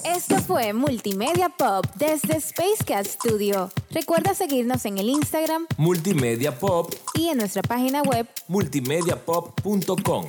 Esto 0.04 0.36
fue 0.40 0.72
Multimedia 0.72 1.50
Pop 1.50 1.86
desde 1.94 2.40
Spacecat 2.40 3.06
Studio. 3.06 3.70
Recuerda 3.90 4.34
seguirnos 4.34 4.84
en 4.86 4.98
el 4.98 5.08
Instagram 5.08 5.66
Multimedia 5.76 6.58
Pop, 6.58 6.92
y 7.14 7.28
en 7.28 7.38
nuestra 7.38 7.62
página 7.62 8.02
web 8.02 8.26
multimediapop.com. 8.48 10.26